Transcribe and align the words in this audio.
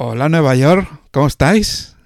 Hola 0.00 0.28
Nueva 0.28 0.54
York, 0.54 0.88
¿cómo 1.10 1.26
estáis? 1.26 1.96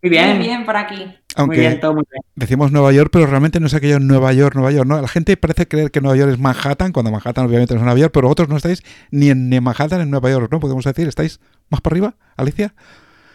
Muy 0.00 0.08
bien. 0.08 0.38
Muy 0.38 0.46
bien 0.46 0.64
por 0.64 0.78
aquí. 0.78 1.14
Aunque 1.34 1.56
muy 1.58 1.66
bien, 1.66 1.78
todo 1.78 1.92
muy 1.92 2.04
bien. 2.10 2.22
decimos 2.34 2.72
Nueva 2.72 2.90
York, 2.90 3.10
pero 3.12 3.26
realmente 3.26 3.60
no 3.60 3.66
es 3.66 3.74
aquello 3.74 4.00
Nueva 4.00 4.32
York, 4.32 4.54
Nueva 4.54 4.72
York, 4.72 4.88
¿no? 4.88 5.02
La 5.02 5.06
gente 5.06 5.36
parece 5.36 5.68
creer 5.68 5.90
que 5.90 6.00
Nueva 6.00 6.16
York 6.16 6.32
es 6.32 6.38
Manhattan, 6.38 6.92
cuando 6.92 7.12
Manhattan 7.12 7.44
obviamente 7.44 7.74
no 7.74 7.80
es 7.80 7.84
Nueva 7.84 8.00
York, 8.00 8.12
pero 8.14 8.28
vosotros 8.28 8.48
no 8.48 8.56
estáis 8.56 8.82
ni 9.10 9.28
en 9.28 9.50
ni 9.50 9.60
Manhattan 9.60 9.98
ni 9.98 10.04
en 10.04 10.10
Nueva 10.10 10.30
York, 10.30 10.48
¿no? 10.50 10.58
Podemos 10.58 10.84
decir, 10.84 11.06
¿estáis 11.06 11.38
más 11.68 11.82
para 11.82 11.92
arriba, 11.92 12.14
Alicia? 12.34 12.72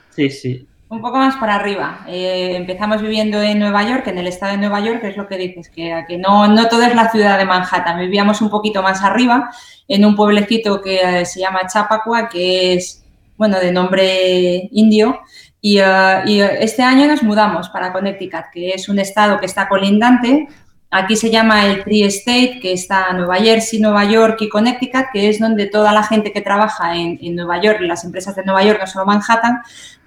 Sí, 0.10 0.32
sí. 0.32 0.68
Un 0.90 1.00
poco 1.00 1.20
más 1.20 1.36
para 1.36 1.54
arriba. 1.54 2.04
Eh, 2.08 2.56
empezamos 2.56 3.00
viviendo 3.00 3.40
en 3.44 3.60
Nueva 3.60 3.84
York, 3.84 4.08
en 4.08 4.18
el 4.18 4.26
estado 4.26 4.54
de 4.54 4.58
Nueva 4.58 4.80
York, 4.80 5.02
que 5.02 5.10
es 5.10 5.18
lo 5.18 5.28
que 5.28 5.38
dices, 5.38 5.70
que, 5.70 6.04
que 6.08 6.18
no, 6.18 6.48
no 6.48 6.68
todo 6.68 6.82
es 6.82 6.96
la 6.96 7.12
ciudad 7.12 7.38
de 7.38 7.46
Manhattan. 7.46 8.00
Vivíamos 8.00 8.42
un 8.42 8.50
poquito 8.50 8.82
más 8.82 9.04
arriba, 9.04 9.52
en 9.88 10.04
un 10.04 10.16
pueblecito 10.16 10.82
que 10.82 11.22
eh, 11.22 11.26
se 11.28 11.40
llama 11.40 11.68
Chappaqua, 11.72 12.28
que 12.28 12.74
es, 12.74 13.01
bueno, 13.42 13.60
de 13.60 13.72
nombre 13.72 14.70
indio. 14.72 15.22
Y, 15.60 15.82
uh, 15.82 16.22
y, 16.28 16.42
este 16.42 16.84
año 16.84 17.08
nos 17.08 17.24
mudamos 17.24 17.70
para 17.70 17.92
Connecticut, 17.92 18.52
que 18.54 18.70
es 18.70 18.88
un 18.88 19.00
estado 19.00 19.40
que 19.40 19.48
está 19.48 19.68
colindante. 19.68 20.48
Aquí 20.92 21.16
se 21.16 21.32
llama 21.32 21.66
el 21.66 21.84
Tri-State, 21.84 22.60
que 22.62 22.72
está 22.72 23.12
Nueva 23.14 23.38
Jersey, 23.38 23.80
Nueva 23.80 24.06
York 24.06 24.38
y 24.42 24.50
Connecticut, 24.50 25.06
que 25.12 25.28
es 25.28 25.40
donde 25.40 25.66
toda 25.66 25.92
la 25.92 26.04
gente 26.04 26.32
que 26.32 26.42
trabaja 26.42 26.96
en, 26.96 27.18
en 27.20 27.36
Nueva 27.36 27.60
York, 27.60 27.80
las 27.82 28.04
empresas 28.04 28.36
de 28.36 28.46
Nueva 28.46 28.64
York, 28.64 28.78
no 28.80 28.86
solo 28.86 29.08
Manhattan, 29.08 29.58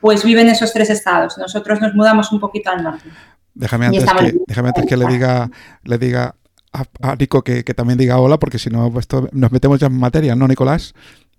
pues 0.00 0.22
viven 0.22 0.48
esos 0.48 0.72
tres 0.72 0.90
estados. 0.90 1.36
Nosotros 1.36 1.80
nos 1.80 1.92
mudamos 1.92 2.30
un 2.30 2.38
poquito 2.38 2.70
al 2.70 2.84
norte. 2.84 3.08
Déjame 3.52 3.86
antes, 3.86 4.04
que, 4.04 4.34
déjame 4.46 4.68
antes 4.68 4.86
que 4.86 4.96
le 4.96 5.06
diga, 5.06 5.50
le 5.82 5.98
diga 5.98 6.36
a, 6.72 6.84
a 7.02 7.16
Nico 7.16 7.42
que, 7.42 7.64
que, 7.64 7.74
también 7.74 7.98
diga 7.98 8.20
hola, 8.20 8.38
porque 8.38 8.60
si 8.60 8.70
no, 8.70 8.92
pues 8.92 9.08
nos 9.32 9.50
metemos 9.50 9.80
ya 9.80 9.88
en 9.88 9.98
materia, 9.98 10.36
¿no, 10.36 10.46
Nicolás? 10.46 10.94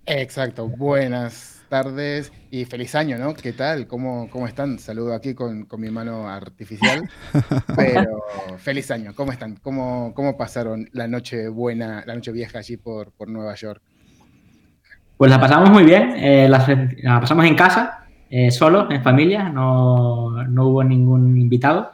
Exacto, 0.06 0.68
buenas 0.68 1.55
tardes 1.70 2.32
y 2.52 2.66
feliz 2.66 2.96
año, 2.96 3.18
¿no? 3.18 3.34
¿Qué 3.34 3.54
tal? 3.54 3.88
¿Cómo, 3.88 4.30
cómo 4.30 4.48
están? 4.48 4.80
Saludo 4.80 5.14
aquí 5.14 5.34
con, 5.34 5.66
con 5.66 5.82
mi 5.82 5.90
mano 5.90 6.28
artificial, 6.30 7.10
pero 7.76 8.24
feliz 8.58 8.90
año. 8.92 9.14
¿Cómo 9.16 9.32
están? 9.32 9.56
¿Cómo, 9.58 10.14
cómo 10.16 10.38
pasaron 10.38 10.88
la 10.94 11.08
noche 11.08 11.50
buena, 11.50 12.04
la 12.06 12.16
noche 12.16 12.32
vieja 12.32 12.60
allí 12.60 12.78
por, 12.78 13.12
por 13.12 13.30
Nueva 13.30 13.56
York? 13.56 13.82
Pues 15.18 15.32
la 15.32 15.40
pasamos 15.40 15.70
muy 15.70 15.84
bien, 15.84 16.14
eh, 16.18 16.48
la, 16.50 16.66
la, 17.02 17.22
pasamos 17.22 17.46
en 17.46 17.56
casa, 17.56 18.06
eh, 18.30 18.52
solo, 18.52 18.92
en 18.92 19.02
familia, 19.02 19.50
no, 19.50 20.44
no, 20.44 20.68
hubo 20.68 20.84
ningún 20.84 21.38
invitado. 21.38 21.92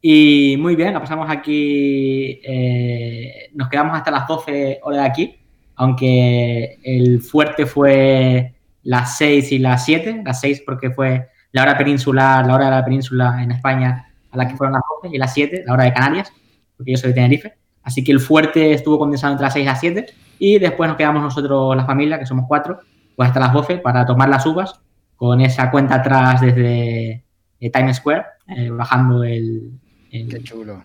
Y 0.00 0.56
muy 0.58 0.74
bien, 0.74 0.94
la 0.94 1.00
pasamos 1.00 1.28
aquí, 1.28 2.40
eh, 2.42 3.50
nos 3.54 3.68
quedamos 3.68 3.96
hasta 3.96 4.10
las 4.10 4.26
12 4.26 4.80
horas 4.82 5.00
de 5.00 5.06
aquí, 5.06 5.36
aunque 5.74 6.78
el 6.82 7.20
fuerte 7.20 7.66
fue 7.66 8.55
las 8.86 9.18
6 9.18 9.52
y 9.52 9.58
las 9.58 9.84
7, 9.84 10.22
las 10.24 10.40
6 10.40 10.62
porque 10.64 10.90
fue 10.90 11.28
la 11.52 11.62
hora 11.62 11.76
peninsular, 11.76 12.46
la 12.46 12.54
hora 12.54 12.66
de 12.66 12.70
la 12.70 12.84
península 12.84 13.42
en 13.42 13.50
España 13.50 14.06
a 14.30 14.36
la 14.36 14.46
que 14.46 14.56
fueron 14.56 14.74
las 14.74 14.82
12 15.02 15.14
y 15.14 15.18
las 15.18 15.34
7, 15.34 15.64
la 15.66 15.72
hora 15.72 15.84
de 15.84 15.92
Canarias, 15.92 16.32
porque 16.76 16.92
yo 16.92 16.98
soy 16.98 17.08
de 17.10 17.14
Tenerife. 17.14 17.54
Así 17.82 18.04
que 18.04 18.12
el 18.12 18.20
fuerte 18.20 18.72
estuvo 18.72 18.98
condensado 18.98 19.32
entre 19.32 19.44
las 19.44 19.52
6 19.54 19.62
y 19.62 19.66
las 19.66 19.80
7 19.80 20.06
y 20.38 20.58
después 20.58 20.88
nos 20.88 20.96
quedamos 20.96 21.22
nosotros, 21.22 21.76
la 21.76 21.84
familia, 21.84 22.18
que 22.18 22.26
somos 22.26 22.44
cuatro, 22.46 22.78
pues 23.16 23.28
hasta 23.28 23.40
las 23.40 23.52
12 23.52 23.78
para 23.78 24.06
tomar 24.06 24.28
las 24.28 24.46
uvas 24.46 24.80
con 25.16 25.40
esa 25.40 25.70
cuenta 25.70 25.96
atrás 25.96 26.40
desde 26.40 27.24
eh, 27.58 27.70
Times 27.70 27.96
Square, 27.96 28.24
eh, 28.48 28.70
bajando 28.70 29.24
el, 29.24 29.72
el, 30.12 30.28
Qué 30.28 30.42
chulo. 30.42 30.84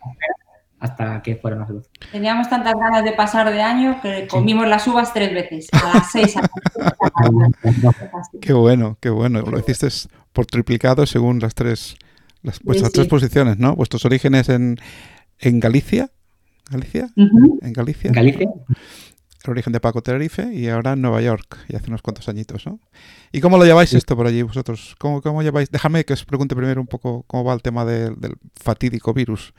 Hasta 0.81 1.21
que 1.21 1.35
fueron 1.35 1.59
las 1.59 1.69
12. 1.69 1.89
Teníamos 2.11 2.49
tantas 2.49 2.73
ganas 2.73 3.03
de 3.03 3.11
pasar 3.11 3.53
de 3.53 3.61
año 3.61 4.01
que 4.01 4.27
comimos 4.27 4.67
las 4.67 4.85
uvas 4.87 5.13
tres 5.13 5.31
veces, 5.31 5.69
a 5.71 5.93
las 5.93 6.11
6 6.11 6.37
a 6.37 6.41
las 6.41 8.25
Qué 8.41 8.51
bueno, 8.51 8.97
qué 8.99 9.11
bueno. 9.11 9.41
Lo 9.41 9.59
hiciste 9.59 9.87
por 10.33 10.47
triplicado 10.47 11.05
según 11.05 11.39
las 11.39 11.53
tres, 11.53 11.97
las, 12.41 12.59
vuestras 12.61 12.89
sí, 12.89 12.95
tres 12.95 13.07
posiciones, 13.07 13.59
¿no? 13.59 13.75
Vuestros 13.75 14.05
orígenes 14.05 14.49
en, 14.49 14.79
en 15.39 15.59
Galicia. 15.59 16.09
¿Galicia? 16.71 17.09
Uh 17.15 17.21
-huh. 17.25 17.59
En 17.61 17.73
Galicia. 17.73 18.07
En 18.07 18.13
Galicia. 18.15 18.49
El 19.43 19.51
origen 19.51 19.73
de 19.73 19.79
Paco 19.79 20.01
Tenerife 20.01 20.51
y 20.51 20.67
ahora 20.67 20.93
en 20.93 21.01
Nueva 21.01 21.21
York, 21.21 21.59
y 21.69 21.75
hace 21.75 21.89
unos 21.89 22.01
cuantos 22.01 22.27
añitos, 22.27 22.65
¿no? 22.65 22.79
¿Y 23.31 23.39
cómo 23.39 23.59
lo 23.59 23.65
lleváis 23.65 23.91
sí. 23.91 23.97
esto 23.97 24.15
por 24.15 24.25
allí 24.25 24.41
vosotros? 24.41 24.95
¿Cómo, 24.97 25.21
¿Cómo, 25.21 25.43
lleváis? 25.43 25.69
Déjame 25.69 26.05
que 26.05 26.13
os 26.13 26.25
pregunte 26.25 26.55
primero 26.55 26.81
un 26.81 26.87
poco 26.87 27.23
cómo 27.27 27.43
va 27.43 27.53
el 27.53 27.61
tema 27.61 27.85
de, 27.85 28.09
del 28.15 28.35
fatídico 28.55 29.13
virus. 29.13 29.53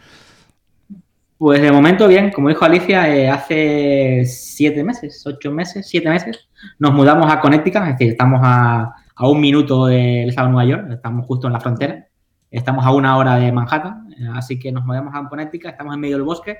Pues 1.42 1.60
de 1.60 1.72
momento 1.72 2.06
bien, 2.06 2.30
como 2.30 2.50
dijo 2.50 2.64
Alicia, 2.64 3.12
eh, 3.12 3.28
hace 3.28 4.24
siete 4.26 4.84
meses, 4.84 5.26
ocho 5.26 5.50
meses, 5.50 5.88
siete 5.88 6.08
meses, 6.08 6.48
nos 6.78 6.92
mudamos 6.92 7.32
a 7.32 7.40
Connecticut, 7.40 7.82
es 7.82 7.88
decir, 7.88 8.12
estamos 8.12 8.38
a, 8.44 8.94
a 9.16 9.28
un 9.28 9.40
minuto 9.40 9.86
del 9.86 10.28
estado 10.28 10.46
de 10.46 10.52
Nueva 10.52 10.70
York, 10.70 10.92
estamos 10.92 11.26
justo 11.26 11.48
en 11.48 11.54
la 11.54 11.58
frontera, 11.58 12.06
estamos 12.48 12.86
a 12.86 12.92
una 12.92 13.16
hora 13.16 13.38
de 13.38 13.50
Manhattan, 13.50 14.14
eh, 14.16 14.28
así 14.32 14.56
que 14.56 14.70
nos 14.70 14.84
mudamos 14.84 15.12
a 15.16 15.28
Connecticut, 15.28 15.70
estamos 15.70 15.92
en 15.92 16.00
medio 16.00 16.16
del 16.16 16.24
bosque, 16.24 16.58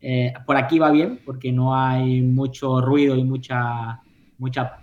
eh, 0.00 0.32
por 0.44 0.56
aquí 0.56 0.80
va 0.80 0.90
bien 0.90 1.20
porque 1.24 1.52
no 1.52 1.78
hay 1.78 2.20
mucho 2.20 2.80
ruido 2.80 3.14
y 3.14 3.22
mucha, 3.22 4.00
mucha 4.38 4.78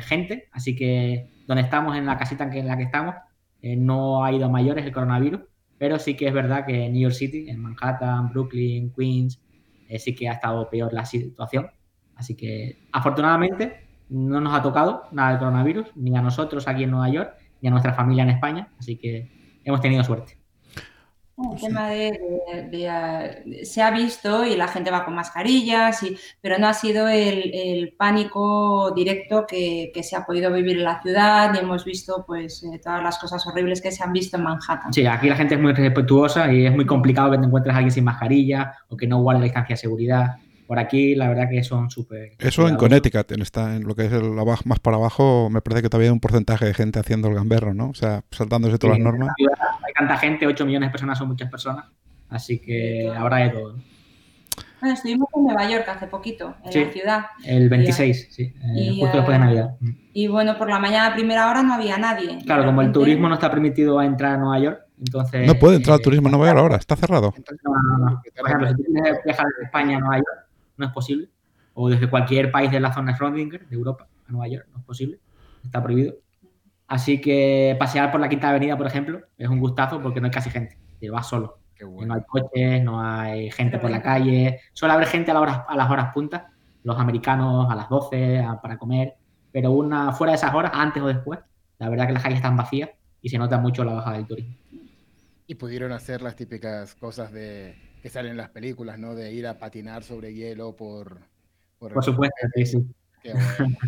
gente, 0.00 0.48
así 0.50 0.74
que 0.74 1.28
donde 1.46 1.62
estamos, 1.62 1.94
en 1.94 2.06
la 2.06 2.16
casita 2.16 2.44
en 2.50 2.66
la 2.66 2.78
que 2.78 2.84
estamos, 2.84 3.16
no 3.60 4.24
ha 4.24 4.32
ido 4.32 4.46
a 4.46 4.48
mayores 4.48 4.86
el 4.86 4.92
coronavirus, 4.92 5.42
pero 5.84 5.98
sí 5.98 6.16
que 6.16 6.26
es 6.26 6.32
verdad 6.32 6.64
que 6.64 6.86
en 6.86 6.94
New 6.94 7.02
York 7.02 7.14
City, 7.14 7.50
en 7.50 7.60
Manhattan, 7.60 8.30
Brooklyn, 8.30 8.90
Queens, 8.96 9.38
eh, 9.86 9.98
sí 9.98 10.14
que 10.14 10.30
ha 10.30 10.32
estado 10.32 10.66
peor 10.70 10.94
la 10.94 11.04
situación. 11.04 11.68
Así 12.16 12.34
que 12.34 12.88
afortunadamente 12.90 13.86
no 14.08 14.40
nos 14.40 14.54
ha 14.54 14.62
tocado 14.62 15.02
nada 15.12 15.32
del 15.32 15.40
coronavirus, 15.40 15.88
ni 15.94 16.16
a 16.16 16.22
nosotros 16.22 16.66
aquí 16.68 16.84
en 16.84 16.90
Nueva 16.90 17.10
York, 17.10 17.34
ni 17.60 17.68
a 17.68 17.70
nuestra 17.70 17.92
familia 17.92 18.22
en 18.22 18.30
España, 18.30 18.72
así 18.78 18.96
que 18.96 19.60
hemos 19.62 19.82
tenido 19.82 20.02
suerte. 20.04 20.38
El 21.36 21.60
tema 21.60 21.88
de, 21.88 22.20
de, 22.52 22.62
de, 22.70 23.42
de, 23.44 23.64
se 23.64 23.82
ha 23.82 23.90
visto 23.90 24.44
y 24.44 24.54
la 24.56 24.68
gente 24.68 24.92
va 24.92 25.04
con 25.04 25.16
mascarillas, 25.16 26.00
y, 26.04 26.16
pero 26.40 26.58
no 26.58 26.68
ha 26.68 26.74
sido 26.74 27.08
el, 27.08 27.50
el 27.52 27.92
pánico 27.92 28.92
directo 28.94 29.44
que, 29.44 29.90
que, 29.92 30.04
se 30.04 30.14
ha 30.14 30.24
podido 30.24 30.52
vivir 30.52 30.78
en 30.78 30.84
la 30.84 31.02
ciudad 31.02 31.52
y 31.54 31.58
hemos 31.58 31.84
visto 31.84 32.24
pues 32.24 32.62
eh, 32.62 32.80
todas 32.82 33.02
las 33.02 33.18
cosas 33.18 33.44
horribles 33.48 33.82
que 33.82 33.90
se 33.90 34.04
han 34.04 34.12
visto 34.12 34.36
en 34.36 34.44
Manhattan. 34.44 34.92
Sí, 34.92 35.04
aquí 35.06 35.28
la 35.28 35.34
gente 35.34 35.56
es 35.56 35.60
muy 35.60 35.72
respetuosa 35.72 36.52
y 36.52 36.66
es 36.66 36.72
muy 36.72 36.86
complicado 36.86 37.32
que 37.32 37.38
te 37.38 37.44
encuentres 37.46 37.74
a 37.74 37.78
alguien 37.78 37.90
sin 37.90 38.04
mascarilla 38.04 38.76
o 38.88 38.96
que 38.96 39.08
no 39.08 39.20
guarde 39.20 39.40
la 39.40 39.44
distancia 39.46 39.74
de 39.74 39.80
seguridad. 39.80 40.36
Por 40.66 40.78
aquí, 40.78 41.14
la 41.14 41.28
verdad 41.28 41.48
que 41.50 41.62
son 41.62 41.90
súper... 41.90 42.32
Eso 42.38 42.68
en 42.68 42.76
Connecticut, 42.76 43.30
en, 43.32 43.42
esta, 43.42 43.76
en 43.76 43.84
lo 43.84 43.94
que 43.94 44.06
es 44.06 44.12
el 44.12 44.30
más 44.64 44.80
para 44.80 44.96
abajo, 44.96 45.50
me 45.50 45.60
parece 45.60 45.82
que 45.82 45.90
todavía 45.90 46.08
hay 46.08 46.12
un 46.12 46.20
porcentaje 46.20 46.64
de 46.64 46.74
gente 46.74 46.98
haciendo 46.98 47.28
el 47.28 47.34
gamberro, 47.34 47.74
¿no? 47.74 47.90
O 47.90 47.94
sea, 47.94 48.22
saltándose 48.30 48.78
todas 48.78 48.96
sí, 48.96 49.02
las 49.02 49.12
normas. 49.12 49.34
Hay 49.38 49.92
tanta 49.92 50.16
gente, 50.16 50.46
8 50.46 50.64
millones 50.64 50.88
de 50.88 50.92
personas 50.92 51.18
son 51.18 51.28
muchas 51.28 51.50
personas, 51.50 51.86
así 52.30 52.58
que 52.58 53.12
habrá 53.14 53.38
de 53.38 53.50
todo. 53.50 53.76
Bueno, 54.80 54.96
estuvimos 54.96 55.28
en 55.34 55.44
Nueva 55.44 55.70
York 55.70 55.88
hace 55.88 56.06
poquito, 56.06 56.56
en 56.64 56.72
sí, 56.72 56.84
la 56.84 56.90
ciudad. 56.90 57.24
El 57.44 57.68
26, 57.70 58.28
y, 58.28 58.32
sí, 58.32 58.42
eh, 58.42 58.52
y, 58.74 59.00
justo 59.00 59.16
después 59.16 59.38
de 59.38 59.44
Navidad. 59.44 59.70
Y 60.12 60.26
bueno, 60.28 60.58
por 60.58 60.68
la 60.68 60.78
mañana 60.78 61.06
a 61.08 61.14
primera 61.14 61.48
hora 61.48 61.62
no 61.62 61.74
había 61.74 61.96
nadie. 61.96 62.38
Claro, 62.44 62.66
como 62.66 62.82
el 62.82 62.92
turismo 62.92 63.28
no 63.28 63.34
está 63.34 63.50
permitido 63.50 63.98
a 63.98 64.04
entrar 64.04 64.34
a 64.34 64.36
Nueva 64.36 64.58
York, 64.58 64.80
entonces... 64.98 65.46
No 65.46 65.54
puede 65.54 65.76
entrar 65.76 65.96
el 65.96 66.02
turismo 66.02 66.28
a 66.28 66.30
Nueva 66.32 66.48
York 66.48 66.58
ahora, 66.58 66.76
está 66.76 66.96
cerrado. 66.96 67.32
Entonces, 67.36 67.64
no, 67.64 67.72
no, 67.98 68.10
no. 68.10 68.22
Por 68.36 68.46
ejemplo, 68.46 68.68
si 68.68 68.74
tú 68.74 68.82
quieres 68.92 69.24
viajar 69.24 69.46
de 69.58 69.64
España 69.64 69.96
a 69.96 70.00
Nueva 70.00 70.16
York, 70.16 70.43
no 70.76 70.86
es 70.86 70.92
posible 70.92 71.30
o 71.74 71.88
desde 71.88 72.08
cualquier 72.08 72.50
país 72.50 72.70
de 72.70 72.80
la 72.80 72.92
zona 72.92 73.12
de 73.12 73.18
Schrödinger, 73.18 73.68
de 73.68 73.74
Europa, 73.74 74.08
a 74.26 74.32
Nueva 74.32 74.48
York, 74.48 74.66
no 74.72 74.78
es 74.78 74.84
posible, 74.84 75.18
está 75.62 75.82
prohibido. 75.82 76.14
Así 76.86 77.20
que 77.20 77.76
pasear 77.78 78.10
por 78.12 78.20
la 78.20 78.28
Quinta 78.28 78.48
Avenida, 78.48 78.76
por 78.76 78.86
ejemplo, 78.86 79.20
es 79.36 79.48
un 79.48 79.60
gustazo 79.60 80.00
porque 80.00 80.20
no 80.20 80.26
hay 80.26 80.30
casi 80.30 80.50
gente, 80.50 80.78
te 81.00 81.10
vas 81.10 81.28
solo. 81.28 81.58
Bueno. 81.84 82.06
No 82.06 82.14
hay 82.14 82.20
coches, 82.26 82.82
no 82.82 83.02
hay 83.02 83.50
gente 83.50 83.78
por 83.78 83.90
la 83.90 84.00
calle, 84.00 84.60
suele 84.72 84.94
haber 84.94 85.08
gente 85.08 85.32
a, 85.32 85.34
la 85.34 85.40
hora, 85.40 85.66
a 85.68 85.76
las 85.76 85.90
horas 85.90 86.14
puntas, 86.14 86.44
los 86.84 86.98
americanos 86.98 87.70
a 87.70 87.74
las 87.74 87.88
12 87.88 88.38
a, 88.38 88.60
para 88.60 88.78
comer, 88.78 89.14
pero 89.50 89.72
una 89.72 90.12
fuera 90.12 90.30
de 90.30 90.36
esas 90.36 90.54
horas, 90.54 90.70
antes 90.74 91.02
o 91.02 91.06
después, 91.08 91.40
la 91.78 91.88
verdad 91.88 92.06
que 92.06 92.12
las 92.12 92.22
calles 92.22 92.38
están 92.38 92.56
vacías 92.56 92.90
y 93.20 93.28
se 93.28 93.38
nota 93.38 93.58
mucho 93.58 93.84
la 93.84 93.94
bajada 93.94 94.16
del 94.16 94.26
turismo. 94.26 94.54
Y 95.46 95.56
pudieron 95.56 95.92
hacer 95.92 96.22
las 96.22 96.36
típicas 96.36 96.94
cosas 96.94 97.32
de 97.32 97.74
que 98.04 98.10
salen 98.10 98.32
en 98.32 98.36
las 98.36 98.50
películas, 98.50 98.98
¿no? 98.98 99.14
De 99.14 99.32
ir 99.32 99.46
a 99.46 99.58
patinar 99.58 100.04
sobre 100.04 100.34
hielo 100.34 100.76
por, 100.76 101.22
por, 101.78 101.94
por 101.94 102.04
supuesto, 102.04 102.36
sí, 102.54 102.66
sí. 102.66 102.86
Bueno. 103.24 103.78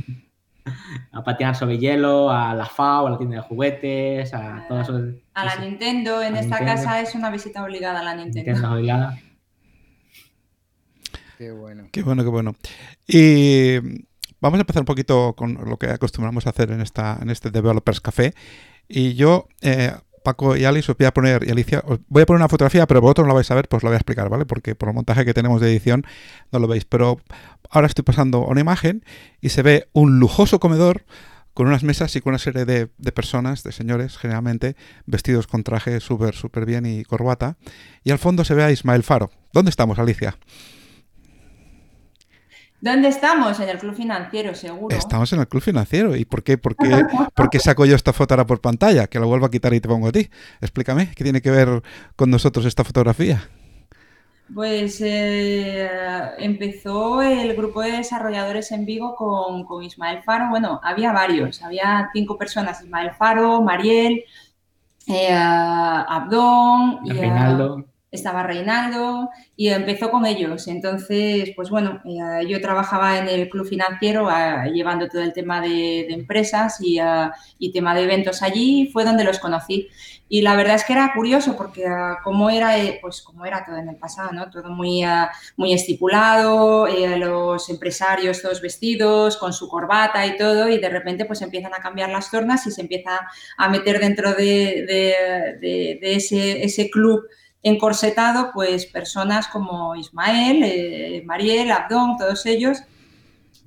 a 1.12 1.22
patinar 1.22 1.54
sobre 1.54 1.76
hielo, 1.76 2.30
a 2.30 2.54
la 2.54 2.64
FAO, 2.64 3.08
a 3.08 3.10
la 3.10 3.18
tienda 3.18 3.36
de 3.36 3.42
juguetes, 3.42 4.32
a 4.32 4.64
todo 4.68 4.80
eso. 4.80 4.98
A 5.34 5.44
la 5.44 5.56
Nintendo, 5.56 6.22
en 6.22 6.34
esta 6.34 6.60
Nintendo. 6.60 6.82
casa 6.82 7.02
es 7.02 7.14
una 7.14 7.28
visita 7.28 7.62
obligada 7.62 8.00
a 8.00 8.04
la 8.04 8.14
Nintendo. 8.14 8.52
Nintendo 8.52 8.72
obligada. 8.72 9.20
Qué 11.36 11.52
bueno. 11.52 11.90
Qué 11.92 12.02
bueno, 12.02 12.24
qué 12.24 12.30
bueno. 12.30 12.56
Y 13.06 13.76
vamos 14.40 14.56
a 14.56 14.62
empezar 14.62 14.80
un 14.80 14.86
poquito 14.86 15.34
con 15.34 15.58
lo 15.68 15.76
que 15.76 15.90
acostumbramos 15.90 16.46
a 16.46 16.50
hacer 16.50 16.70
en, 16.70 16.80
esta, 16.80 17.18
en 17.20 17.28
este 17.28 17.50
Developers 17.50 18.00
Café. 18.00 18.32
Y 18.88 19.12
yo, 19.12 19.46
eh, 19.60 19.92
Paco 20.26 20.56
y 20.56 20.64
Alice, 20.64 20.90
os 20.90 20.98
voy 20.98 21.06
a 21.06 21.14
poner, 21.14 21.46
y 21.46 21.52
Alicia, 21.52 21.84
os 21.86 22.00
voy 22.08 22.24
a 22.24 22.26
poner 22.26 22.40
una 22.40 22.48
fotografía, 22.48 22.84
pero 22.88 23.00
vosotros 23.00 23.26
no 23.26 23.28
la 23.28 23.34
vais 23.34 23.48
a 23.52 23.54
ver, 23.54 23.68
pues 23.68 23.84
la 23.84 23.90
voy 23.90 23.94
a 23.94 23.98
explicar, 23.98 24.28
¿vale? 24.28 24.44
Porque 24.44 24.74
por 24.74 24.88
el 24.88 24.94
montaje 24.96 25.24
que 25.24 25.32
tenemos 25.32 25.60
de 25.60 25.70
edición 25.70 26.04
no 26.50 26.58
lo 26.58 26.66
veis. 26.66 26.84
Pero 26.84 27.20
ahora 27.70 27.86
estoy 27.86 28.02
pasando 28.02 28.44
una 28.44 28.60
imagen 28.60 29.04
y 29.40 29.50
se 29.50 29.62
ve 29.62 29.88
un 29.92 30.18
lujoso 30.18 30.58
comedor 30.58 31.04
con 31.54 31.68
unas 31.68 31.84
mesas 31.84 32.16
y 32.16 32.20
con 32.20 32.32
una 32.32 32.40
serie 32.40 32.64
de, 32.64 32.88
de 32.98 33.12
personas, 33.12 33.62
de 33.62 33.70
señores, 33.70 34.18
generalmente 34.18 34.74
vestidos 35.06 35.46
con 35.46 35.62
traje 35.62 36.00
súper, 36.00 36.34
súper 36.34 36.66
bien 36.66 36.86
y 36.86 37.04
corbata. 37.04 37.56
Y 38.02 38.10
al 38.10 38.18
fondo 38.18 38.44
se 38.44 38.54
ve 38.54 38.64
a 38.64 38.72
Ismael 38.72 39.04
Faro. 39.04 39.30
¿Dónde 39.52 39.70
estamos, 39.70 40.00
Alicia? 40.00 40.36
¿Dónde 42.86 43.08
estamos? 43.08 43.58
En 43.58 43.68
el 43.68 43.78
club 43.78 43.96
financiero, 43.96 44.54
seguro. 44.54 44.96
Estamos 44.96 45.32
en 45.32 45.40
el 45.40 45.48
club 45.48 45.60
financiero. 45.60 46.14
¿Y 46.14 46.24
por 46.24 46.44
qué, 46.44 46.56
por 46.56 46.76
qué, 46.76 47.04
por 47.34 47.50
qué 47.50 47.58
saco 47.58 47.84
yo 47.84 47.96
esta 47.96 48.12
foto 48.12 48.34
ahora 48.34 48.46
por 48.46 48.60
pantalla? 48.60 49.08
Que 49.08 49.18
lo 49.18 49.26
vuelvo 49.26 49.46
a 49.46 49.50
quitar 49.50 49.74
y 49.74 49.80
te 49.80 49.88
pongo 49.88 50.06
a 50.06 50.12
ti. 50.12 50.30
Explícame, 50.60 51.10
¿qué 51.16 51.24
tiene 51.24 51.42
que 51.42 51.50
ver 51.50 51.82
con 52.14 52.30
nosotros 52.30 52.64
esta 52.64 52.84
fotografía? 52.84 53.42
Pues 54.54 55.00
eh, 55.00 55.90
empezó 56.38 57.22
el 57.22 57.56
grupo 57.56 57.82
de 57.82 57.90
desarrolladores 57.90 58.70
en 58.70 58.86
Vigo 58.86 59.16
con, 59.16 59.64
con, 59.64 59.82
Ismael 59.82 60.22
Faro. 60.22 60.50
Bueno, 60.50 60.80
había 60.84 61.10
varios, 61.10 61.64
había 61.64 62.08
cinco 62.12 62.38
personas, 62.38 62.80
Ismael 62.80 63.10
Faro, 63.18 63.62
Mariel, 63.62 64.22
eh, 65.08 65.32
Abdón, 65.34 67.00
y, 67.04 67.10
Reinaldo 67.10 67.84
estaba 68.16 68.42
Reinaldo 68.42 69.30
y 69.56 69.68
empezó 69.68 70.10
con 70.10 70.26
ellos. 70.26 70.68
Entonces, 70.68 71.52
pues 71.56 71.70
bueno, 71.70 72.02
eh, 72.04 72.46
yo 72.46 72.60
trabajaba 72.60 73.18
en 73.18 73.28
el 73.28 73.48
club 73.48 73.66
financiero 73.66 74.28
eh, 74.30 74.70
llevando 74.72 75.08
todo 75.08 75.22
el 75.22 75.32
tema 75.32 75.60
de, 75.60 76.06
empresas 76.12 76.80
y, 76.80 76.98
eh, 76.98 77.30
y, 77.58 77.72
tema 77.72 77.94
de 77.94 78.02
eventos 78.02 78.42
allí, 78.42 78.90
fue 78.92 79.04
donde 79.04 79.24
los 79.24 79.38
conocí. 79.38 79.88
Y 80.28 80.42
la 80.42 80.56
verdad 80.56 80.74
es 80.74 80.84
que 80.84 80.92
era 80.92 81.12
curioso 81.14 81.56
porque 81.56 81.84
como 82.24 82.50
era, 82.50 82.74
pues 83.00 83.22
como 83.22 83.46
era 83.46 83.64
todo 83.64 83.76
en 83.76 83.88
el 83.88 83.96
pasado, 83.96 84.32
¿no? 84.32 84.50
Todo 84.50 84.70
muy, 84.70 85.04
muy 85.56 85.72
estipulado, 85.72 86.88
los 87.16 87.70
empresarios 87.70 88.42
todos 88.42 88.60
vestidos, 88.60 89.36
con 89.36 89.52
su 89.52 89.68
corbata 89.68 90.26
y 90.26 90.36
todo, 90.36 90.68
y 90.68 90.78
de 90.78 90.88
repente 90.88 91.26
pues 91.26 91.42
empiezan 91.42 91.74
a 91.74 91.78
cambiar 91.78 92.10
las 92.10 92.28
tornas 92.28 92.66
y 92.66 92.72
se 92.72 92.80
empieza 92.80 93.20
a 93.56 93.68
meter 93.68 94.00
dentro 94.00 94.32
de, 94.32 94.84
de, 95.60 95.98
de 96.00 96.14
ese, 96.14 96.64
ese 96.64 96.90
club 96.90 97.22
encorsetado 97.68 98.50
pues 98.52 98.86
personas 98.86 99.48
como 99.48 99.96
Ismael, 99.96 100.62
eh, 100.62 101.22
Mariel, 101.26 101.70
Abdón, 101.72 102.16
todos 102.16 102.46
ellos, 102.46 102.82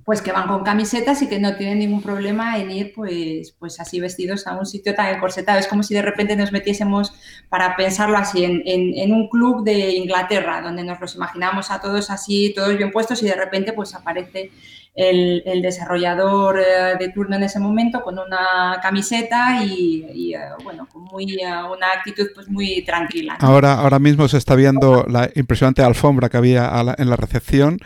pues 0.04 0.22
que 0.22 0.32
van 0.32 0.48
con 0.48 0.64
camisetas 0.64 1.20
y 1.22 1.28
que 1.28 1.38
no 1.38 1.54
tienen 1.56 1.78
ningún 1.80 2.00
problema 2.00 2.58
en 2.58 2.70
ir 2.70 2.92
pues, 2.94 3.52
pues 3.58 3.78
así 3.78 4.00
vestidos 4.00 4.46
a 4.46 4.54
un 4.58 4.64
sitio 4.64 4.94
tan 4.94 5.14
encorsetado. 5.14 5.58
Es 5.58 5.68
como 5.68 5.82
si 5.82 5.94
de 5.94 6.02
repente 6.02 6.34
nos 6.34 6.50
metiésemos, 6.50 7.12
para 7.48 7.76
pensarlo 7.76 8.16
así, 8.16 8.42
en, 8.44 9.12
un 9.12 9.28
club 9.28 9.64
de 9.64 9.96
Inglaterra, 9.96 10.62
donde 10.62 10.82
nos 10.82 10.98
los 10.98 11.14
imaginamos 11.14 11.70
a 11.70 11.80
todos 11.80 12.10
así, 12.10 12.52
todos 12.56 12.76
bien 12.76 12.90
puestos 12.90 13.22
y 13.22 13.26
de 13.26 13.34
repente 13.34 13.72
pues 13.72 13.94
aparece 13.94 14.50
el, 14.94 15.62
desarrollador 15.62 16.58
eh, 16.58 16.96
de 16.98 17.08
turno 17.10 17.36
en 17.36 17.42
ese 17.42 17.60
momento 17.60 18.02
con 18.02 18.18
una 18.18 18.78
camiseta 18.82 19.64
y, 19.64 20.34
eh, 20.34 20.38
bueno, 20.64 20.86
con 20.90 21.04
muy, 21.04 21.24
eh, 21.34 21.46
una 21.46 21.88
actitud 21.96 22.28
pues 22.34 22.48
muy 22.48 22.82
tranquila. 22.84 23.36
Ahora, 23.40 23.74
ahora 23.74 23.98
mismo 23.98 24.26
se 24.28 24.38
está 24.38 24.54
viendo 24.54 25.04
la 25.08 25.30
impresionante 25.34 25.82
alfombra 25.82 26.28
que 26.28 26.36
había 26.36 26.70
en 26.98 27.10
la 27.10 27.16
recepción 27.16 27.78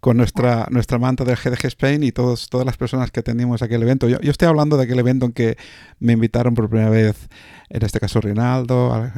con 0.00 0.16
nuestra, 0.16 0.66
nuestra 0.70 0.98
manta 0.98 1.24
del 1.24 1.36
GDG 1.36 1.66
Spain 1.66 2.02
y 2.02 2.10
todos, 2.10 2.48
todas 2.48 2.66
las 2.66 2.76
personas 2.76 3.10
que 3.10 3.20
atendimos 3.20 3.62
aquel 3.62 3.82
evento. 3.82 4.08
Yo, 4.08 4.20
yo, 4.20 4.30
estoy 4.30 4.48
hablando 4.48 4.76
de 4.76 4.84
aquel 4.84 4.98
evento 4.98 5.26
en 5.26 5.32
que 5.32 5.56
me 6.00 6.12
invitaron 6.12 6.54
por 6.54 6.68
primera 6.68 6.90
vez, 6.90 7.28
en 7.70 7.84
este 7.84 8.00
caso 8.00 8.20
Rinaldo, 8.20 9.12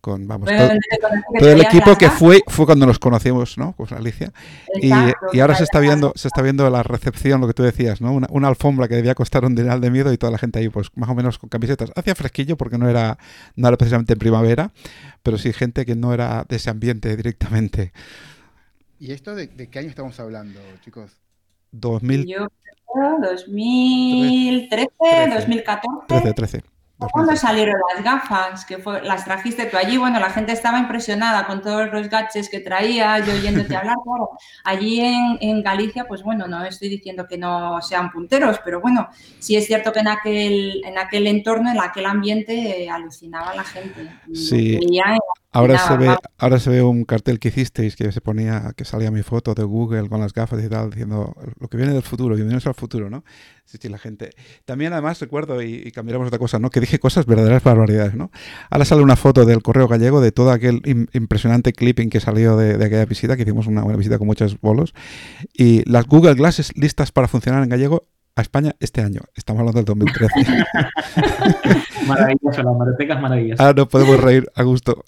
con 0.00 0.26
vamos 0.26 0.48
todo, 0.48 1.50
el 1.52 1.60
equipo 1.60 1.96
que 1.96 2.08
fue 2.10 2.42
fue 2.46 2.66
cuando 2.66 2.86
nos 2.86 2.98
conocimos 2.98 3.58
no 3.58 3.72
con 3.72 3.92
Alicia. 3.92 4.32
Y, 4.80 4.90
y, 5.32 5.40
ahora 5.40 5.54
se 5.54 5.64
está 5.64 5.80
viendo 5.80 6.12
se 6.14 6.28
está 6.28 6.42
viendo 6.42 6.68
la 6.70 6.82
recepción 6.82 7.40
lo 7.40 7.46
que 7.46 7.54
tú 7.54 7.62
decías 7.62 8.00
no 8.00 8.12
una, 8.12 8.26
una, 8.30 8.48
alfombra 8.48 8.88
que 8.88 8.94
debía 8.94 9.14
costar 9.14 9.44
un 9.44 9.54
dineral 9.54 9.80
de 9.80 9.90
miedo 9.90 10.12
y 10.12 10.18
toda 10.18 10.32
la 10.32 10.38
gente 10.38 10.58
ahí 10.58 10.68
pues 10.68 10.88
más 10.94 11.10
o 11.10 11.14
menos 11.14 11.38
con 11.38 11.48
camisetas. 11.48 11.90
Hacía 11.94 12.14
fresquillo 12.14 12.56
porque 12.56 12.78
no 12.78 12.88
era 12.88 13.18
no 13.56 13.68
era 13.68 13.76
precisamente 13.76 14.14
en 14.14 14.18
primavera 14.18 14.70
pero 15.22 15.38
sí 15.38 15.52
gente 15.52 15.84
que 15.84 15.94
no 15.94 16.12
era 16.14 16.44
de 16.48 16.56
ese 16.56 16.70
ambiente 16.70 17.16
directamente. 17.16 17.92
Y 18.98 19.12
esto 19.12 19.34
de, 19.34 19.46
de 19.46 19.68
qué 19.68 19.78
año 19.78 19.88
estamos 19.88 20.18
hablando 20.20 20.60
chicos 20.84 21.12
2000 21.72 22.26
Yo 22.26 22.48
creo 22.92 23.18
2013 23.20 24.88
2014 25.34 26.06
13 26.08 26.32
13 26.34 26.62
cuando 27.08 27.36
salieron 27.36 27.76
las 27.94 28.04
gafas? 28.04 28.64
Que 28.64 28.78
fue, 28.78 29.02
las 29.02 29.24
trajiste 29.24 29.66
tú 29.66 29.76
allí. 29.76 29.96
Bueno, 29.96 30.20
la 30.20 30.30
gente 30.30 30.52
estaba 30.52 30.78
impresionada 30.78 31.46
con 31.46 31.62
todos 31.62 31.90
los 31.92 32.08
gadgets 32.08 32.48
que 32.48 32.60
traía, 32.60 33.18
yo 33.20 33.32
oyéndote 33.32 33.76
hablar. 33.76 33.96
Claro, 34.10 34.30
allí 34.64 35.00
en, 35.00 35.38
en, 35.40 35.62
Galicia, 35.62 36.06
pues 36.06 36.22
bueno, 36.22 36.48
no 36.48 36.64
estoy 36.64 36.88
diciendo 36.88 37.26
que 37.28 37.36
no 37.36 37.82
sean 37.82 38.10
punteros, 38.10 38.58
pero 38.64 38.80
bueno, 38.80 39.08
sí 39.38 39.56
es 39.56 39.66
cierto 39.66 39.92
que 39.92 40.00
en 40.00 40.08
aquel, 40.08 40.82
en 40.84 40.98
aquel 40.98 41.26
entorno, 41.26 41.70
en 41.70 41.78
aquel 41.78 42.06
ambiente, 42.06 42.84
eh, 42.84 42.90
alucinaba 42.90 43.54
la 43.54 43.64
gente. 43.64 44.10
Sí. 44.32 44.78
Ahora 45.52 45.78
se, 45.78 45.96
ve, 45.96 46.16
ahora 46.38 46.60
se 46.60 46.70
ve 46.70 46.80
un 46.80 47.04
cartel 47.04 47.40
que 47.40 47.48
hicisteis 47.48 47.96
que 47.96 48.12
se 48.12 48.20
ponía, 48.20 48.72
que 48.76 48.84
salía 48.84 49.10
mi 49.10 49.22
foto 49.22 49.52
de 49.52 49.64
Google 49.64 50.08
con 50.08 50.20
las 50.20 50.32
gafas 50.32 50.62
y 50.62 50.68
tal, 50.68 50.90
diciendo 50.90 51.34
lo 51.58 51.66
que 51.66 51.76
viene 51.76 51.92
del 51.92 52.04
futuro, 52.04 52.36
bienvenidos 52.36 52.68
al 52.68 52.74
futuro, 52.74 53.10
¿no? 53.10 53.24
Sí, 53.64 53.78
sí, 53.80 53.88
la 53.88 53.98
gente. 53.98 54.30
También 54.64 54.92
además 54.92 55.20
recuerdo, 55.20 55.60
y, 55.60 55.82
y 55.84 55.90
cambiaremos 55.90 56.28
otra 56.28 56.38
cosa, 56.38 56.60
¿no? 56.60 56.70
Que 56.70 56.78
dije 56.78 57.00
cosas 57.00 57.26
verdaderas 57.26 57.64
barbaridades, 57.64 58.14
¿no? 58.14 58.30
Ahora 58.70 58.84
sale 58.84 59.02
una 59.02 59.16
foto 59.16 59.44
del 59.44 59.60
correo 59.60 59.88
gallego 59.88 60.20
de 60.20 60.30
todo 60.30 60.52
aquel 60.52 60.82
impresionante 61.12 61.72
clipping 61.72 62.10
que 62.10 62.20
salió 62.20 62.56
de, 62.56 62.78
de, 62.78 62.84
aquella 62.84 63.04
visita, 63.04 63.36
que 63.36 63.42
hicimos 63.42 63.66
una, 63.66 63.82
una 63.82 63.96
visita 63.96 64.18
con 64.18 64.28
muchos 64.28 64.60
bolos, 64.60 64.94
y 65.52 65.82
las 65.90 66.06
Google 66.06 66.34
Glasses 66.34 66.76
listas 66.76 67.10
para 67.10 67.26
funcionar 67.26 67.64
en 67.64 67.70
gallego 67.70 68.06
a 68.36 68.42
España 68.42 68.74
este 68.80 69.00
año. 69.02 69.20
Estamos 69.34 69.60
hablando 69.60 69.78
del 69.78 69.86
2013. 69.86 70.34
Maravilloso, 72.06 72.62
las 72.62 72.76
marotecas 72.76 73.20
maravillosas. 73.20 73.66
Ah, 73.66 73.72
no 73.76 73.88
podemos 73.88 74.20
reír 74.20 74.50
a 74.54 74.62
gusto. 74.62 75.04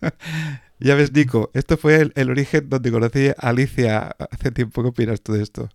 ya 0.80 0.94
ves, 0.94 1.12
Nico, 1.12 1.50
esto 1.54 1.76
fue 1.76 1.96
el, 1.96 2.12
el, 2.16 2.30
origen 2.30 2.68
donde 2.68 2.90
conocí 2.90 3.28
a 3.28 3.34
Alicia 3.38 4.16
hace 4.30 4.50
tiempo. 4.50 4.82
¿Qué 4.82 4.88
opinas 4.88 5.20
tú 5.20 5.32
de 5.32 5.42
esto? 5.42 5.68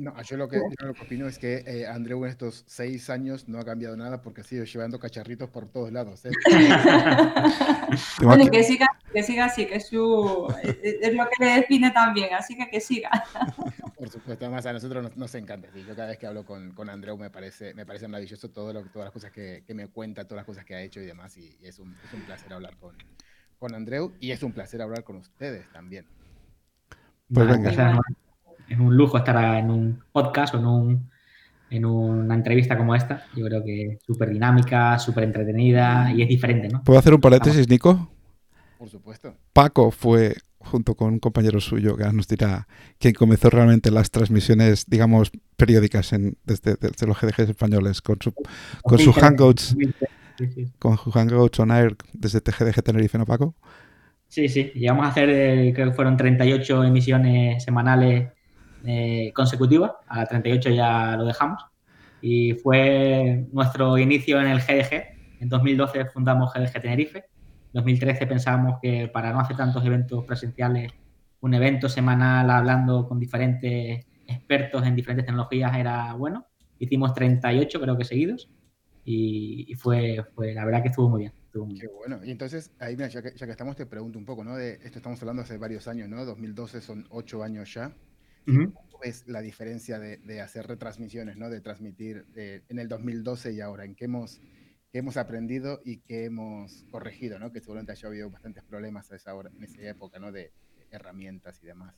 No, 0.00 0.14
yo 0.22 0.38
lo 0.38 0.48
que, 0.48 0.56
yo 0.56 0.86
lo 0.86 0.94
que 0.94 1.02
opino 1.02 1.28
es 1.28 1.38
que 1.38 1.62
eh, 1.66 1.86
Andreu 1.86 2.24
en 2.24 2.30
estos 2.30 2.64
seis 2.66 3.10
años 3.10 3.48
no 3.48 3.58
ha 3.58 3.66
cambiado 3.66 3.94
nada 3.98 4.22
porque 4.22 4.40
ha 4.40 4.44
sido 4.44 4.64
llevando 4.64 4.98
cacharritos 4.98 5.50
por 5.50 5.68
todos 5.68 5.92
lados. 5.92 6.24
¿eh? 6.24 6.30
bueno, 8.22 8.50
que 8.50 8.64
siga, 8.64 8.86
que 9.12 9.22
siga 9.22 9.44
así, 9.44 9.66
que 9.66 9.78
su, 9.78 10.50
es 10.62 11.12
lo 11.12 11.28
que 11.28 11.44
le 11.44 11.50
define 11.56 11.90
también, 11.90 12.32
así 12.32 12.56
que 12.56 12.70
que 12.70 12.80
siga. 12.80 13.10
Por 13.98 14.08
supuesto, 14.08 14.46
además 14.46 14.64
a 14.64 14.72
nosotros 14.72 15.02
nos, 15.02 15.16
nos 15.18 15.34
encanta. 15.34 15.68
¿sí? 15.74 15.84
Yo 15.86 15.94
cada 15.94 16.08
vez 16.08 16.16
que 16.16 16.26
hablo 16.26 16.46
con, 16.46 16.72
con 16.72 16.88
Andreu 16.88 17.18
me 17.18 17.28
parece, 17.28 17.74
me 17.74 17.84
parece 17.84 18.08
maravilloso 18.08 18.48
todo 18.48 18.72
lo, 18.72 18.82
todas 18.86 19.04
las 19.04 19.12
cosas 19.12 19.30
que, 19.30 19.62
que, 19.66 19.74
me 19.74 19.88
cuenta, 19.88 20.24
todas 20.24 20.38
las 20.38 20.46
cosas 20.46 20.64
que 20.64 20.74
ha 20.74 20.80
hecho 20.80 21.02
y 21.02 21.04
demás. 21.04 21.36
Y, 21.36 21.58
y 21.60 21.66
es, 21.66 21.78
un, 21.78 21.94
es, 22.06 22.14
un, 22.14 22.22
placer 22.22 22.50
hablar 22.54 22.78
con, 22.78 22.96
con 23.58 23.74
Andreu 23.74 24.14
y 24.18 24.30
es 24.30 24.42
un 24.42 24.54
placer 24.54 24.80
hablar 24.80 25.04
con 25.04 25.16
ustedes 25.16 25.70
también. 25.70 26.06
Pues 27.28 27.46
venga 27.46 28.00
es 28.70 28.78
un 28.78 28.96
lujo 28.96 29.18
estar 29.18 29.56
en 29.56 29.70
un 29.70 30.02
podcast 30.12 30.54
o 30.54 30.58
en, 30.58 30.66
un, 30.66 31.10
en 31.70 31.84
una 31.84 32.34
entrevista 32.34 32.78
como 32.78 32.94
esta. 32.94 33.24
Yo 33.34 33.44
creo 33.46 33.64
que 33.64 33.86
es 33.86 33.98
súper 34.06 34.30
dinámica, 34.30 34.96
súper 34.98 35.24
entretenida 35.24 36.12
y 36.14 36.22
es 36.22 36.28
diferente, 36.28 36.68
¿no? 36.68 36.84
¿Puedo 36.84 36.98
hacer 36.98 37.12
un 37.12 37.20
paréntesis, 37.20 37.68
Nico? 37.68 38.08
Por 38.78 38.88
supuesto. 38.88 39.34
Paco 39.52 39.90
fue, 39.90 40.36
junto 40.58 40.94
con 40.94 41.14
un 41.14 41.18
compañero 41.18 41.60
suyo, 41.60 41.96
que 41.96 42.04
nos 42.12 42.28
dirá, 42.28 42.68
quien 42.98 43.12
comenzó 43.12 43.50
realmente 43.50 43.90
las 43.90 44.12
transmisiones, 44.12 44.86
digamos, 44.86 45.32
periódicas 45.56 46.12
en, 46.12 46.36
desde, 46.44 46.76
desde 46.76 47.06
los 47.08 47.20
GDGs 47.20 47.50
españoles, 47.50 48.00
con 48.00 48.18
su, 48.22 48.32
con 48.82 48.98
su 49.00 49.12
Hangouts. 49.12 49.76
Con 50.78 50.96
su 50.96 51.10
Hangouts 51.10 51.58
on 51.58 51.72
Air 51.72 51.96
desde 52.12 52.40
TGDG 52.40 52.82
Tenerife, 52.82 53.18
¿no, 53.18 53.26
Paco? 53.26 53.56
Sí, 54.28 54.48
sí. 54.48 54.70
Llegamos 54.76 55.04
a 55.04 55.08
hacer, 55.08 55.28
eh, 55.28 55.72
creo 55.74 55.90
que 55.90 55.94
fueron 55.94 56.16
38 56.16 56.84
emisiones 56.84 57.64
semanales 57.64 58.28
eh, 58.84 59.32
consecutiva, 59.34 60.00
a 60.06 60.18
la 60.18 60.26
38 60.26 60.70
ya 60.70 61.16
lo 61.16 61.24
dejamos, 61.24 61.64
y 62.22 62.52
fue 62.54 63.46
nuestro 63.52 63.98
inicio 63.98 64.40
en 64.40 64.48
el 64.48 64.60
GDG. 64.60 65.40
En 65.40 65.48
2012 65.48 66.06
fundamos 66.06 66.52
GDG 66.52 66.80
Tenerife, 66.80 67.18
en 67.18 67.72
2013 67.72 68.26
pensábamos 68.26 68.78
que 68.82 69.08
para 69.08 69.32
no 69.32 69.40
hacer 69.40 69.56
tantos 69.56 69.84
eventos 69.84 70.24
presenciales, 70.24 70.92
un 71.40 71.54
evento 71.54 71.88
semanal 71.88 72.50
hablando 72.50 73.08
con 73.08 73.18
diferentes 73.18 74.04
expertos 74.26 74.86
en 74.86 74.96
diferentes 74.96 75.26
tecnologías 75.26 75.76
era 75.76 76.12
bueno. 76.14 76.46
Hicimos 76.78 77.14
38 77.14 77.80
creo 77.80 77.96
que 77.96 78.04
seguidos 78.04 78.50
y, 79.04 79.66
y 79.68 79.74
fue, 79.74 80.24
fue, 80.34 80.52
la 80.52 80.64
verdad 80.64 80.82
que 80.82 80.88
estuvo 80.88 81.08
muy 81.08 81.20
bien. 81.20 81.32
Estuvo 81.44 81.66
muy 81.66 81.78
Qué 81.78 81.88
bueno. 81.88 82.20
Y 82.24 82.30
entonces, 82.30 82.70
ahí 82.78 82.96
mira, 82.96 83.08
ya 83.08 83.22
que, 83.22 83.34
ya 83.34 83.46
que, 83.46 83.52
estamos, 83.52 83.76
te 83.76 83.86
pregunto 83.86 84.18
un 84.18 84.24
poco, 84.24 84.44
¿no? 84.44 84.56
De 84.56 84.74
esto 84.84 84.98
estamos 84.98 85.20
hablando 85.20 85.42
hace 85.42 85.58
varios 85.58 85.88
años, 85.88 86.08
¿no? 86.08 86.24
2012 86.24 86.80
son 86.80 87.06
ocho 87.10 87.42
años 87.42 87.72
ya. 87.74 87.92
Uh 88.46 88.52
-huh. 88.52 89.24
la 89.26 89.40
diferencia 89.40 89.98
de, 89.98 90.18
de, 90.18 90.40
hacer 90.40 90.66
retransmisiones, 90.66 91.36
¿no? 91.36 91.48
De 91.48 91.60
transmitir 91.60 92.26
eh, 92.36 92.62
en 92.68 92.78
el 92.78 92.88
2012 92.88 93.52
y 93.52 93.60
ahora, 93.60 93.84
en 93.84 93.94
qué 93.94 94.06
hemos, 94.06 94.40
qué 94.92 94.98
hemos 94.98 95.16
aprendido 95.16 95.80
y 95.84 95.98
qué 95.98 96.24
hemos 96.24 96.84
corregido, 96.90 97.38
¿no? 97.38 97.52
Que 97.52 97.60
seguramente 97.60 97.92
haya 97.92 98.08
habido 98.08 98.30
bastantes 98.30 98.64
problemas 98.64 99.10
a 99.12 99.16
esa 99.16 99.34
hora, 99.34 99.50
en 99.56 99.64
esa 99.64 99.82
época, 99.82 100.18
¿no? 100.18 100.32
De, 100.32 100.52
de 100.76 100.86
herramientas 100.90 101.60
y 101.62 101.66
demás. 101.66 101.94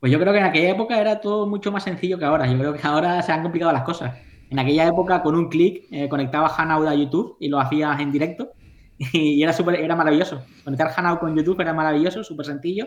Pues 0.00 0.12
yo 0.12 0.18
creo 0.18 0.32
que 0.32 0.38
en 0.38 0.44
aquella 0.44 0.70
época 0.70 1.00
era 1.00 1.20
todo 1.20 1.46
mucho 1.46 1.72
más 1.72 1.84
sencillo 1.84 2.18
que 2.18 2.24
ahora. 2.24 2.46
Yo 2.46 2.58
creo 2.58 2.74
que 2.74 2.86
ahora 2.86 3.22
se 3.22 3.32
han 3.32 3.42
complicado 3.42 3.72
las 3.72 3.82
cosas. 3.82 4.14
En 4.50 4.58
aquella 4.58 4.86
época, 4.86 5.22
con 5.22 5.34
un 5.34 5.48
clic, 5.48 5.86
eh, 5.90 6.08
conectabas 6.08 6.58
Hanout 6.58 6.86
a 6.86 6.94
YouTube 6.94 7.36
y 7.40 7.48
lo 7.48 7.58
hacías 7.58 7.98
en 8.00 8.12
directo. 8.12 8.52
Y 9.12 9.42
era, 9.42 9.52
super, 9.52 9.74
era 9.74 9.94
maravilloso. 9.94 10.42
Conectar 10.64 10.90
Hanout 10.96 11.20
con 11.20 11.36
YouTube 11.36 11.60
era 11.60 11.74
maravilloso, 11.74 12.24
súper 12.24 12.46
sencillo. 12.46 12.86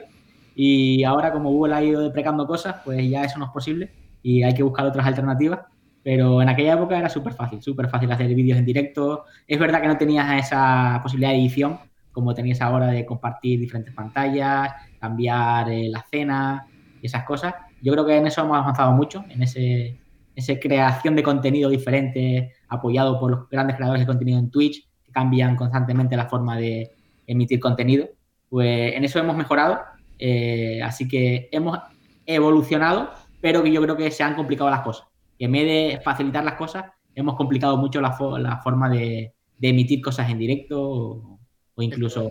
Y 0.56 1.04
ahora, 1.04 1.32
como 1.32 1.52
Google 1.52 1.76
ha 1.76 1.84
ido 1.84 2.02
deprecando 2.02 2.46
cosas, 2.48 2.78
pues 2.84 3.10
ya 3.10 3.24
eso 3.24 3.40
no 3.40 3.46
es 3.46 3.52
posible 3.52 3.92
y 4.22 4.44
hay 4.44 4.54
que 4.54 4.64
buscar 4.64 4.86
otras 4.86 5.06
alternativas. 5.06 5.62
Pero 6.04 6.42
en 6.42 6.50
aquella 6.50 6.74
época 6.74 6.98
era 6.98 7.10
súper 7.10 7.34
fácil, 7.34 7.62
súper 7.62 7.90
fácil 7.90 8.12
hacer 8.12 8.34
vídeos 8.34 8.58
en 8.58 8.66
directo. 8.66 9.26
Es 9.48 9.60
verdad 9.60 9.82
que 9.82 9.88
no 9.88 9.98
tenías 9.98 10.46
esa 10.46 11.00
posibilidad 11.04 11.32
de 11.32 11.40
edición 11.40 11.80
como 12.12 12.34
tenías 12.34 12.62
ahora 12.62 12.88
de 12.88 13.06
compartir 13.06 13.60
diferentes 13.60 13.94
pantallas, 13.94 14.74
cambiar 15.00 15.70
eh, 15.70 15.90
la 15.90 16.00
escena 16.00 16.68
y 17.02 17.06
esas 17.06 17.24
cosas. 17.24 17.54
Yo 17.82 17.94
creo 17.94 18.06
que 18.06 18.18
en 18.18 18.28
eso 18.28 18.42
hemos 18.42 18.58
avanzado 18.58 18.92
mucho, 18.92 19.24
en 19.30 19.44
ese, 19.44 19.98
esa 20.36 20.60
creación 20.60 21.16
de 21.16 21.24
contenido 21.24 21.70
diferente 21.70 22.54
apoyado 22.68 23.20
por 23.20 23.32
los 23.32 23.50
grandes 23.50 23.78
creadores 23.78 24.02
de 24.02 24.08
contenido 24.08 24.38
en 24.38 24.50
Twitch, 24.50 24.86
que 25.06 25.12
cambian 25.12 25.56
constantemente 25.56 26.18
la 26.18 26.28
forma 26.28 26.58
de 26.58 26.92
emitir 27.26 27.60
contenido. 27.60 28.10
Pues 28.50 28.96
en 28.96 29.04
eso 29.06 29.20
hemos 29.20 29.38
mejorado, 29.38 29.80
eh, 30.20 30.82
así 30.84 31.08
que 31.08 31.50
hemos 31.52 31.80
evolucionado, 32.26 33.12
pero 33.42 33.64
que 33.64 33.72
yo 33.72 33.82
creo 33.82 33.98
que 33.98 34.12
se 34.12 34.22
han 34.22 34.36
complicado 34.36 34.70
las 34.70 34.82
cosas. 34.82 35.08
En 35.40 35.52
vez 35.54 35.66
de 35.66 36.02
facilitar 36.04 36.44
las 36.44 36.56
cosas, 36.56 36.86
hemos 37.16 37.36
complicado 37.36 37.78
mucho 37.78 38.02
la, 38.02 38.16
la 38.40 38.58
forma 38.58 38.90
de, 38.90 39.34
de, 39.58 39.70
emitir 39.70 40.02
cosas 40.02 40.30
en 40.30 40.38
directo 40.38 40.80
o, 40.82 41.40
incluso... 41.78 42.30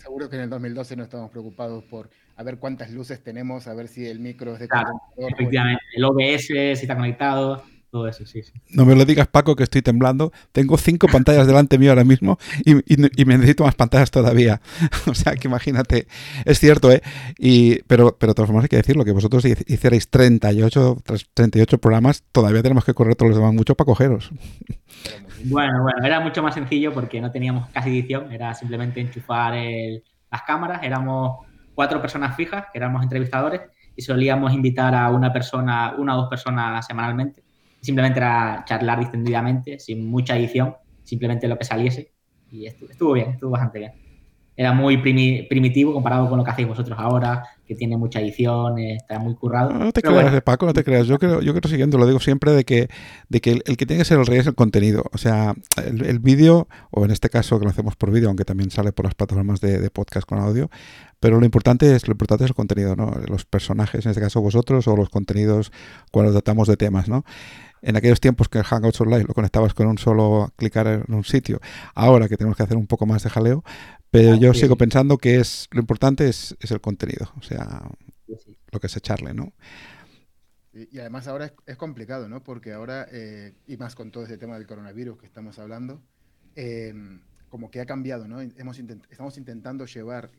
Seguro, 0.00 0.28
que 0.28 0.36
en 0.36 0.42
el 0.42 0.50
2012 0.50 0.96
no 0.96 1.04
estamos 1.04 1.30
preocupados 1.30 1.84
por 1.84 2.10
a 2.36 2.42
ver 2.42 2.58
cuántas 2.58 2.90
luces 2.90 3.22
tenemos, 3.22 3.68
a 3.68 3.74
ver 3.74 3.86
si 3.86 4.04
el 4.06 4.18
micro 4.18 4.54
es 4.54 4.60
de... 4.60 4.68
Claro, 4.68 4.90
efectivamente, 5.16 5.82
el 5.94 6.04
OBS, 6.04 6.46
si 6.46 6.82
está 6.82 6.96
conectado, 6.96 7.62
todo 7.92 8.08
eso, 8.08 8.24
sí, 8.24 8.42
sí. 8.42 8.54
No 8.70 8.86
me 8.86 8.94
lo 8.96 9.04
digas, 9.04 9.28
Paco, 9.28 9.54
que 9.54 9.64
estoy 9.64 9.82
temblando. 9.82 10.32
Tengo 10.52 10.78
cinco 10.78 11.08
pantallas 11.08 11.46
delante 11.46 11.76
mío 11.76 11.90
ahora 11.90 12.04
mismo 12.04 12.38
y, 12.64 12.72
y, 12.94 13.24
me 13.26 13.36
necesito 13.36 13.64
más 13.64 13.74
pantallas 13.74 14.10
todavía. 14.10 14.62
o 15.06 15.14
sea, 15.14 15.34
que 15.34 15.46
imagínate. 15.46 16.06
Es 16.46 16.58
cierto, 16.58 16.90
¿eh? 16.90 17.02
Y, 17.38 17.82
pero, 17.82 18.16
pero 18.18 18.30
de 18.30 18.34
todas 18.34 18.48
formas 18.48 18.64
hay 18.64 18.70
que 18.70 18.76
decirlo, 18.76 19.04
que 19.04 19.12
vosotros 19.12 19.44
hicierais 19.44 20.08
38, 20.08 20.96
38 21.34 21.78
programas, 21.78 22.24
todavía 22.32 22.62
tenemos 22.62 22.86
que 22.86 22.94
correr 22.94 23.14
todos 23.14 23.28
los 23.28 23.38
demás 23.38 23.52
mucho 23.52 23.74
para 23.74 23.84
cogeros. 23.84 24.30
Bueno, 25.44 25.82
bueno, 25.82 26.06
era 26.06 26.18
mucho 26.20 26.42
más 26.42 26.54
sencillo 26.54 26.94
porque 26.94 27.20
no 27.20 27.30
teníamos 27.30 27.68
casi 27.68 27.90
edición, 27.90 28.32
era 28.32 28.54
simplemente 28.54 29.02
enchufar 29.02 29.54
el, 29.54 30.02
las 30.30 30.42
cámaras, 30.44 30.82
éramos 30.82 31.46
cuatro 31.74 32.00
personas 32.00 32.36
fijas, 32.36 32.64
que 32.72 32.78
éramos 32.78 33.02
entrevistadores, 33.02 33.60
y 33.94 34.00
solíamos 34.00 34.54
invitar 34.54 34.94
a 34.94 35.10
una 35.10 35.30
persona, 35.30 35.94
una 35.98 36.16
o 36.16 36.22
dos 36.22 36.30
personas 36.30 36.86
semanalmente 36.86 37.41
simplemente 37.82 38.20
era 38.20 38.64
charlar 38.66 39.00
distendidamente, 39.00 39.78
sin 39.78 40.08
mucha 40.08 40.36
edición, 40.36 40.74
simplemente 41.02 41.48
lo 41.48 41.58
que 41.58 41.64
saliese. 41.64 42.12
Y 42.50 42.66
estuvo, 42.66 43.12
bien, 43.12 43.30
estuvo 43.30 43.50
bastante 43.50 43.78
bien. 43.80 43.92
Era 44.54 44.72
muy 44.72 44.98
primitivo 44.98 45.94
comparado 45.94 46.28
con 46.28 46.38
lo 46.38 46.44
que 46.44 46.50
hacéis 46.50 46.68
vosotros 46.68 46.98
ahora, 46.98 47.42
que 47.66 47.74
tiene 47.74 47.96
mucha 47.96 48.20
edición, 48.20 48.78
está 48.78 49.18
muy 49.18 49.34
currado. 49.34 49.72
No, 49.72 49.90
te 49.92 50.02
creas, 50.02 50.42
Paco, 50.42 50.66
no 50.66 50.74
te 50.74 50.84
creas. 50.84 51.06
Yo 51.06 51.18
creo, 51.18 51.40
yo 51.40 51.54
creo 51.54 51.70
siguiendo, 51.70 51.96
lo 51.96 52.06
digo 52.06 52.20
siempre, 52.20 52.52
de 52.52 52.64
que, 52.64 52.88
de 53.30 53.40
que 53.40 53.62
el, 53.64 53.76
que 53.78 53.86
tiene 53.86 54.02
que 54.02 54.04
ser 54.04 54.18
el 54.18 54.26
rey 54.26 54.38
es 54.38 54.46
el 54.46 54.54
contenido. 54.54 55.04
O 55.12 55.16
sea, 55.16 55.54
el, 55.86 56.18
vídeo, 56.18 56.68
o 56.90 57.06
en 57.06 57.10
este 57.10 57.30
caso 57.30 57.58
que 57.58 57.64
lo 57.64 57.70
hacemos 57.70 57.96
por 57.96 58.10
vídeo, 58.10 58.28
aunque 58.28 58.44
también 58.44 58.70
sale 58.70 58.92
por 58.92 59.06
las 59.06 59.14
plataformas 59.14 59.62
de, 59.62 59.80
de, 59.80 59.88
podcast 59.88 60.28
con 60.28 60.38
audio, 60.38 60.70
pero 61.18 61.40
lo 61.40 61.46
importante 61.46 61.96
es 61.96 62.06
lo 62.06 62.12
importante 62.12 62.44
es 62.44 62.50
el 62.50 62.54
contenido, 62.54 62.94
¿no? 62.94 63.10
Los 63.26 63.46
personajes, 63.46 64.04
en 64.04 64.10
este 64.10 64.20
caso 64.20 64.42
vosotros, 64.42 64.86
o 64.86 64.96
los 64.96 65.08
contenidos 65.08 65.72
cuando 66.10 66.30
tratamos 66.30 66.68
de 66.68 66.76
temas, 66.76 67.08
¿no? 67.08 67.24
En 67.82 67.96
aquellos 67.96 68.20
tiempos 68.20 68.48
que 68.48 68.58
el 68.58 68.64
Hangouts 68.64 69.00
Online 69.00 69.24
lo 69.24 69.34
conectabas 69.34 69.74
con 69.74 69.88
un 69.88 69.98
solo 69.98 70.52
clicar 70.56 70.86
en 70.86 71.12
un 71.12 71.24
sitio, 71.24 71.60
ahora 71.94 72.28
que 72.28 72.36
tenemos 72.36 72.56
que 72.56 72.62
hacer 72.62 72.76
un 72.76 72.86
poco 72.86 73.06
más 73.06 73.24
de 73.24 73.30
jaleo, 73.30 73.64
pero 74.10 74.36
yo 74.36 74.54
sigo 74.54 74.76
pensando 74.76 75.18
que 75.18 75.40
es 75.40 75.68
lo 75.72 75.80
importante 75.80 76.28
es, 76.28 76.56
el 76.60 76.80
contenido, 76.80 77.30
o 77.38 77.42
sea, 77.42 77.82
lo 78.70 78.80
que 78.80 78.86
es 78.86 78.96
echarle, 78.96 79.34
¿no? 79.34 79.52
Y, 80.72 80.98
además 81.00 81.28
ahora 81.28 81.52
es, 81.66 81.76
complicado, 81.76 82.28
¿no? 82.28 82.42
Porque 82.42 82.72
ahora, 82.72 83.06
eh, 83.10 83.52
y 83.66 83.76
más 83.76 83.94
con 83.94 84.10
todo 84.10 84.24
ese 84.24 84.38
tema 84.38 84.56
del 84.56 84.66
coronavirus 84.66 85.18
que 85.18 85.26
estamos 85.26 85.58
hablando, 85.58 86.00
em, 86.54 87.20
como 87.50 87.70
que 87.70 87.80
ha 87.80 87.86
cambiado, 87.86 88.26
¿no? 88.26 88.40
Hemos 88.40 88.78
estamos 89.10 89.36
intentando 89.36 89.84
llevar 89.84 90.30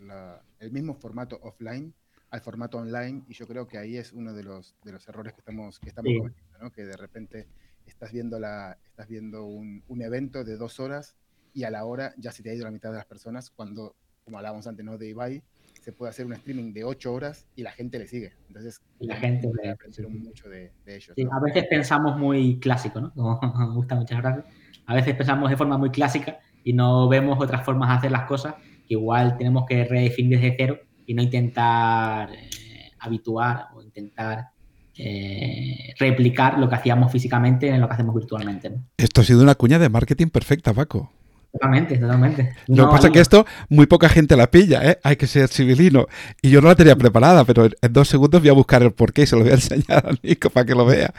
el 0.59 0.71
mismo 0.71 0.95
formato 0.95 1.39
offline 1.43 1.93
al 2.33 2.41
formato 2.41 2.79
online 2.79 3.23
y 3.27 3.33
yo 3.35 3.45
creo 3.47 3.67
que 3.67 3.77
ahí 3.77 3.95
es 3.95 4.11
uno 4.11 4.33
de 4.33 4.41
los, 4.41 4.75
de 4.83 4.91
los 4.91 5.07
errores 5.07 5.33
que 5.33 5.41
estamos, 5.41 5.79
que 5.79 5.89
estamos 5.89 6.11
cometiendo, 6.17 6.52
¿no? 6.63 6.71
que 6.71 6.85
de 6.85 6.97
repente 6.97 7.47
estás 7.85 8.11
viendo, 8.11 8.39
la, 8.39 8.77
estás 8.85 9.07
viendo 9.07 9.45
un, 9.45 9.83
un, 9.87 10.01
evento 10.01 10.43
de 10.43 10.57
dos 10.57 10.79
horas 10.79 11.15
y 11.53 11.63
a 11.63 11.69
la 11.69 11.85
hora 11.85 12.13
ya 12.17 12.31
se 12.31 12.41
te 12.41 12.49
ha 12.49 12.53
ido 12.53 12.63
la 12.63 12.71
mitad 12.71 12.89
de 12.89 12.97
las 12.97 13.05
personas 13.05 13.49
cuando, 13.51 13.95
como 14.23 14.37
hablábamos 14.37 14.65
antes, 14.67 14.85
¿no? 14.85 14.97
de 14.97 15.09
Ibai, 15.09 15.43
se 15.81 15.91
puede 15.91 16.11
hacer 16.11 16.25
un 16.25 16.33
streaming 16.33 16.71
de 16.71 16.85
ocho 16.85 17.13
horas 17.13 17.45
y 17.57 17.63
la 17.63 17.71
gente 17.71 17.99
le 17.99 18.07
sigue. 18.07 18.31
Entonces, 18.47 18.81
la 18.99 19.17
gente 19.17 19.49
le 19.61 19.71
aprender 19.71 20.07
mucho 20.07 20.47
de, 20.47 20.71
de 20.85 20.95
ellos. 20.95 21.15
A 21.29 21.39
veces 21.41 21.65
pensamos 21.69 22.17
muy 22.17 22.57
clásico, 22.59 23.01
¿no? 23.01 23.13
Como 23.13 23.39
me 23.69 23.75
gusta 23.75 23.95
muchas 23.95 24.21
gracias. 24.21 24.45
A 24.85 24.95
veces 24.95 25.13
pensamos 25.15 25.49
de 25.49 25.57
forma 25.57 25.77
muy 25.77 25.91
clásica 25.91 26.39
y 26.63 26.71
no 26.71 27.09
vemos 27.09 27.37
otras 27.41 27.65
formas 27.65 27.89
de 27.89 27.95
hacer 27.95 28.11
las 28.11 28.25
cosas 28.25 28.55
que 28.87 28.93
igual 28.93 29.37
tenemos 29.37 29.65
que 29.67 29.83
redefinir 29.83 30.39
desde 30.39 30.55
cero 30.57 30.79
y 31.05 31.13
no 31.13 31.21
intentar 31.21 32.31
eh, 32.31 32.91
habituar 32.99 33.67
o 33.75 33.81
intentar 33.81 34.52
eh, 34.97 35.93
replicar 35.97 36.59
lo 36.59 36.69
que 36.69 36.75
hacíamos 36.75 37.11
físicamente 37.11 37.67
en 37.69 37.81
lo 37.81 37.87
que 37.87 37.93
hacemos 37.93 38.15
virtualmente. 38.15 38.71
Esto 38.97 39.21
ha 39.21 39.23
sido 39.23 39.41
una 39.41 39.55
cuña 39.55 39.79
de 39.79 39.89
marketing 39.89 40.27
perfecta, 40.27 40.73
Paco. 40.73 41.11
Totalmente, 41.51 41.97
totalmente. 41.99 42.55
Lo 42.67 42.87
que 42.87 42.91
pasa 42.91 43.07
es 43.07 43.13
que 43.13 43.19
esto 43.19 43.45
muy 43.69 43.85
poca 43.85 44.09
gente 44.09 44.35
la 44.35 44.49
pilla, 44.49 44.89
¿eh? 44.89 44.99
Hay 45.03 45.17
que 45.17 45.27
ser 45.27 45.49
civilino. 45.49 46.07
Y 46.41 46.49
yo 46.49 46.61
no 46.61 46.67
la 46.67 46.75
tenía 46.75 46.95
preparada, 46.95 47.45
pero 47.45 47.65
en 47.65 47.93
dos 47.93 48.07
segundos 48.07 48.41
voy 48.41 48.49
a 48.49 48.53
buscar 48.53 48.81
el 48.81 48.91
porqué 48.91 49.21
y 49.21 49.27
se 49.27 49.35
lo 49.35 49.43
voy 49.43 49.51
a 49.51 49.55
enseñar 49.55 50.07
a 50.07 50.11
Nico 50.23 50.49
para 50.49 50.65
que 50.65 50.73
lo 50.73 50.85
vea. 50.85 51.13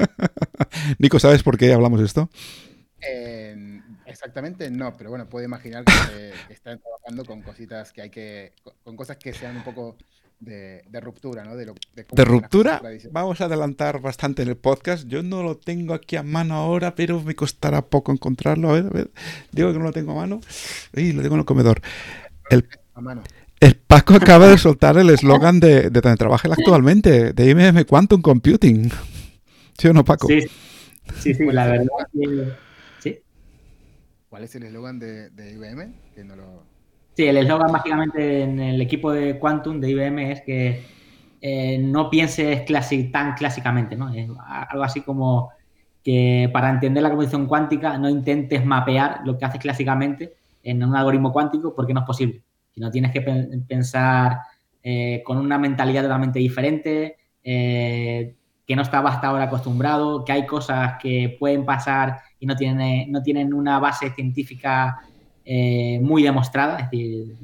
Nico, 0.98 1.18
¿sabes 1.18 1.42
por 1.42 1.58
qué 1.58 1.72
hablamos 1.72 1.98
de 1.98 2.06
esto? 2.06 2.30
Exactamente 4.10 4.70
no, 4.70 4.96
pero 4.96 5.08
bueno, 5.08 5.28
puedo 5.28 5.46
imaginar 5.46 5.84
que, 5.84 6.52
están 6.52 6.78
trabajando 6.78 7.24
con 7.24 7.42
cositas 7.42 7.90
que 7.90 8.02
hay 8.02 8.10
que, 8.10 8.52
con 8.82 8.94
cosas 8.94 9.16
que 9.16 9.32
sean 9.32 9.56
un 9.56 9.62
poco 9.62 9.96
de, 10.40 10.82
ruptura, 11.00 11.44
¿no? 11.44 11.54
De, 11.54 11.66
de, 11.94 12.24
ruptura, 12.24 12.82
vamos 13.10 13.40
a 13.40 13.44
adelantar 13.44 14.00
bastante 14.00 14.42
en 14.42 14.48
el 14.48 14.56
podcast. 14.56 15.06
Yo 15.06 15.22
no 15.22 15.42
lo 15.42 15.56
tengo 15.56 15.94
aquí 15.94 16.16
a 16.16 16.22
mano 16.22 16.54
ahora, 16.54 16.94
pero 16.94 17.20
me 17.22 17.34
costará 17.34 17.82
poco 17.82 18.12
encontrarlo. 18.12 18.70
A 18.70 18.72
ver, 18.72 18.86
a 18.86 18.90
ver. 18.90 19.10
Digo 19.52 19.72
que 19.72 19.78
no 19.78 19.84
lo 19.84 19.92
tengo 19.92 20.12
a 20.12 20.16
mano. 20.16 20.40
Y 20.94 21.12
lo 21.12 21.22
tengo 21.22 21.34
en 21.34 21.40
el 21.40 21.46
comedor. 21.46 21.80
El, 22.48 22.66
el 23.60 23.76
Paco 23.76 24.14
acaba 24.14 24.48
de 24.48 24.58
soltar 24.58 24.96
el 24.98 25.10
eslogan 25.10 25.60
de, 25.60 25.90
de 25.90 26.00
donde 26.00 26.16
trabaja 26.16 26.48
actualmente, 26.50 27.32
de 27.32 27.50
IBM 27.50 27.84
Quantum 27.84 28.22
Computing. 28.22 28.90
¿Sí 29.78 29.88
o 29.88 29.92
no, 29.92 30.04
Paco? 30.04 30.26
Sí, 30.28 30.40
sí, 31.20 31.34
sí 31.34 31.44
la 31.46 31.66
verdad. 31.66 31.86
¿Cuál 34.30 34.44
es 34.44 34.54
el 34.54 34.62
eslogan 34.62 35.00
de, 35.00 35.30
IBM? 35.36 35.92
Sí, 37.20 37.26
el 37.26 37.36
eslogan 37.36 37.70
básicamente 37.70 38.44
en 38.44 38.58
el 38.58 38.80
equipo 38.80 39.12
de 39.12 39.38
Quantum 39.38 39.78
de 39.78 39.90
IBM 39.90 40.32
es 40.32 40.40
que 40.40 40.82
eh, 41.42 41.76
no 41.78 42.08
pienses 42.08 42.64
tan 43.12 43.34
clásicamente, 43.34 43.94
¿no? 43.94 44.08
Es 44.08 44.26
algo 44.48 44.82
así 44.82 45.02
como 45.02 45.50
que 46.02 46.48
para 46.50 46.70
entender 46.70 47.02
la 47.02 47.10
computación 47.10 47.44
cuántica 47.44 47.98
no 47.98 48.08
intentes 48.08 48.64
mapear 48.64 49.20
lo 49.26 49.36
que 49.36 49.44
haces 49.44 49.60
clásicamente 49.60 50.32
en 50.62 50.82
un 50.82 50.96
algoritmo 50.96 51.30
cuántico 51.30 51.74
porque 51.74 51.92
no 51.92 52.00
es 52.00 52.06
posible. 52.06 52.42
Sino 52.72 52.90
tienes 52.90 53.12
que 53.12 53.20
pensar 53.68 54.38
eh, 54.82 55.22
con 55.22 55.36
una 55.36 55.58
mentalidad 55.58 56.04
totalmente 56.04 56.38
diferente, 56.38 57.18
eh, 57.44 58.34
que 58.66 58.76
no 58.76 58.80
estaba 58.80 59.10
hasta 59.10 59.26
ahora 59.26 59.44
acostumbrado, 59.44 60.24
que 60.24 60.32
hay 60.32 60.46
cosas 60.46 60.94
que 60.98 61.36
pueden 61.38 61.66
pasar 61.66 62.22
y 62.38 62.46
no 62.46 62.56
tienen, 62.56 63.12
no 63.12 63.22
tienen 63.22 63.52
una 63.52 63.78
base 63.78 64.08
científica 64.08 65.02
eh, 65.44 65.98
muy 66.00 66.22
demostrada, 66.22 66.78
es 66.78 66.90
decir, 66.90 67.36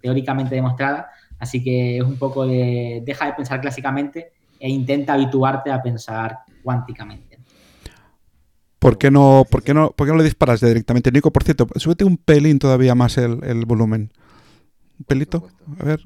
teóricamente 0.00 0.54
demostrada. 0.54 1.10
Así 1.38 1.62
que 1.62 1.98
es 1.98 2.04
un 2.04 2.16
poco 2.16 2.46
de 2.46 3.02
deja 3.04 3.26
de 3.26 3.32
pensar 3.32 3.60
clásicamente 3.60 4.32
e 4.60 4.68
intenta 4.68 5.14
habituarte 5.14 5.72
a 5.72 5.82
pensar 5.82 6.38
cuánticamente. 6.62 7.38
¿Por 8.78 8.98
qué 8.98 9.10
no, 9.10 9.44
por 9.48 9.62
qué 9.62 9.74
no, 9.74 9.90
por 9.90 10.06
qué 10.06 10.12
no 10.12 10.18
le 10.18 10.24
disparas 10.24 10.60
directamente? 10.60 11.12
Nico, 11.12 11.32
por 11.32 11.44
cierto, 11.44 11.68
súbete 11.76 12.04
un 12.04 12.16
pelín 12.16 12.58
todavía 12.58 12.94
más 12.94 13.16
el, 13.16 13.64
volumen. 13.64 14.10
¿Un 14.98 15.04
pelito? 15.04 15.48
A 15.78 15.84
ver. 15.84 16.00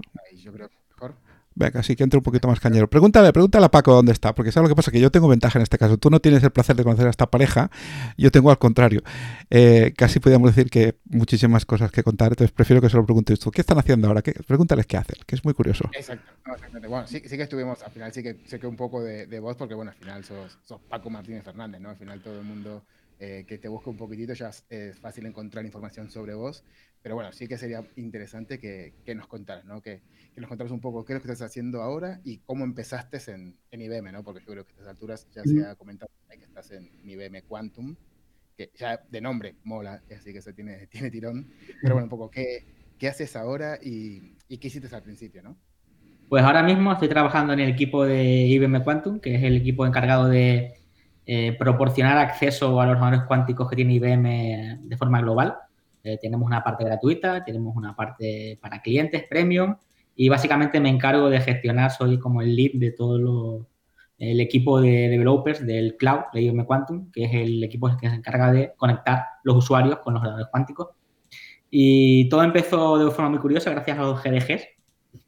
Venga, 1.59 1.83
sí 1.83 1.97
que 1.97 2.05
entre 2.05 2.19
un 2.19 2.23
poquito 2.23 2.49
más 2.49 2.61
cañero. 2.61 2.89
Pregúntale, 2.89 3.33
pregúntale 3.33 3.65
a 3.65 3.71
Paco 3.71 3.95
dónde 3.95 4.13
está, 4.13 4.35
porque 4.35 4.53
¿sabes 4.53 4.69
lo 4.69 4.75
que 4.75 4.77
pasa? 4.77 4.91
Que 4.91 5.01
yo 5.01 5.11
tengo 5.11 5.27
ventaja 5.27 5.59
en 5.59 5.63
este 5.63 5.79
caso. 5.79 5.97
Tú 5.97 6.11
no 6.11 6.21
tienes 6.21 6.43
el 6.43 6.51
placer 6.51 6.77
de 6.77 6.85
conocer 6.85 7.07
a 7.07 7.11
esta 7.11 7.31
pareja, 7.31 7.71
yo 8.19 8.31
tengo 8.31 8.51
al 8.51 8.59
contrario. 8.59 9.03
Eh, 9.49 9.95
casi 9.97 10.21
podríamos 10.21 10.55
decir 10.55 10.71
que 10.71 10.99
muchísimas 11.07 11.65
cosas 11.65 11.91
que 11.91 12.03
contar, 12.03 12.33
entonces 12.33 12.53
prefiero 12.53 12.83
que 12.83 12.91
se 12.91 12.97
lo 12.99 13.07
preguntes 13.07 13.41
tú. 13.41 13.51
¿Qué 13.51 13.63
están 13.63 13.79
haciendo 13.79 14.07
ahora? 14.07 14.21
¿Qué? 14.21 14.33
Pregúntales 14.33 14.85
qué 14.85 14.99
hacen, 14.99 15.17
que 15.27 15.35
es 15.35 15.45
muy 15.47 15.55
curioso. 15.55 15.89
Exacto, 15.95 16.31
exactamente. 16.45 16.89
Bueno, 16.89 17.07
sí, 17.07 17.23
sí, 17.25 17.37
que 17.39 17.43
estuvimos, 17.45 17.83
al 17.83 17.91
final 17.91 18.13
sí 18.13 18.23
que 18.23 18.37
sé 18.45 18.61
que 18.61 18.67
un 18.67 18.77
poco 18.77 19.03
de, 19.03 19.27
de 19.27 19.41
vos, 19.41 19.57
porque 19.57 19.75
bueno, 19.75 19.93
al 19.93 19.97
final 19.97 20.25
sos, 20.25 20.59
sos 20.63 20.79
Paco 20.91 21.09
Martínez 21.09 21.43
Fernández, 21.43 21.81
¿no? 21.81 21.89
Al 21.89 21.97
final 21.97 22.21
todo 22.21 22.39
el 22.39 22.45
mundo 22.45 22.85
eh, 23.19 23.47
que 23.49 23.57
te 23.57 23.69
busque 23.69 23.89
un 23.89 23.97
poquitito 23.97 24.35
ya 24.35 24.51
es 24.69 24.99
fácil 24.99 25.25
encontrar 25.25 25.65
información 25.65 26.11
sobre 26.11 26.35
vos. 26.35 26.63
Pero 27.07 27.15
bueno, 27.15 27.31
sí 27.31 27.47
que 27.47 27.57
sería 27.57 27.85
interesante 27.95 28.59
que, 28.59 28.95
que 29.05 29.15
nos 29.15 29.29
contaras, 29.29 29.65
¿no? 29.65 29.81
Que, 29.81 30.03
que, 30.35 30.41
nos 30.41 30.49
contaras 30.49 30.73
un 30.73 30.81
poco 30.81 31.05
qué 31.05 31.13
es 31.13 31.19
lo 31.19 31.23
que 31.23 31.31
estás 31.31 31.49
haciendo 31.49 31.81
ahora 31.81 32.21
y 32.25 32.39
cómo 32.39 32.65
empezaste 32.65 33.19
en, 33.31 33.55
en 33.71 33.81
IBM, 33.81 34.11
¿no? 34.11 34.25
Porque 34.25 34.41
yo 34.41 34.47
creo 34.47 34.65
que 34.65 34.73
a 34.73 34.75
estas 34.75 34.89
alturas 34.89 35.29
ya 35.33 35.45
se 35.45 35.65
ha 35.65 35.77
comentado 35.77 36.11
que 36.29 36.43
estás 36.43 36.73
en 36.73 36.91
IBM 37.05 37.43
Quantum, 37.43 37.95
que 38.57 38.73
ya 38.75 39.01
de 39.09 39.21
nombre 39.21 39.55
mola, 39.63 40.03
así 40.11 40.33
que 40.33 40.41
eso 40.41 40.53
tiene, 40.53 40.85
tiene 40.91 41.13
tirón. 41.13 41.49
Pero 41.81 41.95
bueno, 41.95 42.07
un 42.07 42.11
poco, 42.11 42.29
¿qué, 42.29 42.67
qué 42.99 43.07
haces 43.07 43.37
ahora 43.37 43.79
y, 43.81 44.35
y, 44.49 44.59
qué 44.59 44.67
hiciste 44.67 44.93
al 44.93 45.05
principio, 45.05 45.45
no? 45.45 45.57
Pues 46.29 46.43
ahora 46.43 46.65
mismo 46.65 46.93
estoy 46.93 47.09
trabajando 47.09 47.53
en 47.53 47.61
el 47.61 47.69
equipo 47.71 48.05
de 48.05 48.25
IBM 48.25 48.83
Quantum, 48.83 49.21
que 49.21 49.37
es 49.37 49.45
el 49.45 49.59
equipo 49.59 49.87
encargado 49.87 50.27
de 50.27 50.75
eh, 51.25 51.57
proporcionar 51.57 52.19
acceso 52.19 52.81
a 52.81 52.87
los 52.87 52.97
ordenadores 52.97 53.29
cuánticos 53.29 53.71
que 53.71 53.77
tiene 53.77 53.95
IBM 53.95 54.89
de 54.89 54.97
forma 54.97 55.21
global. 55.21 55.57
Eh, 56.07 56.19
tenemos 56.23 56.47
una 56.47 56.63
parte 56.63 56.85
gratuita, 56.85 57.45
tenemos 57.45 57.75
una 57.75 57.97
parte 57.97 58.57
para 58.63 58.81
clientes, 58.81 59.25
premium, 59.29 59.77
y 60.15 60.29
básicamente 60.29 60.79
me 60.79 60.89
encargo 60.89 61.29
de 61.29 61.41
gestionar, 61.41 61.91
soy 61.91 62.21
como 62.21 62.43
el 62.43 62.55
lead 62.55 62.75
de 62.75 62.93
todo 62.93 63.19
lo, 63.19 63.67
el 64.17 64.41
equipo 64.41 64.81
de 64.81 65.09
developers 65.09 65.67
del 65.67 65.97
cloud 65.97 66.21
de 66.33 66.43
IBM 66.43 66.65
Quantum, 66.65 67.11
que 67.11 67.25
es 67.25 67.35
el 67.35 67.65
equipo 67.65 67.91
que 68.01 68.09
se 68.09 68.15
encarga 68.15 68.53
de 68.53 68.73
conectar 68.77 69.25
los 69.43 69.57
usuarios 69.57 69.99
con 69.99 70.15
los 70.15 70.21
ordenadores 70.21 70.49
cuánticos. 70.49 70.91
Y 71.71 72.29
todo 72.29 72.45
empezó 72.45 72.99
de 72.99 73.11
forma 73.11 73.31
muy 73.31 73.41
curiosa 73.41 73.71
gracias 73.71 73.99
a 73.99 74.03
los 74.03 74.23
GDGs. 74.23 74.65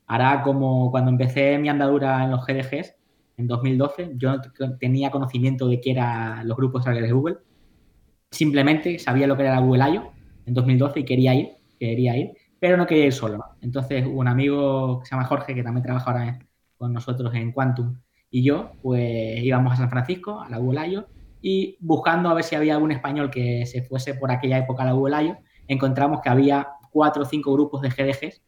Ahora, 0.06 0.42
como 0.42 0.92
cuando 0.92 1.10
empecé 1.10 1.58
mi 1.58 1.68
andadura 1.68 2.22
en 2.22 2.30
los 2.30 2.46
GDGs, 2.46 2.94
en 3.36 3.48
2012, 3.48 4.12
yo 4.14 4.32
no 4.36 4.78
tenía 4.78 5.10
conocimiento 5.10 5.66
de 5.66 5.80
qué 5.80 5.90
eran 5.90 6.46
los 6.46 6.56
grupos 6.56 6.84
de 6.84 7.12
Google. 7.12 7.38
Simplemente 8.30 9.00
sabía 9.00 9.26
lo 9.26 9.36
que 9.36 9.42
era 9.42 9.58
Google 9.58 9.90
I.O., 9.90 10.17
en 10.48 10.54
2012 10.54 11.00
y 11.00 11.04
quería 11.04 11.34
ir, 11.34 11.50
quería 11.78 12.16
ir, 12.16 12.32
pero 12.58 12.76
no 12.76 12.86
quería 12.86 13.06
ir 13.06 13.12
solo. 13.12 13.44
Entonces, 13.60 14.04
un 14.06 14.26
amigo 14.26 15.00
que 15.00 15.06
se 15.06 15.14
llama 15.14 15.26
Jorge, 15.26 15.54
que 15.54 15.62
también 15.62 15.84
trabaja 15.84 16.10
ahora 16.10 16.38
con 16.76 16.92
nosotros 16.92 17.34
en 17.34 17.52
Quantum, 17.52 17.96
y 18.30 18.42
yo, 18.42 18.72
pues 18.82 19.42
íbamos 19.42 19.72
a 19.72 19.76
San 19.76 19.90
Francisco, 19.90 20.40
a 20.40 20.48
la 20.48 20.86
I.O., 20.86 21.06
y 21.40 21.76
buscando 21.80 22.28
a 22.28 22.34
ver 22.34 22.44
si 22.44 22.56
había 22.56 22.74
algún 22.74 22.90
español 22.90 23.30
que 23.30 23.64
se 23.64 23.82
fuese 23.82 24.14
por 24.14 24.30
aquella 24.30 24.58
época 24.58 24.82
a 24.82 24.92
la 24.92 25.22
I.O., 25.22 25.36
encontramos 25.68 26.20
que 26.20 26.28
había 26.28 26.68
cuatro 26.90 27.22
o 27.22 27.26
cinco 27.26 27.52
grupos 27.52 27.82
de 27.82 27.90
GDGs 27.90 28.42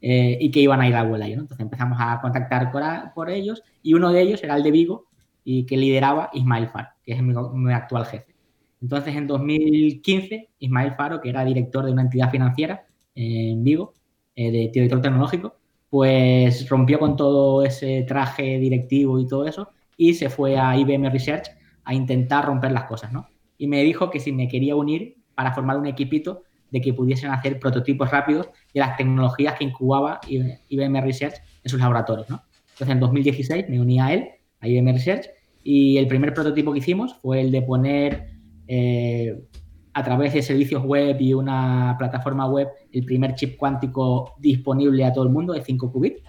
eh, 0.00 0.38
y 0.40 0.50
que 0.50 0.60
iban 0.60 0.80
a 0.80 0.88
ir 0.88 0.94
a 0.94 1.04
la. 1.04 1.18
¿no? 1.18 1.24
Entonces 1.24 1.60
empezamos 1.60 1.98
a 2.00 2.20
contactar 2.20 2.70
por, 2.70 2.82
por, 3.14 3.30
ellos 3.30 3.62
y 3.82 3.94
uno 3.94 4.12
de 4.12 4.20
ellos 4.20 4.42
era 4.42 4.56
el 4.56 4.62
de 4.62 4.70
Vigo 4.70 5.06
y 5.42 5.64
que 5.64 5.76
lideraba 5.76 6.30
Ismail 6.32 6.68
Far, 6.68 6.90
que 7.02 7.12
es 7.12 7.22
mi 7.22 7.72
actual 7.72 8.04
jefe. 8.06 8.35
Entonces, 8.80 9.16
en 9.16 9.26
2015, 9.26 10.50
Ismael 10.58 10.94
Faro, 10.94 11.20
que 11.20 11.30
era 11.30 11.44
director 11.44 11.84
de 11.84 11.92
una 11.92 12.02
entidad 12.02 12.30
financiera 12.30 12.86
en 13.14 13.64
Vigo, 13.64 13.94
eh, 14.34 14.50
de 14.50 14.70
director 14.72 15.00
tecnológico, 15.00 15.56
pues 15.88 16.68
rompió 16.68 16.98
con 16.98 17.16
todo 17.16 17.64
ese 17.64 18.04
traje 18.06 18.58
directivo 18.58 19.18
y 19.18 19.26
todo 19.26 19.46
eso 19.46 19.70
y 19.96 20.14
se 20.14 20.28
fue 20.28 20.58
a 20.58 20.76
IBM 20.76 21.10
Research 21.10 21.48
a 21.84 21.94
intentar 21.94 22.44
romper 22.44 22.72
las 22.72 22.84
cosas, 22.84 23.12
¿no? 23.12 23.28
Y 23.56 23.66
me 23.66 23.82
dijo 23.82 24.10
que 24.10 24.20
si 24.20 24.32
me 24.32 24.48
quería 24.48 24.76
unir 24.76 25.16
para 25.34 25.52
formar 25.52 25.78
un 25.78 25.86
equipito 25.86 26.42
de 26.70 26.80
que 26.80 26.92
pudiesen 26.92 27.30
hacer 27.30 27.58
prototipos 27.58 28.10
rápidos 28.10 28.48
de 28.74 28.80
las 28.80 28.96
tecnologías 28.96 29.54
que 29.54 29.64
incubaba 29.64 30.20
IBM 30.28 31.00
Research 31.00 31.36
en 31.62 31.70
sus 31.70 31.80
laboratorios, 31.80 32.28
¿no? 32.28 32.42
Entonces, 32.72 32.88
en 32.90 33.00
2016 33.00 33.68
me 33.70 33.80
uní 33.80 34.00
a 34.00 34.12
él, 34.12 34.28
a 34.60 34.68
IBM 34.68 34.92
Research, 34.92 35.26
y 35.62 35.96
el 35.96 36.06
primer 36.08 36.34
prototipo 36.34 36.72
que 36.72 36.80
hicimos 36.80 37.14
fue 37.22 37.40
el 37.40 37.50
de 37.50 37.62
poner 37.62 38.35
eh, 38.66 39.38
a 39.92 40.02
través 40.02 40.34
de 40.34 40.42
servicios 40.42 40.84
web 40.84 41.16
y 41.20 41.32
una 41.32 41.94
plataforma 41.98 42.46
web 42.46 42.68
el 42.92 43.04
primer 43.04 43.34
chip 43.34 43.56
cuántico 43.56 44.34
disponible 44.38 45.04
a 45.04 45.12
todo 45.12 45.24
el 45.24 45.30
mundo 45.30 45.54
de 45.54 45.62
5 45.62 45.90
qubits. 45.90 46.22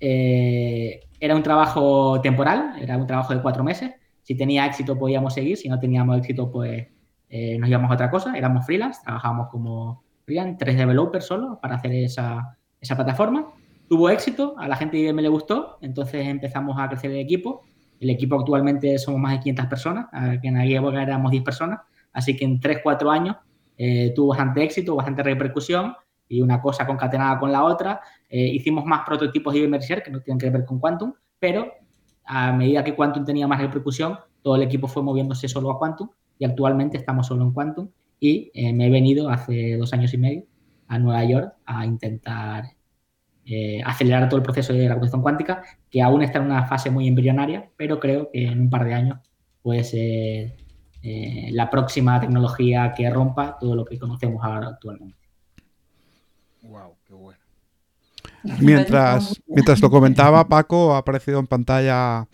Eh, 0.00 1.00
era 1.20 1.36
un 1.36 1.42
trabajo 1.42 2.20
temporal, 2.20 2.74
era 2.80 2.96
un 2.96 3.06
trabajo 3.06 3.34
de 3.34 3.42
cuatro 3.42 3.62
meses. 3.62 3.92
Si 4.22 4.34
tenía 4.34 4.66
éxito 4.66 4.98
podíamos 4.98 5.34
seguir, 5.34 5.56
si 5.56 5.68
no 5.68 5.78
teníamos 5.78 6.18
éxito 6.18 6.50
pues 6.50 6.88
eh, 7.28 7.58
nos 7.58 7.68
íbamos 7.68 7.90
a 7.90 7.94
otra 7.94 8.10
cosa. 8.10 8.36
Éramos 8.36 8.66
freelance, 8.66 9.00
trabajábamos 9.04 9.48
como 9.50 10.02
freelance, 10.24 10.56
tres 10.58 10.76
developers 10.76 11.26
solo 11.26 11.58
para 11.60 11.76
hacer 11.76 11.92
esa, 11.92 12.58
esa 12.80 12.96
plataforma. 12.96 13.46
Tuvo 13.88 14.08
éxito, 14.08 14.54
a 14.58 14.66
la 14.66 14.76
gente 14.76 14.96
de 14.96 15.04
IBM 15.04 15.22
le 15.22 15.28
gustó, 15.28 15.78
entonces 15.80 16.26
empezamos 16.26 16.76
a 16.78 16.88
crecer 16.88 17.10
el 17.10 17.18
equipo 17.18 17.62
el 18.00 18.10
equipo 18.10 18.38
actualmente 18.38 18.98
somos 18.98 19.20
más 19.20 19.32
de 19.32 19.40
500 19.40 19.66
personas, 19.66 20.06
que 20.40 20.48
en 20.48 20.56
aquella 20.56 20.78
época 20.80 21.02
éramos 21.02 21.30
10 21.30 21.44
personas, 21.44 21.80
así 22.12 22.36
que 22.36 22.44
en 22.44 22.58
3-4 22.58 23.10
años 23.12 23.36
eh, 23.82 24.12
tuvo 24.14 24.28
bastante 24.28 24.62
éxito, 24.62 24.94
bastante 24.94 25.22
repercusión 25.22 25.94
y 26.28 26.42
una 26.42 26.60
cosa 26.60 26.86
concatenada 26.86 27.38
con 27.38 27.50
la 27.50 27.64
otra. 27.64 28.02
Eh, 28.28 28.48
hicimos 28.48 28.84
más 28.84 29.06
prototipos 29.06 29.54
de 29.54 29.66
Research 29.66 30.04
que 30.04 30.10
no 30.10 30.20
tienen 30.20 30.38
que 30.38 30.50
ver 30.50 30.66
con 30.66 30.78
Quantum, 30.78 31.14
pero 31.38 31.72
a 32.26 32.52
medida 32.52 32.84
que 32.84 32.94
Quantum 32.94 33.24
tenía 33.24 33.48
más 33.48 33.58
repercusión, 33.58 34.18
todo 34.42 34.56
el 34.56 34.62
equipo 34.62 34.86
fue 34.86 35.02
moviéndose 35.02 35.48
solo 35.48 35.70
a 35.70 35.78
Quantum 35.78 36.10
y 36.38 36.44
actualmente 36.44 36.98
estamos 36.98 37.26
solo 37.26 37.42
en 37.44 37.52
Quantum 37.52 37.88
y 38.20 38.50
eh, 38.52 38.70
me 38.74 38.88
he 38.88 38.90
venido 38.90 39.30
hace 39.30 39.78
dos 39.78 39.94
años 39.94 40.12
y 40.12 40.18
medio 40.18 40.44
a 40.88 40.98
Nueva 40.98 41.24
York 41.24 41.54
a 41.64 41.86
intentar 41.86 42.64
eh, 43.46 43.80
acelerar 43.84 44.28
todo 44.28 44.38
el 44.38 44.42
proceso 44.42 44.72
de 44.72 44.88
la 44.88 44.94
computación 44.94 45.22
cuántica, 45.22 45.62
que 45.90 46.02
aún 46.02 46.22
está 46.22 46.38
en 46.38 46.46
una 46.46 46.66
fase 46.66 46.90
muy 46.90 47.08
embrionaria, 47.08 47.70
pero 47.76 47.98
creo 47.98 48.30
que 48.30 48.46
en 48.46 48.60
un 48.60 48.70
par 48.70 48.84
de 48.84 48.94
años 48.94 49.18
puede 49.62 49.84
ser 49.84 50.56
eh, 51.02 51.48
la 51.52 51.70
próxima 51.70 52.20
tecnología 52.20 52.92
que 52.94 53.08
rompa 53.08 53.56
todo 53.58 53.74
lo 53.74 53.84
que 53.84 53.98
conocemos 53.98 54.44
ahora 54.44 54.68
actualmente. 54.68 55.16
Wow, 56.62 56.96
qué 57.06 57.14
bueno. 57.14 57.38
Mientras, 58.60 59.40
mientras 59.46 59.80
lo 59.80 59.90
comentaba 59.90 60.46
Paco, 60.48 60.94
ha 60.94 60.98
aparecido 60.98 61.40
en 61.40 61.46
pantalla 61.46 62.28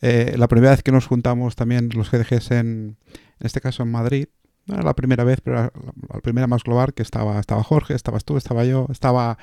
eh, 0.00 0.34
la 0.36 0.48
primera 0.48 0.72
vez 0.72 0.82
que 0.82 0.92
nos 0.92 1.06
juntamos 1.06 1.56
también 1.56 1.88
los 1.94 2.10
GDGs 2.10 2.50
en, 2.52 2.96
en 3.06 3.46
este 3.46 3.60
caso 3.60 3.84
en 3.84 3.90
Madrid. 3.90 4.26
No 4.66 4.74
era 4.74 4.84
la 4.84 4.94
primera 4.94 5.24
vez, 5.24 5.40
pero 5.40 5.56
la, 5.56 5.72
la 6.12 6.20
primera 6.20 6.46
más 6.46 6.62
global 6.62 6.94
que 6.94 7.02
estaba, 7.02 7.40
estaba 7.40 7.62
Jorge, 7.64 7.94
estabas 7.94 8.24
tú, 8.24 8.36
estaba 8.36 8.64
yo, 8.64 8.86
estaba 8.90 9.38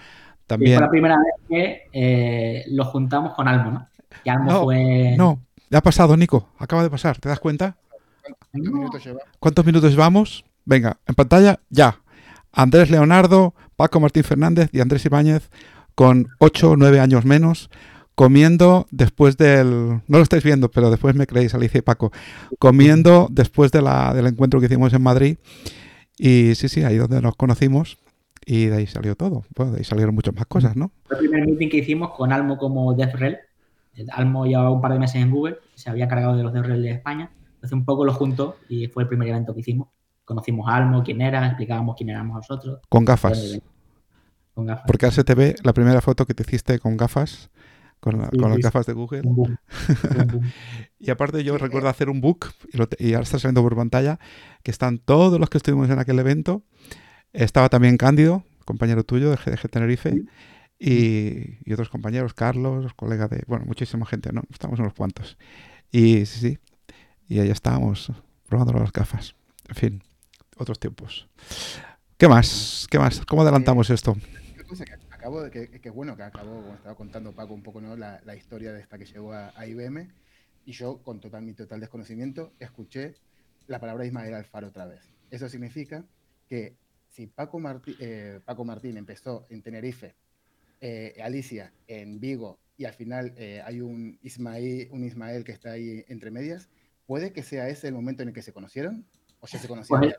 también... 0.49 0.77
fue 0.77 0.85
la 0.85 0.89
primera 0.89 1.15
vez 1.17 1.47
que 1.47 1.83
eh, 1.93 2.65
lo 2.69 2.83
juntamos 2.85 3.33
con 3.35 3.47
Almo, 3.47 3.71
¿no? 3.71 3.88
Y 4.23 4.29
Almo 4.29 4.51
no, 4.51 4.63
fue... 4.63 5.15
No, 5.17 5.39
ya 5.69 5.77
ha 5.77 5.81
pasado, 5.81 6.17
Nico. 6.17 6.49
Acaba 6.57 6.83
de 6.83 6.89
pasar, 6.89 7.19
¿te 7.19 7.29
das 7.29 7.39
cuenta? 7.39 7.77
¿Cuántos 8.51 8.73
minutos 8.73 9.05
lleva? 9.05 9.19
¿Cuántos 9.39 9.65
minutos 9.65 9.91
llevamos? 9.91 10.43
Venga, 10.65 10.97
en 11.07 11.15
pantalla, 11.15 11.59
ya. 11.69 12.01
Andrés 12.51 12.89
Leonardo, 12.89 13.53
Paco 13.75 13.99
Martín 13.99 14.23
Fernández 14.23 14.69
y 14.73 14.81
Andrés 14.81 15.05
Ibáñez 15.05 15.49
con 15.93 16.27
8 16.39 16.71
o 16.71 16.77
9 16.77 16.99
años 16.99 17.25
menos, 17.25 17.69
comiendo 18.15 18.88
después 18.89 19.38
del... 19.38 20.01
No 20.07 20.17
lo 20.17 20.23
estáis 20.23 20.43
viendo, 20.43 20.71
pero 20.71 20.89
después 20.89 21.15
me 21.15 21.27
creéis, 21.27 21.53
Alicia 21.53 21.77
y 21.77 21.81
Paco, 21.81 22.12
comiendo 22.57 23.27
después 23.29 23.71
de 23.71 23.81
la, 23.81 24.13
del 24.13 24.27
encuentro 24.27 24.59
que 24.59 24.65
hicimos 24.65 24.93
en 24.93 25.03
Madrid. 25.03 25.38
Y 26.17 26.55
sí, 26.55 26.67
sí, 26.69 26.83
ahí 26.83 26.97
donde 26.97 27.21
nos 27.21 27.35
conocimos. 27.35 27.97
Y 28.45 28.65
de 28.65 28.78
ahí 28.78 28.88
salió 28.88 29.15
todo. 29.15 29.43
Bueno, 29.56 29.73
de 29.73 29.80
ahí 29.80 29.84
salieron 29.84 30.15
muchas 30.15 30.36
más 30.36 30.45
cosas, 30.45 30.75
¿no? 30.75 30.91
Fue 31.06 31.17
el 31.17 31.30
primer 31.30 31.45
meeting 31.45 31.69
que 31.69 31.78
hicimos 31.78 32.12
con 32.12 32.32
Almo 32.32 32.58
como 32.58 32.93
DevRel. 32.93 33.38
Almo 34.12 34.45
llevaba 34.45 34.71
un 34.71 34.82
par 34.82 34.93
de 34.93 34.99
meses 34.99 35.21
en 35.21 35.30
Google, 35.30 35.58
se 35.75 35.89
había 35.89 36.08
cargado 36.08 36.38
de 36.38 36.43
los 36.43 36.54
DevRel 36.54 36.82
de 36.82 36.91
España. 36.91 37.32
Entonces 37.56 37.73
un 37.73 37.84
poco 37.84 38.06
lo 38.06 38.13
juntó 38.13 38.58
y 38.69 38.88
fue 38.88 39.04
el 39.04 39.10
primer 39.10 39.28
evento 39.28 39.54
que 39.54 39.60
hicimos. 39.60 39.89
Conocimos 40.23 40.69
a 40.69 40.75
Almo, 40.75 41.04
quién 41.04 41.21
era, 41.21 41.45
explicábamos 41.47 41.95
quién 41.97 42.10
éramos 42.10 42.38
nosotros. 42.38 42.80
Con 42.88 43.04
gafas. 43.04 43.60
Con 44.54 44.67
gafas. 44.67 44.86
Porque 44.88 45.08
hace 45.08 45.23
te 45.23 45.36
ve 45.36 45.56
la 45.63 45.73
primera 45.73 46.02
foto 46.02 46.25
que 46.25 46.34
te 46.34 46.43
hiciste 46.43 46.80
con 46.80 46.95
gafas, 46.97 47.49
con, 47.99 48.19
la, 48.19 48.30
Sí, 48.30 48.38
con 48.38 48.49
las 48.49 48.58
sí. 48.58 48.62
gafas 48.62 48.86
de 48.86 48.93
Google. 48.93 49.21
Un 49.25 49.36
boom. 49.36 49.58
Un 50.19 50.28
boom. 50.28 50.52
Y 51.02 51.12
aparte 51.12 51.43
yo 51.45 51.58
recuerdo 51.58 51.88
hacer 51.88 52.10
un 52.10 52.19
book, 52.19 52.47
y, 52.71 52.78
lo 52.78 52.88
y 52.99 53.13
ahora 53.13 53.23
está 53.23 53.39
saliendo 53.39 53.63
por 53.63 53.75
pantalla, 53.75 54.19
que 54.63 54.71
están 54.71 54.99
todos 54.99 55.39
los 55.39 55.49
que 55.49 55.58
estuvimos 55.58 55.89
en 55.89 55.97
aquel 55.97 56.19
evento. 56.19 56.62
Estaba 57.33 57.69
también 57.69 57.97
Cándido, 57.97 58.43
compañero 58.65 59.03
tuyo 59.03 59.29
de 59.29 59.37
GDG 59.37 59.69
Tenerife, 59.69 60.23
y, 60.79 61.57
y 61.69 61.73
otros 61.73 61.89
compañeros, 61.89 62.33
Carlos, 62.33 62.93
colega 62.93 63.27
de, 63.27 63.43
bueno, 63.47 63.65
muchísima 63.65 64.05
gente, 64.05 64.31
¿no? 64.31 64.43
Estamos 64.51 64.79
unos 64.79 64.93
cuantos. 64.93 65.37
Y 65.91 66.25
sí, 66.25 66.39
sí, 66.39 66.59
y 67.27 67.39
ahí 67.39 67.49
estábamos, 67.49 68.11
probando 68.47 68.73
las 68.73 68.91
gafas. 68.91 69.35
En 69.67 69.75
fin, 69.75 70.03
otros 70.57 70.79
tiempos. 70.79 71.27
¿Qué 72.17 72.27
más? 72.27 72.87
¿Qué 72.89 72.97
más? 72.97 73.25
¿Cómo 73.25 73.43
adelantamos 73.43 73.89
esto? 73.89 74.15
Cosa 74.67 74.85
que 74.85 74.93
acabo 75.09 75.41
de 75.41 75.51
que, 75.51 75.81
que 75.81 75.89
bueno 75.89 76.15
que 76.15 76.23
acabo, 76.23 76.61
como 76.61 76.75
estaba 76.75 76.95
contando 76.95 77.31
Paco 77.33 77.53
un 77.53 77.63
poco, 77.63 77.81
¿no? 77.81 77.95
La, 77.95 78.21
la 78.25 78.35
historia 78.35 78.71
de 78.71 78.81
esta 78.81 78.97
que 78.97 79.05
llegó 79.05 79.33
a, 79.33 79.51
a, 79.55 79.67
IBM, 79.67 80.07
y 80.65 80.71
yo, 80.71 81.01
con 81.03 81.19
total, 81.19 81.43
mi 81.43 81.53
total 81.53 81.79
desconocimiento, 81.79 82.53
escuché 82.59 83.15
la 83.67 83.79
palabra 83.79 84.05
Ismael 84.05 84.33
Alfaro 84.33 84.67
otra 84.67 84.85
vez. 84.85 85.01
Eso 85.31 85.49
significa 85.49 86.05
que 86.47 86.75
si 87.10 87.28
Paco, 87.28 87.60
Martí, 87.60 87.95
eh, 88.00 88.39
Paco 88.45 88.63
Martín 88.63 88.98
empezó 88.98 89.45
en 89.50 89.62
Tenerife, 89.62 90.15
eh, 90.82 91.15
Alicia 91.22 91.74
en 91.88 92.19
Vigo, 92.19 92.60
y 92.78 92.86
al 92.86 92.93
final 92.93 93.34
eh, 93.38 93.62
hay 93.65 93.82
un 93.82 94.17
Ismael, 94.24 94.88
un 94.91 95.04
Ismael 95.04 95.43
que 95.43 95.52
está 95.52 95.72
ahí 95.72 96.06
entre 96.08 96.32
medias, 96.32 96.69
¿puede 97.06 97.34
que 97.34 97.43
sea 97.43 97.67
ese 97.67 97.89
el 97.89 97.93
momento 97.93 98.24
en 98.24 98.30
el 98.30 98.34
que 98.34 98.41
se 98.41 98.54
conocieron? 98.54 99.06
¿O 99.41 99.48
ya 99.48 99.60
se? 99.60 99.67
Pues, 99.67 100.15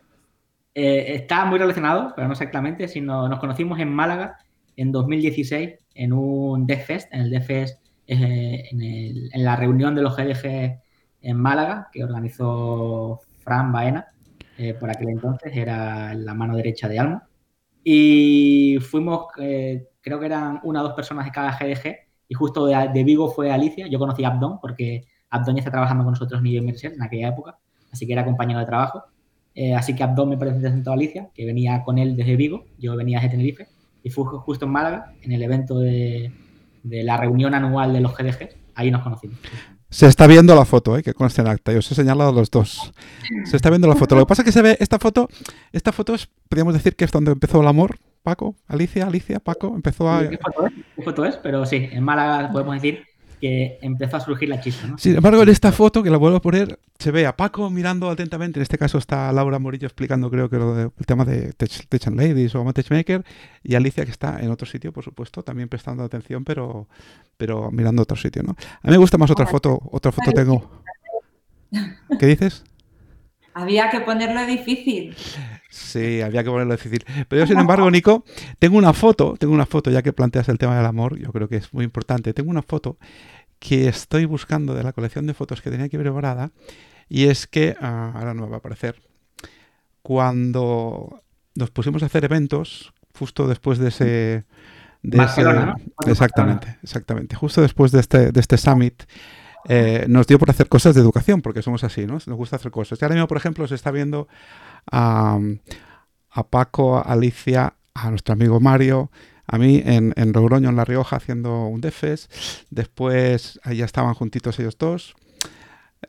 eh, 0.74 1.14
está 1.14 1.44
muy 1.46 1.58
relacionado, 1.58 2.12
pero 2.14 2.28
no 2.28 2.32
exactamente, 2.34 2.86
sino 2.86 3.28
nos 3.28 3.40
conocimos 3.40 3.80
en 3.80 3.92
Málaga 3.92 4.38
en 4.76 4.92
2016 4.92 5.78
en 5.94 6.12
un 6.12 6.66
DevFest, 6.66 7.12
en 7.12 7.20
el 7.20 7.34
eh, 7.34 7.74
en, 8.06 8.82
el, 8.82 9.30
en, 9.32 9.44
la 9.44 9.56
reunión 9.56 9.94
de 9.94 10.02
los 10.02 10.16
GDG 10.16 10.80
en 11.22 11.36
Málaga, 11.36 11.88
que 11.92 12.04
organizó 12.04 13.20
Fran 13.38 13.72
Baena, 13.72 14.06
eh, 14.62 14.74
por 14.74 14.90
aquel 14.90 15.08
entonces 15.08 15.56
era 15.56 16.12
la 16.12 16.34
mano 16.34 16.54
derecha 16.54 16.86
de 16.86 16.98
Alma. 16.98 17.26
Y 17.82 18.76
fuimos, 18.82 19.28
eh, 19.38 19.88
creo 20.02 20.20
que 20.20 20.26
eran 20.26 20.60
una 20.64 20.82
o 20.82 20.84
dos 20.84 20.92
personas 20.92 21.24
de 21.24 21.30
cada 21.30 21.56
GDG, 21.58 21.96
y 22.28 22.34
justo 22.34 22.66
de, 22.66 22.90
de, 22.92 23.04
Vigo 23.04 23.30
fue 23.30 23.50
Alicia. 23.50 23.86
Yo 23.86 23.98
conocí 23.98 24.22
a 24.22 24.28
Abdón, 24.28 24.60
porque 24.60 25.06
Abdón 25.30 25.56
ya 25.56 25.60
está 25.60 25.70
trabajando 25.70 26.04
con 26.04 26.12
nosotros 26.12 26.42
en 26.42 26.46
Inmersión 26.46 26.92
en 26.92 27.02
aquella 27.02 27.28
época, 27.28 27.58
así 27.90 28.06
que 28.06 28.12
era 28.12 28.22
compañero 28.22 28.60
de 28.60 28.66
trabajo. 28.66 29.04
Eh, 29.54 29.74
así 29.74 29.96
que 29.96 30.02
Abdón 30.02 30.28
me 30.28 30.36
presentó 30.36 30.90
a 30.90 30.94
Alicia, 30.94 31.30
que 31.34 31.46
venía 31.46 31.82
con 31.82 31.96
él 31.96 32.14
desde 32.14 32.36
Vigo, 32.36 32.66
yo 32.78 32.94
venía 32.96 33.18
desde 33.18 33.30
Tenerife, 33.30 33.66
y 34.02 34.10
fue 34.10 34.24
justo 34.26 34.66
en 34.66 34.72
Málaga, 34.72 35.14
en 35.22 35.32
el 35.32 35.42
evento 35.42 35.78
de, 35.78 36.32
de 36.82 37.02
la 37.02 37.16
reunión 37.16 37.54
anual 37.54 37.94
de 37.94 38.00
los 38.00 38.14
GDG, 38.14 38.50
ahí 38.74 38.90
nos 38.90 39.02
conocimos. 39.02 39.38
Se 39.90 40.06
está 40.06 40.28
viendo 40.28 40.54
la 40.54 40.64
foto, 40.64 40.96
¿eh? 40.96 41.02
que 41.02 41.14
conste 41.14 41.40
en 41.40 41.48
acta. 41.48 41.72
Yo 41.72 41.80
os 41.80 41.90
he 41.90 41.94
señalado 41.94 42.32
los 42.32 42.50
dos. 42.50 42.92
Se 43.44 43.56
está 43.56 43.70
viendo 43.70 43.88
la 43.88 43.96
foto. 43.96 44.14
Lo 44.14 44.22
que 44.22 44.28
pasa 44.28 44.42
es 44.42 44.46
que 44.46 44.52
se 44.52 44.62
ve 44.62 44.76
esta 44.78 44.98
foto. 45.00 45.28
Esta 45.72 45.90
foto 45.90 46.14
es, 46.14 46.28
podríamos 46.48 46.74
decir 46.74 46.94
que 46.94 47.04
es 47.04 47.10
donde 47.10 47.32
empezó 47.32 47.60
el 47.60 47.66
amor. 47.66 47.98
Paco, 48.22 48.54
Alicia, 48.68 49.06
Alicia, 49.06 49.40
Paco, 49.40 49.72
empezó 49.74 50.08
a. 50.08 50.28
¿Qué 50.28 50.38
foto 50.38 50.66
es? 50.66 50.72
¿Qué 50.94 51.02
foto 51.02 51.24
es? 51.24 51.36
Pero 51.38 51.66
sí, 51.66 51.88
en 51.90 52.04
Málaga 52.04 52.52
podemos 52.52 52.74
decir 52.74 53.04
que 53.40 53.78
empezó 53.80 54.18
a 54.18 54.20
surgir 54.20 54.48
la 54.48 54.60
chispa. 54.60 54.86
¿no? 54.86 54.98
Sin 54.98 55.16
embargo, 55.16 55.42
en 55.42 55.48
esta 55.48 55.72
foto, 55.72 56.02
que 56.02 56.10
la 56.10 56.18
vuelvo 56.18 56.36
a 56.36 56.42
poner, 56.42 56.78
se 56.98 57.10
ve 57.10 57.26
a 57.26 57.36
Paco 57.36 57.70
mirando 57.70 58.10
atentamente. 58.10 58.58
En 58.58 58.62
este 58.62 58.78
caso 58.78 58.98
está 58.98 59.32
Laura 59.32 59.58
Morillo 59.58 59.86
explicando, 59.86 60.30
creo 60.30 60.50
que 60.50 60.56
lo 60.56 60.74
de, 60.74 60.82
el 60.84 61.06
tema 61.06 61.24
de 61.24 61.52
Tech, 61.54 61.86
Tech 61.88 62.06
and 62.06 62.18
Ladies 62.18 62.54
o 62.54 62.72
Techmaker. 62.72 63.24
Y 63.62 63.74
Alicia, 63.74 64.04
que 64.04 64.10
está 64.10 64.40
en 64.40 64.50
otro 64.50 64.66
sitio, 64.66 64.92
por 64.92 65.04
supuesto, 65.04 65.42
también 65.42 65.68
prestando 65.68 66.04
atención, 66.04 66.44
pero, 66.44 66.86
pero 67.36 67.70
mirando 67.70 68.02
otro 68.02 68.16
sitio. 68.16 68.42
¿no? 68.42 68.50
A 68.52 68.86
mí 68.86 68.92
me 68.92 68.98
gusta 68.98 69.18
más 69.18 69.30
otra 69.30 69.46
foto. 69.46 69.80
Otra 69.90 70.12
foto 70.12 70.32
tengo. 70.32 70.82
¿Qué 72.18 72.26
dices? 72.26 72.64
Había 73.54 73.90
que 73.90 74.00
ponerlo 74.00 74.46
difícil. 74.46 75.14
Sí, 75.68 76.20
había 76.20 76.42
que 76.44 76.50
ponerlo 76.50 76.74
difícil. 76.74 77.04
Pero 77.28 77.42
yo, 77.42 77.46
sin 77.46 77.58
embargo, 77.58 77.90
Nico, 77.90 78.24
tengo 78.58 78.76
una 78.78 78.92
foto, 78.92 79.36
tengo 79.38 79.54
una 79.54 79.66
foto, 79.66 79.90
ya 79.90 80.02
que 80.02 80.12
planteas 80.12 80.48
el 80.48 80.58
tema 80.58 80.76
del 80.76 80.86
amor, 80.86 81.18
yo 81.18 81.32
creo 81.32 81.48
que 81.48 81.56
es 81.56 81.72
muy 81.72 81.84
importante. 81.84 82.32
Tengo 82.32 82.50
una 82.50 82.62
foto 82.62 82.98
que 83.58 83.88
estoy 83.88 84.24
buscando 84.24 84.74
de 84.74 84.82
la 84.82 84.92
colección 84.92 85.26
de 85.26 85.34
fotos 85.34 85.62
que 85.62 85.70
tenía 85.70 85.86
aquí 85.86 85.98
preparada, 85.98 86.50
y 87.08 87.26
es 87.26 87.46
que, 87.46 87.76
uh, 87.80 87.84
ahora 87.84 88.34
no 88.34 88.42
me 88.42 88.48
va 88.48 88.56
a 88.56 88.58
aparecer, 88.58 89.00
cuando 90.02 91.22
nos 91.54 91.70
pusimos 91.70 92.02
a 92.02 92.06
hacer 92.06 92.24
eventos, 92.24 92.92
justo 93.18 93.46
después 93.46 93.78
de 93.78 93.88
ese... 93.88 94.44
De 95.02 95.16
Barcelona, 95.16 95.76
ese, 95.78 95.90
¿no? 96.06 96.12
Exactamente, 96.12 96.78
exactamente. 96.82 97.34
Justo 97.34 97.62
después 97.62 97.90
de 97.90 98.00
este, 98.00 98.32
de 98.32 98.40
este 98.40 98.58
summit, 98.58 99.04
eh, 99.68 100.06
nos 100.08 100.26
dio 100.26 100.38
por 100.38 100.50
hacer 100.50 100.68
cosas 100.68 100.94
de 100.94 101.00
educación, 101.00 101.42
porque 101.42 101.62
somos 101.62 101.84
así, 101.84 102.06
¿no? 102.06 102.14
Nos 102.14 102.36
gusta 102.36 102.56
hacer 102.56 102.70
cosas. 102.70 103.00
Y 103.00 103.04
ahora 103.04 103.14
mismo, 103.14 103.28
por 103.28 103.36
ejemplo, 103.36 103.66
se 103.68 103.74
está 103.74 103.90
viendo 103.90 104.28
a, 104.90 105.38
a 106.30 106.46
Paco, 106.48 106.96
a 106.98 107.02
Alicia, 107.02 107.74
a 107.94 108.10
nuestro 108.10 108.32
amigo 108.32 108.60
Mario, 108.60 109.10
a 109.46 109.58
mí 109.58 109.82
en, 109.84 110.12
en 110.16 110.32
Logroño, 110.32 110.68
en 110.68 110.76
La 110.76 110.84
Rioja, 110.84 111.16
haciendo 111.16 111.66
un 111.66 111.80
DEFES. 111.80 112.28
Después, 112.70 113.60
allá 113.64 113.84
estaban 113.84 114.14
juntitos 114.14 114.58
ellos 114.58 114.78
dos. 114.78 115.14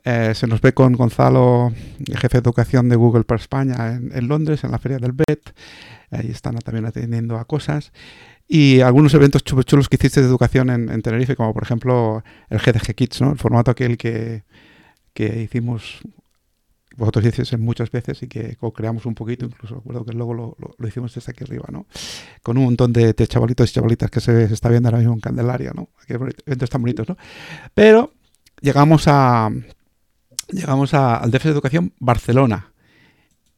Eh, 0.04 0.32
se 0.34 0.46
nos 0.46 0.60
ve 0.60 0.72
con 0.72 0.94
Gonzalo, 0.94 1.72
jefe 2.06 2.38
de 2.38 2.42
educación 2.42 2.88
de 2.88 2.96
Google 2.96 3.24
para 3.24 3.40
España 3.40 3.92
en, 3.92 4.10
en, 4.14 4.28
Londres, 4.28 4.64
en 4.64 4.70
la 4.70 4.78
feria 4.78 4.98
del 4.98 5.12
BET. 5.12 5.54
Ahí 6.10 6.30
están 6.30 6.56
también 6.58 6.86
atendiendo 6.86 7.36
a 7.36 7.44
cosas. 7.44 7.92
Y 8.48 8.80
algunos 8.80 9.14
eventos 9.14 9.44
chulos, 9.44 9.88
que 9.88 9.96
hiciste 9.96 10.20
de 10.20 10.26
educación 10.26 10.70
en, 10.70 10.90
en, 10.90 11.02
Tenerife, 11.02 11.36
como 11.36 11.54
por 11.54 11.62
ejemplo 11.62 12.22
el 12.50 12.58
GDG 12.58 12.94
Kids, 12.94 13.20
¿no? 13.22 13.32
el 13.32 13.38
formato 13.38 13.70
aquel 13.70 13.96
que, 13.96 14.44
que 15.14 15.42
hicimos 15.42 16.00
vosotros 16.96 17.24
hicisteis 17.24 17.60
muchas 17.60 17.90
veces 17.90 18.22
y 18.22 18.28
que 18.28 18.56
co-creamos 18.56 19.06
un 19.06 19.14
poquito, 19.14 19.46
incluso 19.46 19.76
recuerdo 19.76 20.04
que 20.04 20.12
luego 20.12 20.34
lo, 20.34 20.56
lo, 20.58 20.74
lo, 20.76 20.88
hicimos 20.88 21.14
desde 21.14 21.32
aquí 21.32 21.44
arriba, 21.44 21.66
¿no? 21.70 21.86
Con 22.42 22.58
un 22.58 22.64
montón 22.64 22.92
de, 22.92 23.12
de 23.12 23.26
chavalitos 23.26 23.70
y 23.70 23.74
chavalitas 23.74 24.10
que 24.10 24.20
se, 24.20 24.48
se, 24.48 24.54
está 24.54 24.68
viendo 24.68 24.88
ahora 24.88 24.98
mismo 24.98 25.14
en 25.14 25.20
Candelaria, 25.20 25.72
¿no? 25.74 25.88
Eventos 26.08 26.70
tan 26.70 26.82
bonitos, 26.82 27.08
¿no? 27.08 27.16
Pero 27.74 28.12
llegamos 28.60 29.04
a 29.06 29.50
llegamos 30.50 30.94
a, 30.94 31.16
al 31.16 31.30
DF 31.30 31.44
de 31.44 31.50
Educación 31.50 31.92
Barcelona 31.98 32.72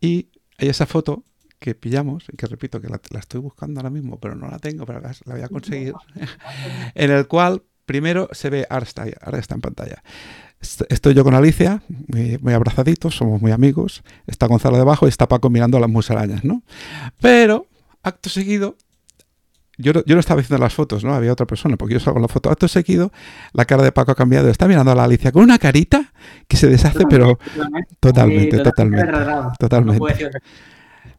y 0.00 0.28
hay 0.58 0.68
esa 0.68 0.86
foto 0.86 1.24
que 1.64 1.74
pillamos, 1.74 2.26
que 2.36 2.46
repito 2.46 2.78
que 2.78 2.90
la, 2.90 3.00
la, 3.08 3.20
estoy 3.20 3.40
buscando 3.40 3.80
ahora 3.80 3.88
mismo, 3.88 4.20
pero 4.20 4.34
no 4.34 4.48
la 4.48 4.58
tengo, 4.58 4.84
pero 4.84 5.00
la, 5.00 5.14
la 5.24 5.34
voy 5.34 5.42
a 5.42 5.48
conseguir, 5.48 5.94
en 6.94 7.10
el 7.10 7.26
cual 7.26 7.62
primero 7.86 8.28
se 8.32 8.50
ve, 8.50 8.66
ahora 8.68 8.84
está, 8.84 9.06
ahora 9.22 9.38
está 9.38 9.54
en 9.54 9.62
pantalla, 9.62 10.02
Estoy 10.60 11.14
yo 11.14 11.24
con 11.24 11.34
Alicia, 11.34 11.82
muy, 11.88 12.38
muy, 12.38 12.54
abrazaditos, 12.54 13.16
somos 13.16 13.38
muy 13.42 13.52
amigos. 13.52 14.02
Está 14.26 14.46
Gonzalo 14.46 14.78
debajo 14.78 15.04
y 15.04 15.10
está 15.10 15.28
Paco 15.28 15.50
mirando 15.50 15.76
a 15.76 15.80
las 15.80 15.90
musarañas, 15.90 16.42
¿no? 16.42 16.62
Pero, 17.20 17.66
acto 18.02 18.30
seguido, 18.30 18.78
yo, 19.76 19.92
yo 19.92 20.14
no 20.14 20.20
estaba 20.20 20.40
haciendo 20.40 20.64
las 20.64 20.72
fotos, 20.72 21.04
¿no? 21.04 21.12
Había 21.12 21.32
otra 21.32 21.44
persona, 21.44 21.76
porque 21.76 21.92
yo 21.92 22.00
salgo 22.00 22.16
en 22.18 22.22
la 22.22 22.28
foto. 22.28 22.50
Acto 22.50 22.66
seguido, 22.66 23.12
la 23.52 23.66
cara 23.66 23.82
de 23.82 23.92
Paco 23.92 24.12
ha 24.12 24.14
cambiado. 24.14 24.48
Está 24.48 24.66
mirando 24.66 24.90
a 24.90 24.94
la 24.94 25.04
Alicia 25.04 25.32
con 25.32 25.42
una 25.42 25.58
carita 25.58 26.14
que 26.48 26.56
se 26.56 26.66
deshace, 26.66 27.04
pero 27.10 27.38
totalmente, 28.00 28.58
totalmente. 28.60 29.12
Totalmente. 29.58 30.30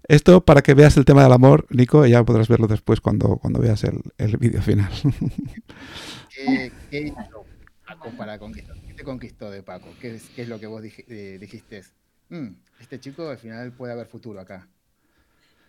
Esto 0.08 0.46
para 0.46 0.62
que 0.62 0.74
veas 0.74 0.98
el 0.98 1.06
tema 1.06 1.24
del 1.24 1.32
amor, 1.32 1.65
Nico, 1.70 2.06
y 2.06 2.12
ya 2.12 2.24
podrás 2.24 2.48
verlo 2.48 2.68
después 2.68 3.02
cuando, 3.02 3.38
cuando 3.38 3.60
veas 3.60 3.84
el, 3.84 4.02
el 4.18 4.38
vídeo 4.38 4.62
final. 4.62 4.91
¿Qué, 6.36 6.72
qué 6.91 7.13
Paco 7.88 8.10
para 8.18 8.39
conquistar? 8.39 8.76
¿Qué 8.88 8.94
te 8.94 9.04
conquistó 9.04 9.50
de 9.50 9.63
Paco? 9.63 9.88
¿Qué 10.02 10.15
es, 10.15 10.30
qué 10.36 10.41
es 10.41 10.50
lo 10.50 10.60
que 10.60 10.68
vos 10.68 10.84
eh, 10.84 11.38
dijiste? 11.39 11.84
Mm, 12.30 12.48
este 12.80 13.00
chico 13.00 13.30
al 13.30 13.38
final 13.38 13.72
puede 13.74 13.94
haber 13.94 14.08
futuro 14.08 14.39
acá. 14.39 14.68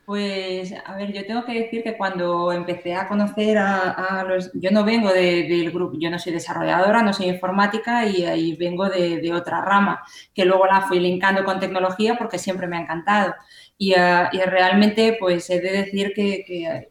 Pues, 0.06 0.72
a 0.84 0.94
ver, 0.94 1.12
yo 1.12 1.26
tengo 1.26 1.44
que 1.44 1.52
decir 1.52 1.82
que 1.82 1.96
cuando 1.96 2.52
empecé 2.52 2.94
a 2.94 3.08
conocer 3.08 3.58
a, 3.58 3.90
a 4.20 4.22
los... 4.22 4.52
Yo 4.54 4.70
no 4.70 4.84
vengo 4.84 5.12
de, 5.12 5.42
del 5.48 5.72
grupo, 5.72 5.98
yo 5.98 6.08
no 6.10 6.18
soy 6.20 6.32
desarrolladora, 6.32 7.02
no 7.02 7.12
soy 7.12 7.26
informática 7.26 8.06
y, 8.06 8.24
y 8.24 8.54
vengo 8.54 8.88
de, 8.88 9.20
de, 9.20 9.34
otra 9.34 9.62
rama, 9.62 10.04
que 10.32 10.44
luego 10.44 10.64
la 10.66 10.82
fui 10.82 11.00
linkando 11.00 11.44
con 11.44 11.58
tecnología 11.58 12.16
porque 12.16 12.38
siempre 12.38 12.68
me 12.68 12.76
ha 12.76 12.82
encantado. 12.82 13.34
Y, 13.78 13.94
uh, 13.94 14.28
y 14.30 14.38
realmente, 14.42 15.16
pues, 15.18 15.50
he 15.50 15.60
de 15.60 15.72
decir 15.72 16.12
que, 16.14 16.44
que 16.46 16.88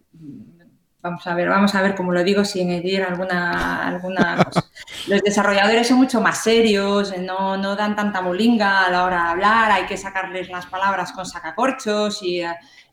vamos 1.02 1.26
a 1.28 1.36
ver, 1.36 1.48
vamos 1.48 1.74
a 1.74 1.82
ver 1.82 1.96
cómo 1.96 2.12
lo 2.12 2.24
digo 2.24 2.44
sin 2.44 2.70
herir 2.72 3.04
alguna, 3.04 3.88
alguna 3.88 4.44
cosa. 4.44 4.66
Los 5.08 5.22
desarrolladores 5.22 5.88
son 5.88 6.00
mucho 6.00 6.20
más 6.20 6.44
serios, 6.44 7.18
no, 7.20 7.56
no, 7.56 7.78
dan 7.78 7.96
tanta 7.96 8.22
molinga 8.22 8.86
a 8.86 8.90
la 8.90 9.06
hora 9.06 9.24
de 9.24 9.30
hablar, 9.30 9.72
hay 9.72 9.86
que 9.86 9.98
sacarles 9.98 10.50
las 10.50 10.66
palabras 10.66 11.14
con 11.14 11.26
sacacorchos 11.26 12.22
y, 12.24 12.42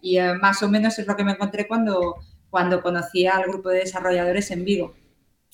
y 0.03 0.19
más 0.41 0.63
o 0.63 0.69
menos 0.69 0.99
es 0.99 1.07
lo 1.07 1.17
que 1.17 1.25
me 1.25 1.33
encontré 1.33 1.67
cuando, 1.67 2.17
cuando 2.51 2.83
conocí 2.83 3.27
al 3.27 3.45
grupo 3.45 3.71
de 3.71 3.79
desarrolladores 3.79 4.51
en 4.51 4.65
Vigo. 4.65 4.95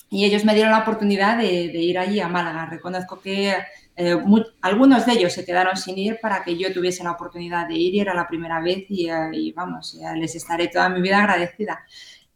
Y 0.09 0.25
ellos 0.25 0.43
me 0.43 0.55
dieron 0.55 0.71
la 0.71 0.79
oportunidad 0.79 1.37
de, 1.37 1.69
de 1.69 1.79
ir 1.79 1.99
allí 1.99 2.19
a 2.19 2.27
Málaga. 2.27 2.65
Reconozco 2.65 3.21
que 3.21 3.53
eh, 3.95 4.15
muy, 4.15 4.43
algunos 4.61 5.05
de 5.05 5.11
ellos 5.11 5.33
se 5.33 5.45
quedaron 5.45 5.77
sin 5.77 5.97
ir 5.97 6.19
para 6.21 6.41
que 6.43 6.57
yo 6.57 6.73
tuviese 6.73 7.03
la 7.03 7.11
oportunidad 7.11 7.67
de 7.67 7.75
ir 7.75 7.95
y 7.95 7.99
era 7.99 8.13
la 8.13 8.27
primera 8.27 8.61
vez 8.61 8.85
y, 8.89 9.09
y 9.33 9.51
vamos, 9.51 9.99
les 10.15 10.35
estaré 10.35 10.69
toda 10.69 10.89
mi 10.89 11.01
vida 11.01 11.19
agradecida. 11.19 11.85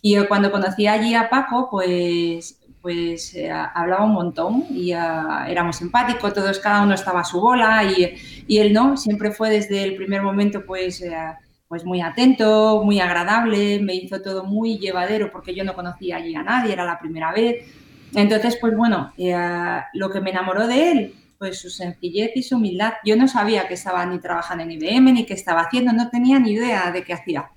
Y 0.02 0.18
cuando 0.26 0.52
conocí 0.52 0.86
allí 0.86 1.16
a 1.16 1.30
Paco, 1.30 1.70
pues, 1.72 2.60
pues 2.82 3.34
eh, 3.36 3.50
hablaba 3.50 4.04
un 4.04 4.12
montón 4.12 4.66
y 4.70 4.92
era 4.92 5.64
muy 5.64 5.72
simpático, 5.72 6.34
todos, 6.34 6.60
cada 6.60 6.82
uno 6.84 6.94
estaba 6.94 7.22
a 7.22 7.24
su 7.24 7.40
bola 7.40 7.82
y, 7.86 8.14
y 8.46 8.58
él 8.58 8.74
no, 8.74 8.98
siempre 8.98 9.32
fue 9.32 9.50
desde 9.50 9.84
el 9.84 9.96
primer 9.96 10.22
momento 10.22 10.66
pues, 10.66 11.00
uh, 11.02 11.43
pues 11.74 11.86
muy 11.86 12.02
atento, 12.02 12.84
muy 12.86 13.00
agradable, 13.00 13.80
me 13.82 13.96
hizo 13.96 14.22
todo 14.22 14.44
muy 14.44 14.78
llevadero 14.78 15.32
porque 15.32 15.56
yo 15.56 15.64
no 15.64 15.74
conocía 15.74 16.18
allí 16.18 16.36
a 16.36 16.44
nadie, 16.44 16.72
era 16.72 16.86
la 16.86 17.00
primera 17.00 17.34
vez. 17.34 17.66
Entonces, 18.14 18.60
pues 18.62 18.78
bueno, 18.78 19.12
uh, 19.18 19.98
lo 19.98 20.12
que 20.12 20.22
me 20.22 20.30
enamoró 20.30 20.68
de 20.68 20.92
él, 20.92 21.16
pues 21.40 21.60
su 21.60 21.72
sencillez 21.72 22.30
y 22.36 22.44
su 22.44 22.58
humildad. 22.58 22.94
Yo 23.04 23.16
no 23.16 23.28
sabía 23.28 23.68
que 23.68 23.74
estaba 23.74 24.06
ni 24.06 24.20
trabajando 24.20 24.64
en 24.64 24.70
IBM 24.74 25.14
ni 25.14 25.26
qué 25.26 25.34
estaba 25.34 25.62
haciendo, 25.62 25.94
no 25.94 26.12
tenía 26.12 26.38
ni 26.38 26.52
idea 26.52 26.92
de 26.92 27.04
qué 27.04 27.14
hacía 27.14 27.50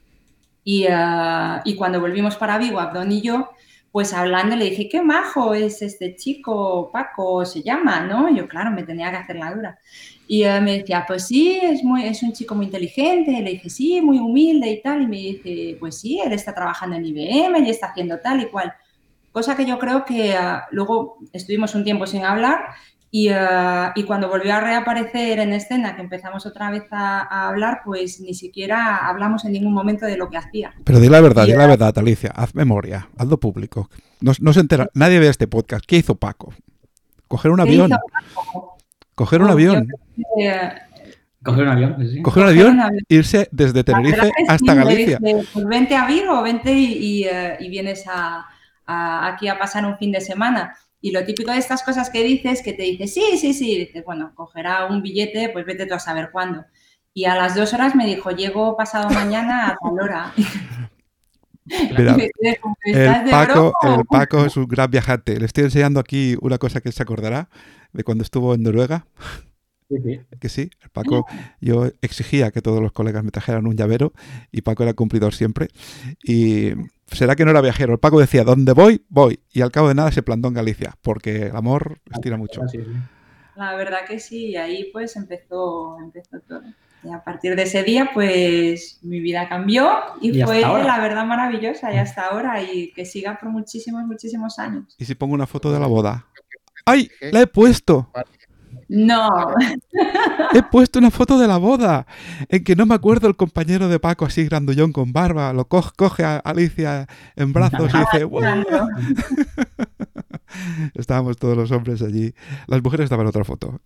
Y, 0.64 0.86
uh, 0.86 1.60
y 1.66 1.74
cuando 1.74 2.00
volvimos 2.00 2.36
para 2.36 2.56
Vigo, 2.56 2.80
Abdón 2.80 3.12
y 3.12 3.20
yo, 3.20 3.50
pues 3.92 4.14
hablando 4.14 4.56
le 4.56 4.70
dije, 4.70 4.88
qué 4.88 5.02
majo 5.02 5.52
es 5.52 5.82
este 5.82 6.16
chico, 6.16 6.88
Paco 6.90 7.44
se 7.44 7.62
llama, 7.62 8.00
¿no? 8.00 8.34
Yo, 8.34 8.48
claro, 8.48 8.70
me 8.70 8.82
tenía 8.82 9.10
que 9.10 9.18
hacer 9.18 9.36
la 9.36 9.52
dura. 9.52 9.78
Y 10.28 10.42
me 10.44 10.78
decía, 10.78 11.04
pues 11.06 11.26
sí, 11.26 11.58
es, 11.62 11.84
muy, 11.84 12.04
es 12.04 12.22
un 12.22 12.32
chico 12.32 12.54
muy 12.54 12.66
inteligente. 12.66 13.30
Le 13.40 13.52
dije, 13.52 13.70
sí, 13.70 14.00
muy 14.00 14.18
humilde 14.18 14.70
y 14.70 14.82
tal. 14.82 15.02
Y 15.02 15.06
me 15.06 15.16
dice, 15.16 15.76
pues 15.78 16.00
sí, 16.00 16.20
él 16.24 16.32
está 16.32 16.54
trabajando 16.54 16.96
en 16.96 17.06
IBM 17.06 17.64
y 17.64 17.70
está 17.70 17.88
haciendo 17.88 18.18
tal 18.18 18.40
y 18.40 18.46
cual. 18.46 18.72
Cosa 19.30 19.56
que 19.56 19.66
yo 19.66 19.78
creo 19.78 20.04
que 20.04 20.34
uh, 20.34 20.60
luego 20.72 21.18
estuvimos 21.32 21.74
un 21.74 21.84
tiempo 21.84 22.06
sin 22.06 22.24
hablar 22.24 22.60
y, 23.10 23.30
uh, 23.30 23.92
y, 23.94 24.02
cuando 24.02 24.28
volvió 24.28 24.54
a 24.54 24.60
reaparecer 24.60 25.38
en 25.38 25.52
escena, 25.52 25.94
que 25.94 26.02
empezamos 26.02 26.44
otra 26.44 26.70
vez 26.70 26.84
a, 26.90 27.20
a, 27.20 27.48
hablar, 27.48 27.82
pues 27.84 28.20
ni 28.20 28.34
siquiera 28.34 29.08
hablamos 29.08 29.44
en 29.44 29.52
ningún 29.52 29.72
momento 29.72 30.06
de 30.06 30.16
lo 30.16 30.28
que 30.28 30.38
hacía. 30.38 30.74
Pero 30.84 31.00
di 31.00 31.08
la 31.08 31.20
verdad, 31.20 31.44
y, 31.44 31.52
di 31.52 31.56
la 31.56 31.66
verdad, 31.66 31.96
Alicia, 31.98 32.32
haz 32.34 32.54
memoria, 32.54 33.08
hazlo 33.16 33.38
público. 33.38 33.90
No, 34.20 34.32
no, 34.40 34.52
se 34.52 34.60
entera, 34.60 34.88
nadie 34.94 35.18
ve 35.18 35.28
este 35.28 35.46
podcast. 35.46 35.84
¿Qué 35.86 35.96
hizo 35.96 36.16
Paco? 36.16 36.52
Coger 37.28 37.52
un 37.52 37.60
avión. 37.60 37.90
Coger 39.16 39.40
un 39.40 39.50
avión. 39.50 39.88
Coger 41.42 41.64
un 41.64 41.70
avión, 41.70 41.96
sí. 42.06 42.22
Coger 42.22 42.42
un 42.42 42.48
avión, 42.50 42.80
irse 43.08 43.48
desde 43.50 43.82
Tenerife 43.82 44.30
hasta 44.46 44.74
Galicia. 44.74 45.18
Dice, 45.20 45.48
pues 45.54 45.64
vente 45.64 45.96
a 45.96 46.06
Vigo, 46.06 46.42
vente 46.42 46.72
y, 46.72 47.22
y, 47.22 47.26
uh, 47.26 47.56
y 47.58 47.68
vienes 47.70 48.04
a, 48.06 48.46
a, 48.84 49.26
aquí 49.28 49.48
a 49.48 49.58
pasar 49.58 49.86
un 49.86 49.96
fin 49.96 50.12
de 50.12 50.20
semana. 50.20 50.76
Y 51.00 51.12
lo 51.12 51.24
típico 51.24 51.50
de 51.50 51.58
estas 51.58 51.82
cosas 51.82 52.10
que 52.10 52.24
dices, 52.24 52.62
que 52.62 52.74
te 52.74 52.82
dice, 52.82 53.06
sí, 53.06 53.38
sí, 53.38 53.54
sí, 53.54 53.78
dices, 53.78 54.04
bueno, 54.04 54.32
cogerá 54.34 54.84
un 54.86 55.02
billete, 55.02 55.48
pues 55.48 55.64
vete 55.64 55.86
tú 55.86 55.94
a 55.94 55.98
saber 55.98 56.30
cuándo. 56.30 56.66
Y 57.14 57.24
a 57.24 57.36
las 57.36 57.54
dos 57.54 57.72
horas 57.72 57.94
me 57.94 58.04
dijo, 58.04 58.30
llego 58.32 58.76
pasado 58.76 59.08
mañana 59.08 59.68
a 59.68 59.76
tal 59.82 59.92
hora. 59.98 60.32
Mira, 61.64 62.16
el, 62.84 63.30
Paco, 63.30 63.72
el 63.82 64.04
Paco 64.04 64.44
es 64.44 64.56
un 64.56 64.66
gran 64.66 64.90
viajante. 64.90 65.38
Le 65.38 65.46
estoy 65.46 65.64
enseñando 65.64 66.00
aquí 66.00 66.36
una 66.42 66.58
cosa 66.58 66.80
que 66.80 66.92
se 66.92 67.02
acordará 67.02 67.48
de 67.96 68.04
cuando 68.04 68.22
estuvo 68.22 68.54
en 68.54 68.62
Noruega. 68.62 69.06
Sí, 69.88 69.96
sí. 70.04 70.20
Que 70.40 70.48
sí, 70.48 70.70
el 70.82 70.90
Paco, 70.90 71.26
yo 71.60 71.86
exigía 72.02 72.50
que 72.50 72.60
todos 72.60 72.82
los 72.82 72.92
colegas 72.92 73.22
me 73.22 73.30
trajeran 73.30 73.66
un 73.66 73.76
llavero 73.76 74.12
y 74.50 74.62
Paco 74.62 74.82
era 74.82 74.94
cumplidor 74.94 75.32
siempre. 75.32 75.68
Y 76.24 76.72
será 77.06 77.36
que 77.36 77.44
no 77.44 77.52
era 77.52 77.60
viajero. 77.60 77.92
El 77.92 78.00
Paco 78.00 78.18
decía, 78.18 78.42
¿dónde 78.42 78.72
voy? 78.72 79.04
Voy. 79.08 79.38
Y 79.52 79.60
al 79.60 79.70
cabo 79.70 79.88
de 79.88 79.94
nada 79.94 80.10
se 80.10 80.22
plantó 80.22 80.48
en 80.48 80.54
Galicia, 80.54 80.96
porque 81.02 81.46
el 81.46 81.56
amor 81.56 82.00
estira 82.12 82.36
mucho. 82.36 82.62
La 83.54 83.74
verdad 83.76 84.00
que 84.06 84.18
sí, 84.18 84.48
y 84.48 84.56
ahí 84.56 84.90
pues 84.92 85.16
empezó, 85.16 85.98
empezó 86.00 86.40
todo. 86.40 86.62
Y 87.04 87.10
a 87.10 87.22
partir 87.22 87.54
de 87.54 87.62
ese 87.62 87.84
día, 87.84 88.10
pues 88.12 88.98
mi 89.02 89.20
vida 89.20 89.48
cambió 89.48 89.88
y, 90.20 90.36
Y 90.36 90.42
fue 90.42 90.60
la 90.60 90.98
verdad 90.98 91.24
maravillosa 91.24 91.94
y 91.94 91.98
hasta 91.98 92.26
ahora 92.26 92.60
y 92.62 92.90
que 92.92 93.04
siga 93.04 93.38
por 93.38 93.50
muchísimos, 93.50 94.04
muchísimos 94.04 94.58
años. 94.58 94.96
¿Y 94.98 95.04
si 95.04 95.14
pongo 95.14 95.34
una 95.34 95.46
foto 95.46 95.72
de 95.72 95.78
la 95.78 95.86
boda? 95.86 96.26
¡Ay! 96.86 97.10
¡La 97.32 97.42
he 97.42 97.46
puesto! 97.46 98.10
No, 98.88 99.52
He 100.54 100.62
puesto 100.62 101.00
una 101.00 101.10
foto 101.10 101.38
de 101.40 101.48
la 101.48 101.56
boda 101.56 102.06
en 102.48 102.62
que 102.62 102.76
no 102.76 102.86
me 102.86 102.94
acuerdo 102.94 103.26
el 103.26 103.34
compañero 103.36 103.88
de 103.88 103.98
Paco 103.98 104.26
así 104.26 104.44
grandullón 104.44 104.92
con 104.92 105.12
barba, 105.12 105.52
lo 105.52 105.66
co- 105.66 105.92
coge 105.96 106.22
a 106.24 106.36
Alicia 106.36 107.08
en 107.34 107.52
brazos 107.52 107.92
y 107.92 107.98
dice 107.98 108.24
"¡Guau!". 108.24 108.64
Estábamos 110.94 111.36
todos 111.36 111.56
los 111.56 111.70
hombres 111.72 112.00
allí. 112.02 112.32
Las 112.68 112.82
mujeres 112.82 113.04
estaban 113.04 113.24
en 113.24 113.28
otra 113.30 113.44
foto. 113.44 113.80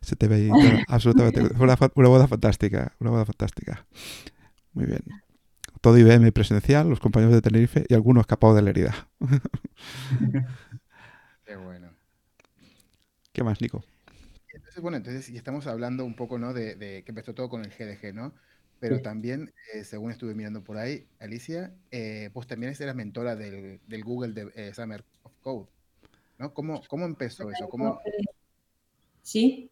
Se 0.00 0.14
te 0.14 0.28
veía 0.28 0.52
absolutamente. 0.88 1.42
Fue 1.54 1.66
una, 1.66 2.08
boda 2.08 2.28
fantástica. 2.28 2.92
Una 3.00 3.10
boda 3.10 3.24
fantástica. 3.24 3.84
Muy 4.72 4.86
bien. 4.86 5.00
Todo 5.80 5.98
IBM 5.98 6.30
presencial, 6.32 6.88
los 6.88 7.00
compañeros 7.00 7.34
de 7.34 7.42
Tenerife 7.42 7.84
y 7.88 7.94
algunos 7.94 8.22
escapados 8.22 8.56
de 8.56 8.62
la 8.62 8.70
herida. 8.70 8.94
Qué 11.44 11.56
bueno. 11.56 11.83
¿Qué 13.34 13.42
más, 13.44 13.60
Nico? 13.60 13.84
Entonces, 14.52 14.82
bueno, 14.82 14.96
entonces 14.96 15.28
y 15.30 15.36
estamos 15.36 15.66
hablando 15.66 16.04
un 16.04 16.14
poco, 16.16 16.38
¿no? 16.38 16.52
De, 16.54 16.76
de 16.76 17.02
que 17.04 17.10
empezó 17.10 17.34
todo 17.34 17.48
con 17.48 17.64
el 17.64 17.70
GDG, 17.72 18.14
¿no? 18.14 18.34
Pero 18.78 18.98
Sí. 18.98 19.02
también, 19.02 19.52
eh, 19.74 19.84
según 19.84 20.10
estuve 20.12 20.34
mirando 20.34 20.62
por 20.64 20.76
ahí, 20.78 21.08
Alicia, 21.18 21.74
eh, 21.90 22.30
pues 22.32 22.46
también 22.46 22.74
eras 22.78 22.94
mentora 22.96 23.36
del, 23.36 23.80
del 23.86 24.04
Google 24.04 24.32
de, 24.34 24.52
eh, 24.54 24.74
Summer 24.74 25.04
of 25.22 25.32
Code, 25.40 25.68
¿no? 26.38 26.54
¿Cómo, 26.54 26.82
cómo 26.88 27.06
empezó 27.06 27.50
eso? 27.50 27.68
¿Cómo, 27.68 28.00
sí. 29.22 29.70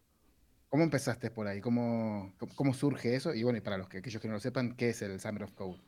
¿Cómo 0.69 0.83
empezaste 0.83 1.31
por 1.31 1.47
ahí? 1.47 1.61
¿Cómo, 1.61 2.33
cómo, 2.37 2.55
cómo 2.55 2.73
surge 2.73 3.15
eso? 3.15 3.33
Y 3.33 3.43
bueno, 3.43 3.59
y 3.59 3.61
para 3.61 3.77
los 3.77 3.87
que, 3.89 3.99
aquellos 3.99 4.21
que 4.21 4.27
no 4.27 4.33
lo 4.35 4.39
sepan, 4.41 4.75
¿qué 4.75 4.89
es 4.89 5.01
el 5.01 5.19
Summer 5.21 5.43
of 5.43 5.53
Code? 5.53 5.79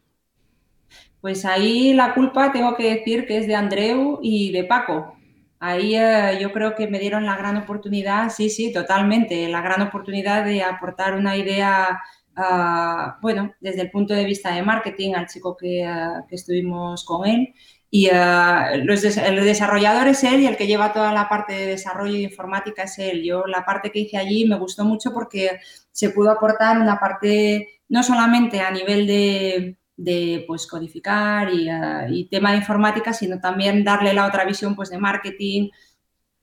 Pues 1.21 1.45
ahí 1.45 1.93
la 1.93 2.13
culpa 2.13 2.51
tengo 2.51 2.75
que 2.75 2.95
decir 2.95 3.25
que 3.25 3.37
es 3.39 3.47
de 3.47 3.55
Andreu 3.55 4.19
y 4.21 4.51
de 4.51 4.63
Paco. 4.65 5.17
Ahí 5.65 5.95
eh, 5.95 6.37
yo 6.39 6.51
creo 6.51 6.75
que 6.75 6.87
me 6.87 6.99
dieron 6.99 7.25
la 7.25 7.35
gran 7.35 7.57
oportunidad, 7.57 8.29
sí, 8.29 8.51
sí, 8.51 8.71
totalmente, 8.71 9.47
la 9.49 9.61
gran 9.61 9.81
oportunidad 9.81 10.45
de 10.45 10.61
aportar 10.61 11.15
una 11.15 11.35
idea, 11.35 11.99
uh, 12.37 13.19
bueno, 13.19 13.51
desde 13.59 13.81
el 13.81 13.89
punto 13.89 14.13
de 14.13 14.25
vista 14.25 14.53
de 14.53 14.61
marketing 14.61 15.15
al 15.15 15.25
chico 15.25 15.57
que, 15.57 15.83
uh, 15.83 16.27
que 16.27 16.35
estuvimos 16.35 17.03
con 17.03 17.27
él. 17.27 17.51
Y 17.89 18.09
uh, 18.09 18.83
los 18.83 19.01
des 19.01 19.17
el 19.17 19.43
desarrollador 19.43 20.07
es 20.07 20.23
él 20.23 20.41
y 20.41 20.45
el 20.45 20.55
que 20.55 20.67
lleva 20.67 20.93
toda 20.93 21.11
la 21.11 21.27
parte 21.27 21.53
de 21.53 21.65
desarrollo 21.65 22.13
de 22.13 22.21
informática 22.21 22.83
es 22.83 22.99
él. 22.99 23.23
Yo 23.23 23.47
la 23.47 23.65
parte 23.65 23.91
que 23.91 24.01
hice 24.01 24.17
allí 24.17 24.45
me 24.45 24.59
gustó 24.59 24.85
mucho 24.85 25.13
porque 25.13 25.59
se 25.91 26.11
pudo 26.11 26.29
aportar 26.29 26.77
una 26.79 26.99
parte 26.99 27.81
no 27.89 28.03
solamente 28.03 28.59
a 28.61 28.69
nivel 28.69 29.07
de, 29.07 29.77
de 29.97 30.43
pues, 30.47 30.67
codificar 30.67 31.53
y, 31.53 31.69
uh, 31.69 32.11
y, 32.11 32.25
tema 32.25 32.51
de 32.51 32.57
informática, 32.57 33.13
sino 33.13 33.39
también 33.39 33.83
darle 33.83 34.13
la 34.13 34.27
otra 34.27 34.45
visión 34.45 34.75
pues, 34.75 34.89
de 34.89 34.97
marketing 34.97 35.69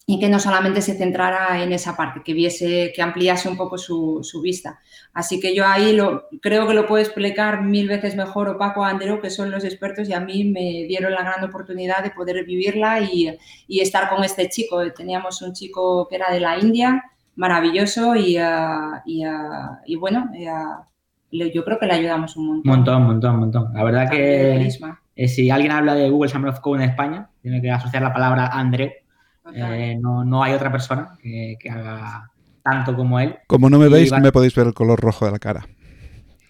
y 0.05 0.19
que 0.19 0.29
no 0.29 0.41
solamente 0.41 0.83
se 0.83 0.97
centrara 0.97 1.63
en 1.63 1.73
esa 1.73 1.97
parte, 1.97 2.23
que 2.25 2.35
viese, 2.35 2.93
que 2.95 3.03
ampliase 3.03 3.49
un 3.49 3.57
poco 3.57 3.79
su, 3.79 4.19
su 4.23 4.41
vista. 4.41 4.81
Así 5.13 5.39
que 5.39 5.55
yo 5.55 5.65
ahí 5.67 5.93
lo, 5.93 6.29
creo 6.41 6.67
que 6.67 6.75
lo 6.75 6.87
puedo 6.87 7.03
explicar 7.03 7.63
mil 7.63 7.89
veces 7.89 8.17
mejor 8.17 8.49
o 8.49 8.59
Paco 8.59 8.85
Andero, 8.85 9.21
que 9.21 9.31
son 9.31 9.51
los 9.51 9.65
expertos 9.65 10.09
y 10.09 10.13
a 10.13 10.21
mí 10.21 10.45
me 10.45 10.87
dieron 10.89 11.13
la 11.13 11.23
gran 11.23 11.45
oportunidad 11.45 12.03
de 12.03 12.11
poder 12.11 12.45
vivirla 12.45 13.01
y, 13.01 13.37
y 13.69 13.81
estar 13.81 14.09
con 14.09 14.25
este 14.25 14.49
chico. 14.49 14.93
Teníamos 14.93 15.41
un 15.41 15.53
chico 15.53 16.09
que 16.09 16.17
era 16.17 16.33
de 16.33 16.41
la 16.41 16.59
India, 16.59 17.01
maravilloso 17.37 18.17
y, 18.17 18.39
uh, 18.39 19.01
y, 19.07 19.25
uh, 19.25 19.79
y 19.87 19.97
bueno, 19.97 20.31
yo 21.33 21.65
creo 21.65 21.79
que 21.79 21.87
le 21.87 21.95
ayudamos 21.95 22.37
un 22.37 22.47
montón. 22.47 22.77
Montón, 22.77 23.03
montón, 23.05 23.37
montón. 23.41 23.73
La 23.75 23.85
verdad 23.85 24.11
que 24.11 24.69
eh, 25.17 25.29
si 25.29 25.51
alguien 25.51 25.73
habla 25.73 25.95
de 25.95 26.11
Google 26.11 26.31
Summer 26.31 26.51
of 26.51 26.61
Code 26.61 26.83
en 26.83 26.91
España, 26.91 27.31
tiene 27.41 27.61
que 27.61 27.71
asociar 27.71 28.03
la 28.03 28.13
palabra 28.13 28.47
Andreu. 28.47 28.91
Eh, 29.55 29.99
no, 30.01 30.25
no, 30.25 30.43
hay 30.43 30.53
otra 30.53 30.71
persona 30.71 31.19
que, 31.21 31.57
que, 31.59 31.71
haga 31.71 32.31
tanto 32.63 32.95
como 32.95 33.19
él. 33.19 33.37
Como 33.47 33.69
no 33.69 33.79
me 33.79 33.89
veis, 33.89 34.13
no 34.13 34.21
me 34.21 34.33
podéis 34.33 34.55
ver 34.55 34.69
el 34.69 34.75
color 34.75 35.01
rojo 35.01 35.27
de 35.27 35.33
la 35.33 35.39
cara. 35.39 35.67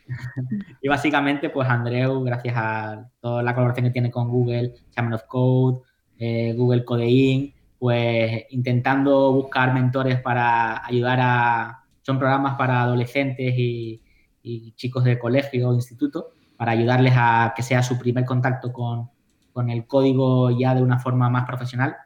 y 0.83 0.89
básicamente, 0.89 1.51
pues 1.51 1.69
Andreu, 1.69 2.23
gracias 2.23 2.55
a 2.57 3.09
toda 3.21 3.43
la 3.43 3.55
colaboración 3.55 3.87
que 3.87 3.93
tiene 3.93 4.11
con 4.11 4.29
Google, 4.29 4.75
Summer 4.91 5.15
of 5.15 5.25
Code, 5.25 5.81
eh, 6.19 6.55
Google 6.57 6.85
Codein, 6.85 7.55
pues 7.79 8.45
intentando 8.51 9.33
buscar 9.33 9.73
mentores 9.75 10.21
para 10.21 10.85
ayudar 10.87 11.19
a... 11.21 11.79
Son 12.03 12.19
programas 12.19 12.57
para 12.57 12.83
adolescentes 12.83 13.55
y, 13.57 14.03
y 14.43 14.73
chicos 14.73 15.05
de 15.05 15.19
colegio 15.19 15.71
o 15.71 15.75
instituto 15.75 16.31
para 16.57 16.73
ayudarles 16.73 17.15
a 17.17 17.53
que 17.57 17.63
sea 17.63 17.83
su 17.83 17.99
primer 17.99 18.25
contacto 18.25 18.73
con, 18.73 19.11
con 19.53 19.71
el 19.71 19.87
código 19.87 20.51
ya 20.51 20.75
de 20.75 20.83
una 20.83 20.99
forma 20.99 21.29
más 21.29 21.45
profesional, 21.45 21.97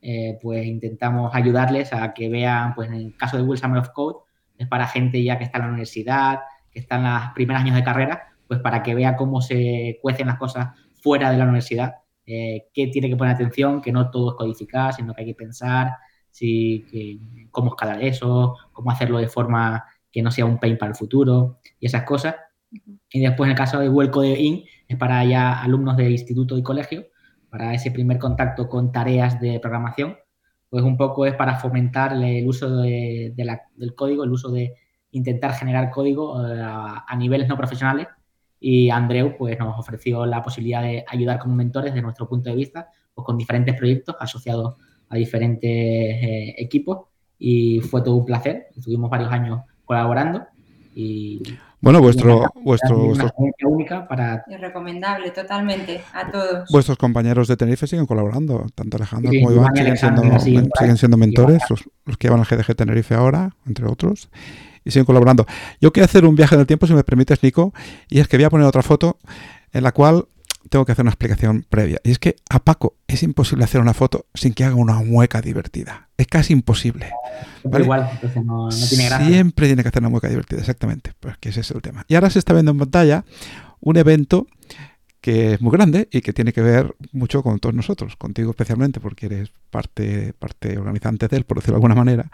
eh, 0.00 0.38
pues 0.42 0.66
intentamos 0.66 1.34
ayudarles 1.34 1.92
a 1.92 2.12
que 2.12 2.28
vean, 2.28 2.74
pues 2.74 2.88
en 2.88 2.94
el 2.94 3.16
caso 3.16 3.36
de 3.36 3.42
Google 3.42 3.58
Summer 3.58 3.78
of 3.78 3.90
Code, 3.90 4.18
es 4.58 4.68
para 4.68 4.86
gente 4.86 5.22
ya 5.22 5.38
que 5.38 5.44
está 5.44 5.58
en 5.58 5.64
la 5.64 5.70
universidad, 5.70 6.40
que 6.70 6.80
está 6.80 6.96
en 6.96 7.04
los 7.04 7.32
primeros 7.34 7.62
años 7.62 7.74
de 7.74 7.84
carrera, 7.84 8.34
pues 8.46 8.60
para 8.60 8.82
que 8.82 8.94
vea 8.94 9.16
cómo 9.16 9.40
se 9.40 9.98
cuecen 10.02 10.26
las 10.26 10.36
cosas 10.36 10.68
fuera 11.00 11.30
de 11.30 11.38
la 11.38 11.44
universidad, 11.44 11.94
eh, 12.26 12.68
qué 12.72 12.88
tiene 12.88 13.08
que 13.08 13.16
poner 13.16 13.34
atención, 13.34 13.80
que 13.80 13.92
no 13.92 14.10
todo 14.10 14.32
es 14.32 14.36
codificar, 14.36 14.92
sino 14.92 15.14
que 15.14 15.22
hay 15.22 15.28
que 15.28 15.34
pensar 15.34 15.96
si, 16.30 16.84
cómo 17.50 17.70
escalar 17.70 18.02
eso, 18.02 18.56
cómo 18.72 18.90
hacerlo 18.90 19.18
de 19.18 19.28
forma 19.28 19.84
que 20.14 20.22
no 20.22 20.30
sea 20.30 20.44
un 20.44 20.60
pain 20.60 20.78
para 20.78 20.90
el 20.90 20.96
futuro 20.96 21.58
y 21.80 21.86
esas 21.86 22.04
cosas. 22.04 22.36
Y 23.10 23.20
después 23.20 23.48
en 23.48 23.50
el 23.50 23.56
caso 23.56 23.80
de 23.80 23.88
Google 23.88 24.12
Code 24.12 24.40
In 24.40 24.62
es 24.86 24.96
para 24.96 25.24
ya 25.24 25.60
alumnos 25.60 25.96
de 25.96 26.08
instituto 26.08 26.56
y 26.56 26.62
colegio, 26.62 27.06
para 27.50 27.74
ese 27.74 27.90
primer 27.90 28.20
contacto 28.20 28.68
con 28.68 28.92
tareas 28.92 29.40
de 29.40 29.58
programación, 29.58 30.16
pues 30.70 30.84
un 30.84 30.96
poco 30.96 31.26
es 31.26 31.34
para 31.34 31.56
fomentar 31.56 32.12
el 32.12 32.46
uso 32.46 32.76
de, 32.76 33.32
de 33.34 33.44
la, 33.44 33.62
del 33.74 33.96
código, 33.96 34.22
el 34.22 34.30
uso 34.30 34.52
de 34.52 34.74
intentar 35.10 35.52
generar 35.52 35.90
código 35.90 36.38
a, 36.38 37.04
a, 37.08 37.16
niveles 37.16 37.48
no 37.48 37.56
profesionales. 37.56 38.06
Y 38.60 38.90
Andreu 38.90 39.36
pues 39.36 39.58
nos 39.58 39.76
ofreció 39.76 40.26
la 40.26 40.42
posibilidad 40.42 40.82
de 40.82 41.04
ayudar 41.08 41.40
como 41.40 41.56
mentores 41.56 41.92
desde 41.92 42.02
nuestro 42.02 42.28
punto 42.28 42.50
de 42.50 42.56
vista, 42.56 42.88
pues 43.12 43.24
con 43.24 43.36
diferentes 43.36 43.74
proyectos 43.76 44.14
asociados 44.20 44.76
a 45.08 45.16
diferentes 45.16 45.70
eh, 45.70 46.54
equipos. 46.56 47.08
Y 47.36 47.80
fue 47.80 48.00
todo 48.02 48.14
un 48.14 48.24
placer, 48.24 48.68
estuvimos 48.76 49.10
varios 49.10 49.32
años 49.32 49.60
colaborando 49.84 50.46
Y 50.94 51.42
bueno, 51.80 52.00
vuestro, 52.00 52.38
una- 52.38 52.48
vuestro, 52.62 52.96
vuestros, 52.98 53.32
única 53.64 54.06
para 54.08 54.44
Es 54.48 54.60
recomendable 54.60 55.30
totalmente 55.32 56.00
a 56.14 56.30
todos. 56.30 56.70
vuestros 56.70 56.96
compañeros 56.96 57.46
de 57.48 57.56
Tenerife 57.56 57.86
siguen 57.86 58.06
colaborando. 58.06 58.64
Tanto 58.74 58.96
Alejandro 58.96 59.30
Sí, 59.32 59.42
como 59.42 59.52
Iván 59.52 59.72
Iván 59.74 59.74
y 59.74 59.96
siguen 59.96 59.96
siendo, 60.40 60.40
siguen 60.78 60.96
siendo 60.96 61.16
mentores, 61.18 61.62
los, 61.68 61.84
los 62.06 62.16
que 62.16 62.28
llevan 62.28 62.40
el 62.40 62.46
GDG 62.46 62.74
Tenerife 62.76 63.14
ahora, 63.14 63.50
entre 63.66 63.86
otros, 63.86 64.30
y 64.84 64.92
siguen 64.92 65.04
colaborando. 65.04 65.44
Yo 65.80 65.92
quiero 65.92 66.04
hacer 66.06 66.24
un 66.24 66.36
viaje 66.36 66.54
en 66.54 66.60
el 66.62 66.66
tiempo, 66.66 66.86
si 66.86 66.94
me 66.94 67.04
permites, 67.04 67.42
Nico, 67.42 67.74
y 68.08 68.20
es 68.20 68.28
que 68.28 68.36
voy 68.38 68.44
a 68.44 68.50
poner 68.50 68.66
otra 68.66 68.82
foto 68.82 69.18
en 69.72 69.82
la 69.82 69.92
cual 69.92 70.26
tengo 70.74 70.84
que 70.84 70.90
hacer 70.90 71.04
una 71.04 71.12
explicación 71.12 71.64
previa. 71.70 72.00
Y 72.02 72.10
es 72.10 72.18
que 72.18 72.34
a 72.50 72.58
Paco 72.58 72.96
es 73.06 73.22
imposible 73.22 73.62
hacer 73.62 73.80
una 73.80 73.94
foto 73.94 74.26
sin 74.34 74.54
que 74.54 74.64
haga 74.64 74.74
una 74.74 74.94
mueca 74.94 75.40
divertida. 75.40 76.08
Es 76.16 76.26
casi 76.26 76.52
imposible. 76.52 77.12
Vale. 77.62 77.84
igual, 77.84 78.08
entonces 78.10 78.44
no, 78.44 78.68
no 78.68 78.86
tiene 78.88 79.06
gracia. 79.06 79.24
Siempre 79.24 79.66
tiene 79.68 79.82
que 79.82 79.88
hacer 79.90 80.02
una 80.02 80.08
mueca 80.08 80.28
divertida, 80.28 80.58
exactamente. 80.58 81.12
Pues 81.20 81.38
que 81.38 81.50
ese 81.50 81.60
es 81.60 81.70
el 81.70 81.80
tema. 81.80 82.04
Y 82.08 82.16
ahora 82.16 82.28
se 82.28 82.40
está 82.40 82.54
viendo 82.54 82.72
en 82.72 82.78
pantalla 82.78 83.24
un 83.78 83.96
evento 83.98 84.48
que 85.20 85.52
es 85.52 85.60
muy 85.60 85.70
grande 85.70 86.08
y 86.10 86.22
que 86.22 86.32
tiene 86.32 86.52
que 86.52 86.60
ver 86.60 86.92
mucho 87.12 87.44
con 87.44 87.60
todos 87.60 87.76
nosotros, 87.76 88.16
contigo 88.16 88.50
especialmente, 88.50 88.98
porque 88.98 89.26
eres 89.26 89.52
parte, 89.70 90.32
parte 90.32 90.76
organizante 90.76 91.28
de 91.28 91.36
él, 91.36 91.44
por 91.44 91.58
decirlo 91.58 91.74
de 91.74 91.76
alguna 91.76 91.94
manera. 91.94 92.32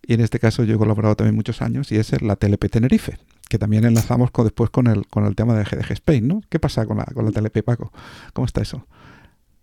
Y 0.00 0.14
en 0.14 0.22
este 0.22 0.38
caso 0.38 0.64
yo 0.64 0.76
he 0.76 0.78
colaborado 0.78 1.16
también 1.16 1.34
muchos 1.34 1.60
años 1.60 1.92
y 1.92 1.96
es 1.96 2.22
la 2.22 2.36
TLP 2.36 2.70
Tenerife, 2.70 3.18
que 3.54 3.58
también 3.60 3.84
enlazamos 3.84 4.32
con, 4.32 4.46
después 4.46 4.68
con 4.70 4.88
el, 4.88 5.06
con 5.06 5.26
el 5.26 5.36
tema 5.36 5.54
de 5.54 5.62
GDG 5.62 5.92
Spain, 5.92 6.26
¿no? 6.26 6.40
¿Qué 6.48 6.58
pasa 6.58 6.86
con 6.86 6.96
la, 6.96 7.04
con 7.04 7.24
la 7.24 7.30
TLP, 7.30 7.62
Paco? 7.62 7.92
¿Cómo 8.32 8.46
está 8.46 8.62
eso? 8.62 8.84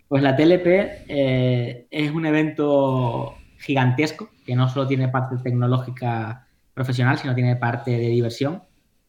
Pues 0.08 0.24
la 0.24 0.34
TLP 0.34 0.66
eh, 1.10 1.88
es 1.92 2.12
un 2.12 2.26
evento 2.26 3.36
gigantesco 3.58 4.30
que 4.46 4.56
no 4.56 4.70
solo 4.70 4.88
tiene 4.88 5.10
parte 5.10 5.36
tecnológica 5.44 6.48
profesional, 6.74 7.18
sino 7.18 7.36
tiene 7.36 7.58
parte 7.58 7.92
de 7.92 8.08
diversión. 8.08 8.64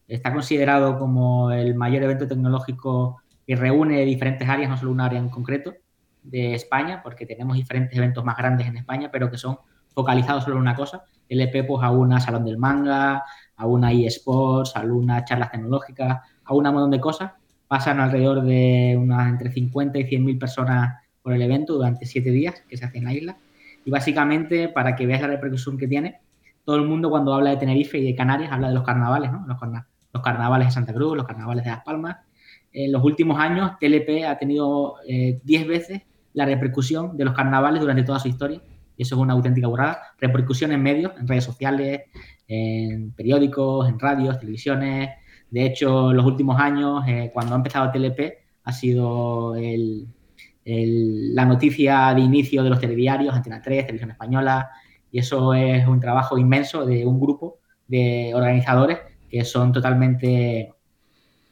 Está 0.05 0.33
considerado 0.33 0.99
como 0.99 1.49
el 1.51 1.75
mayor 1.75 2.03
evento 2.03 2.27
tecnológico 2.27 3.21
que 3.47 3.55
reúne 3.55 4.03
diferentes 4.03 4.49
áreas, 4.49 4.69
no 4.69 4.75
solo 4.75 4.91
un 4.91 4.99
área 4.99 5.17
en 5.17 5.29
concreto 5.29 5.75
de 6.23 6.55
España, 6.55 6.99
porque 7.01 7.25
tenemos 7.25 7.55
diferentes 7.55 7.97
eventos 7.97 8.25
más 8.25 8.35
grandes 8.35 8.67
en 8.67 8.75
España, 8.75 9.09
pero 9.09 9.31
que 9.31 9.37
son 9.37 9.59
focalizados 9.93 10.43
solo 10.43 10.57
en 10.57 10.63
una 10.63 10.75
cosa. 10.75 11.05
TLP 11.29 11.65
pues 11.65 11.83
a 11.83 11.89
una 11.89 12.19
salón 12.19 12.43
del 12.43 12.57
manga, 12.57 13.23
a 13.63 13.67
una 13.67 13.91
eSports, 13.91 14.75
a 14.75 14.81
una 14.81 15.23
charlas 15.23 15.51
tecnológicas, 15.51 16.19
a 16.43 16.53
un 16.53 16.63
montón 16.63 16.91
de 16.91 16.99
cosas 16.99 17.31
pasan 17.67 17.99
alrededor 17.99 18.43
de 18.43 18.95
unas 18.99 19.27
entre 19.29 19.51
50 19.51 19.97
y 19.97 20.03
100 20.03 20.25
mil 20.25 20.37
personas 20.37 20.95
por 21.21 21.33
el 21.33 21.41
evento 21.41 21.73
durante 21.73 22.05
siete 22.05 22.29
días 22.29 22.61
que 22.67 22.77
se 22.77 22.85
hace 22.85 22.99
en 22.99 23.05
la 23.05 23.13
isla. 23.13 23.37
Y 23.85 23.89
básicamente, 23.89 24.69
para 24.69 24.95
que 24.95 25.07
veas 25.07 25.21
la 25.21 25.27
repercusión 25.27 25.77
que 25.77 25.87
tiene, 25.87 26.19
todo 26.65 26.75
el 26.75 26.83
mundo 26.83 27.09
cuando 27.09 27.33
habla 27.33 27.49
de 27.49 27.57
Tenerife 27.57 27.97
y 27.97 28.03
de 28.03 28.15
Canarias 28.15 28.51
habla 28.51 28.67
de 28.67 28.75
los 28.75 28.83
carnavales, 28.83 29.31
¿no? 29.31 29.45
Los, 29.47 29.57
los 30.13 30.21
carnavales 30.21 30.67
de 30.67 30.71
Santa 30.71 30.93
Cruz, 30.93 31.17
los 31.17 31.25
carnavales 31.25 31.63
de 31.63 31.71
Las 31.71 31.83
Palmas. 31.83 32.17
En 32.71 32.91
los 32.91 33.03
últimos 33.03 33.39
años, 33.39 33.71
TLP 33.79 34.25
ha 34.27 34.37
tenido 34.37 34.97
eh, 35.07 35.39
10 35.43 35.67
veces 35.67 36.01
la 36.33 36.45
repercusión 36.45 37.17
de 37.17 37.25
los 37.25 37.33
carnavales 37.33 37.81
durante 37.81 38.03
toda 38.03 38.19
su 38.19 38.27
historia. 38.27 38.61
Y 38.95 39.01
eso 39.01 39.15
es 39.15 39.21
una 39.21 39.33
auténtica 39.33 39.67
burrada. 39.67 40.13
Repercusión 40.19 40.71
en 40.71 40.83
medios, 40.83 41.13
en 41.19 41.27
redes 41.27 41.43
sociales, 41.43 42.01
en 42.53 43.11
periódicos, 43.11 43.87
en 43.89 43.99
radios, 43.99 44.39
televisiones, 44.39 45.09
de 45.53 45.65
hecho, 45.65 46.09
en 46.09 46.17
los 46.17 46.25
últimos 46.25 46.59
años, 46.59 47.03
eh, 47.07 47.29
cuando 47.31 47.53
ha 47.53 47.57
empezado 47.57 47.91
TLP, 47.91 48.39
ha 48.63 48.71
sido 48.73 49.55
la 50.65 51.45
noticia 51.45 52.13
de 52.15 52.21
inicio 52.21 52.63
de 52.63 52.69
los 52.71 52.79
telediarios, 52.79 53.35
Antena 53.35 53.61
3, 53.61 53.85
Televisión 53.85 54.11
Española, 54.11 54.71
y 55.11 55.19
eso 55.19 55.53
es 55.53 55.85
un 55.87 55.99
trabajo 55.99 56.39
inmenso 56.39 56.85
de 56.87 57.05
un 57.05 57.19
grupo 57.19 57.59
de 57.87 58.31
organizadores 58.33 58.97
que 59.29 59.45
son 59.45 59.71
totalmente 59.71 60.73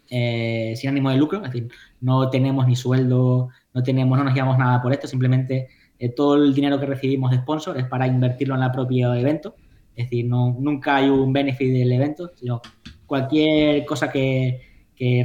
eh, 0.09 0.73
sin 0.75 0.89
ánimo 0.89 1.11
de 1.11 1.17
lucro, 1.17 1.37
es 1.37 1.51
decir, 1.51 1.69
no 1.99 2.27
tenemos 2.29 2.67
ni 2.67 2.75
sueldo, 2.75 3.49
no 3.73 3.83
tenemos, 3.83 4.17
no 4.17 4.23
nos 4.23 4.33
llevamos 4.33 4.57
nada 4.57 4.81
por 4.81 4.93
esto, 4.93 5.07
simplemente 5.07 5.69
eh, 5.99 6.09
todo 6.09 6.35
el 6.35 6.55
dinero 6.55 6.79
que 6.79 6.87
recibimos 6.87 7.29
de 7.29 7.37
sponsor 7.37 7.77
es 7.77 7.85
para 7.85 8.07
invertirlo 8.07 8.55
en 8.55 8.63
el 8.63 8.71
propio 8.71 9.13
evento, 9.13 9.55
es 9.95 10.05
decir, 10.05 10.25
nunca 10.25 10.97
hay 10.97 11.09
un 11.09 11.33
benefit 11.33 11.71
del 11.73 11.91
evento, 11.91 12.31
sino 12.35 12.61
cualquier 13.05 13.85
cosa 13.85 14.11
que, 14.11 14.69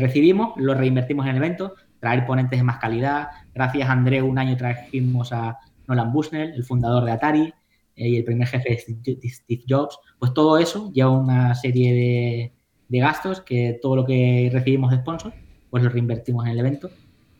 recibimos 0.00 0.54
lo 0.56 0.72
reinvertimos 0.72 1.26
en 1.26 1.32
el 1.32 1.36
evento, 1.36 1.74
traer 2.00 2.24
ponentes 2.24 2.58
de 2.58 2.62
más 2.62 2.78
calidad. 2.78 3.28
Gracias 3.54 3.88
a 3.88 3.92
André, 3.92 4.22
un 4.22 4.38
año 4.38 4.56
trajimos 4.56 5.32
a 5.32 5.58
Nolan 5.86 6.12
Bushnell, 6.12 6.54
el 6.54 6.64
fundador 6.64 7.04
de 7.04 7.12
Atari 7.12 7.52
eh, 7.94 8.08
y 8.08 8.16
el 8.16 8.24
primer 8.24 8.48
jefe 8.48 8.70
de 8.70 9.28
Steve- 9.28 9.64
Jobs. 9.68 9.98
Pues 10.18 10.32
todo 10.32 10.56
eso 10.56 10.90
lleva 10.92 11.10
una 11.10 11.54
serie 11.54 11.92
de, 11.92 12.52
de 12.88 12.98
gastos 12.98 13.42
que 13.42 13.78
todo 13.82 13.96
lo 13.96 14.06
que 14.06 14.48
recibimos 14.50 14.90
de 14.90 14.96
sponsor, 14.96 15.34
pues 15.68 15.82
lo 15.82 15.90
reinvertimos 15.90 16.46
en 16.46 16.52
el 16.52 16.58
evento. 16.58 16.88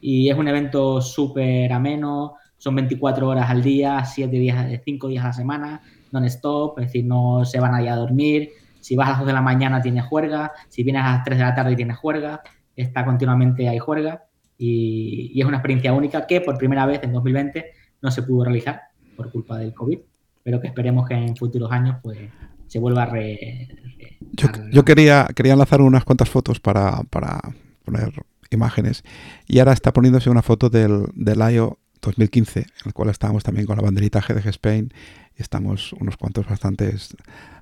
Y 0.01 0.29
es 0.29 0.37
un 0.37 0.47
evento 0.47 1.01
súper 1.01 1.73
ameno, 1.73 2.35
son 2.59 2.75
24 2.75 3.29
horas 3.29 3.49
al 3.51 3.63
día, 3.63 4.05
7 4.05 4.37
días, 4.37 4.81
5 4.85 5.09
días 5.09 5.25
a 5.25 5.29
la 5.29 5.33
semana, 5.33 5.83
non-stop, 6.13 6.79
es 6.81 6.87
decir, 6.87 7.05
no 7.05 7.45
se 7.45 7.61
van 7.61 7.73
nadie 7.73 7.89
a 7.91 7.97
dormir. 7.97 8.51
Si 8.81 8.95
vas 8.97 9.09
a 9.09 9.11
las 9.13 9.19
2 9.21 9.27
de 9.29 9.33
la 9.33 9.43
mañana 9.43 9.81
tienes 9.83 10.05
juerga, 10.05 10.53
si 10.69 10.83
vienes 10.85 11.03
a 11.03 11.13
las 11.17 11.25
3 11.25 11.39
de 11.39 11.45
la 11.45 11.55
tarde 11.55 11.75
tienes 11.77 11.97
juerga, 11.97 12.41
está 12.77 13.05
continuamente 13.05 13.69
hay 13.69 13.79
juerga. 13.79 14.25
Y, 14.59 15.33
y 15.35 15.41
es 15.41 15.47
una 15.47 15.59
experiencia 15.59 15.93
única 15.93 16.27
que 16.27 16.41
por 16.41 16.57
primera 16.57 16.87
vez 16.87 17.01
en 17.03 17.13
2020 17.13 17.65
no 18.03 18.11
se 18.11 18.23
pudo 18.23 18.45
realizar 18.45 18.81
por 19.17 19.31
culpa 19.31 19.59
del 19.59 19.75
COVID, 19.75 19.99
pero 20.43 20.61
que 20.61 20.69
esperemos 20.69 21.07
que 21.09 21.15
en 21.15 21.37
futuros 21.37 21.71
años 21.73 21.97
pues 22.03 22.19
se 22.67 22.79
vuelva 22.79 23.03
a 23.03 23.07
re, 23.07 23.69
re- 23.99 24.19
Yo, 24.33 24.49
a- 24.49 24.71
yo 24.71 24.85
quería, 24.85 25.27
quería 25.35 25.53
enlazar 25.55 25.81
unas 25.83 26.05
cuantas 26.05 26.29
fotos 26.31 26.61
para, 26.61 27.03
para 27.11 27.41
poner 27.85 28.13
imágenes. 28.51 29.03
Y 29.47 29.59
ahora 29.59 29.73
está 29.73 29.93
poniéndose 29.93 30.31
una 30.31 30.43
foto 30.43 30.71
del, 30.71 31.07
del 31.15 31.39
IO 31.53 31.79
2015, 32.07 32.61
en 32.61 32.67
el 32.85 32.93
cual 32.93 33.11
estábamos 33.11 33.43
también 33.43 33.67
con 33.67 33.77
la 33.77 33.83
banderita 33.83 34.21
GDG 34.21 34.49
Spain 34.49 34.93
y 35.37 35.43
estamos 35.43 35.93
unos 35.93 36.17
cuantos 36.17 36.47
bastantes 36.49 37.17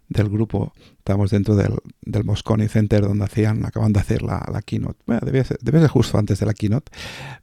del 0.09 0.29
grupo, 0.29 0.73
estamos 0.99 1.31
dentro 1.31 1.57
del, 1.57 1.75
del 2.03 2.25
Moscone 2.25 2.69
Center 2.69 3.03
donde 3.03 3.25
hacían, 3.25 3.65
acaban 3.65 3.93
de 3.93 4.01
hacer 4.01 4.23
la, 4.23 4.47
la 4.53 4.63
keynote, 4.63 5.03
bueno, 5.07 5.23
debía 5.25 5.45
ser, 5.45 5.59
debía 5.61 5.81
ser 5.81 5.91
justo 5.91 6.19
antes 6.19 6.39
de 6.39 6.47
la 6.47 6.55
keynote, 6.55 6.93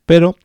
pero 0.06 0.36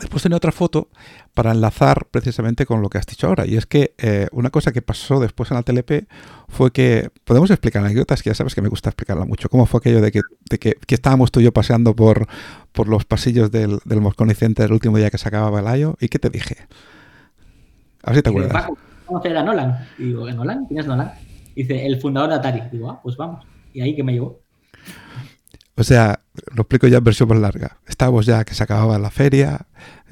después 0.00 0.22
tenía 0.22 0.36
otra 0.36 0.50
foto 0.50 0.88
para 1.34 1.52
enlazar 1.52 2.06
precisamente 2.10 2.66
con 2.66 2.82
lo 2.82 2.88
que 2.88 2.98
has 2.98 3.06
dicho 3.06 3.26
ahora. 3.26 3.46
Y 3.46 3.56
es 3.56 3.66
que 3.66 3.94
eh, 3.98 4.28
una 4.32 4.50
cosa 4.50 4.72
que 4.72 4.82
pasó 4.82 5.20
después 5.20 5.50
en 5.50 5.56
la 5.56 5.62
TLP 5.62 6.08
fue 6.48 6.72
que, 6.72 7.10
podemos 7.24 7.50
explicar 7.50 7.84
anécdotas, 7.84 8.22
que 8.22 8.30
ya 8.30 8.34
sabes 8.34 8.54
que 8.54 8.62
me 8.62 8.68
gusta 8.68 8.90
explicarla 8.90 9.24
mucho. 9.24 9.48
¿Cómo 9.48 9.66
fue 9.66 9.78
aquello 9.78 10.00
de 10.00 10.10
que, 10.10 10.20
de 10.48 10.58
que, 10.58 10.74
que 10.74 10.94
estábamos 10.94 11.30
tú 11.30 11.40
y 11.40 11.44
yo 11.44 11.52
paseando 11.52 11.94
por, 11.94 12.26
por 12.72 12.88
los 12.88 13.04
pasillos 13.04 13.50
del, 13.50 13.78
del 13.84 14.00
Moscone 14.00 14.34
Center 14.34 14.66
el 14.66 14.72
último 14.72 14.96
día 14.96 15.10
que 15.10 15.18
se 15.18 15.28
acababa 15.28 15.60
el 15.60 15.66
año? 15.66 15.96
¿Y 16.00 16.08
qué 16.08 16.18
te 16.18 16.30
dije? 16.30 16.56
A 18.02 18.10
ver 18.10 18.16
si 18.16 18.22
te 18.22 18.30
Dice, 18.30 18.44
acuerdas. 18.44 18.62
Paco, 18.62 18.78
conocer 19.06 19.36
a 19.36 19.42
Nolan. 19.42 19.86
Y 19.98 20.04
digo, 20.04 20.28
¿en 20.28 20.36
Nolan? 20.36 20.66
¿Quién 20.66 20.80
es 20.80 20.86
Nolan? 20.86 21.12
Dice, 21.54 21.86
el 21.86 22.00
fundador 22.00 22.30
de 22.30 22.36
Atari. 22.36 22.62
Digo, 22.72 22.90
ah, 22.90 23.00
pues 23.02 23.16
vamos. 23.16 23.46
Y 23.72 23.82
ahí 23.82 23.94
que 23.94 24.02
me 24.02 24.12
llevó. 24.12 24.39
O 25.80 25.82
sea, 25.82 26.20
lo 26.54 26.62
explico 26.62 26.88
ya 26.88 26.98
en 26.98 27.04
versión 27.04 27.26
más 27.30 27.38
larga. 27.38 27.78
Estábamos 27.88 28.26
ya 28.26 28.44
que 28.44 28.52
se 28.52 28.62
acababa 28.62 28.98
la 28.98 29.10
feria, 29.10 29.66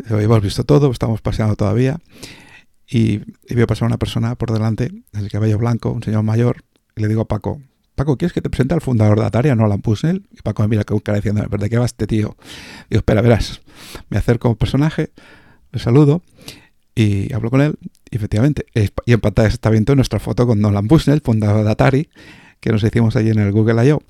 lo 0.09 0.17
habíamos 0.17 0.41
visto 0.41 0.65
todo, 0.65 0.91
estábamos 0.91 1.21
paseando 1.21 1.57
todavía. 1.57 1.99
Y, 2.91 3.21
y 3.47 3.55
veo 3.55 3.67
pasar 3.67 3.87
una 3.87 3.99
persona 3.99 4.35
por 4.35 4.51
delante, 4.51 4.91
el 5.13 5.31
cabello 5.31 5.59
blanco, 5.59 5.93
un 5.93 6.03
señor 6.03 6.23
mayor, 6.23 6.65
y 6.97 7.03
le 7.03 7.09
digo 7.09 7.21
a 7.21 7.29
Paco, 7.29 7.61
Paco, 7.97 8.17
¿quieres 8.17 8.33
que 8.33 8.41
te 8.41 8.49
presente 8.49 8.73
al 8.73 8.81
fundador 8.81 9.21
de 9.21 9.27
Atari, 9.27 9.51
a 9.51 9.57
Nolan 9.57 9.83
Bushnell? 9.83 10.27
Y 10.33 10.41
Paco 10.41 10.63
me 10.63 10.69
mira 10.69 10.85
con 10.85 11.01
cara 11.01 11.17
diciendo, 11.17 11.45
¿pero 11.51 11.63
de 11.63 11.69
qué 11.69 11.77
va 11.77 11.85
este 11.85 12.07
tío? 12.07 12.35
Digo, 12.89 13.01
espera, 13.01 13.21
verás. 13.21 13.61
Me 14.09 14.17
acerco 14.17 14.49
a 14.49 14.53
un 14.53 14.57
personaje, 14.57 15.11
le 15.71 15.81
saludo 15.81 16.23
y 16.95 17.31
hablo 17.35 17.51
con 17.51 17.61
él. 17.61 17.75
Y 18.11 18.17
efectivamente, 18.17 18.65
y 19.05 19.13
en 19.13 19.21
pantalla 19.21 19.49
está 19.49 19.69
viendo 19.69 19.95
nuestra 19.95 20.19
foto 20.19 20.47
con 20.47 20.63
Nolan 20.63 20.89
Bushnell, 20.89 21.21
fundador 21.21 21.63
de 21.63 21.71
Atari, 21.71 22.09
que 22.59 22.73
nos 22.73 22.83
hicimos 22.83 23.17
allí 23.17 23.29
en 23.29 23.41
el 23.41 23.53
Google 23.53 23.87
I.O. 23.87 24.03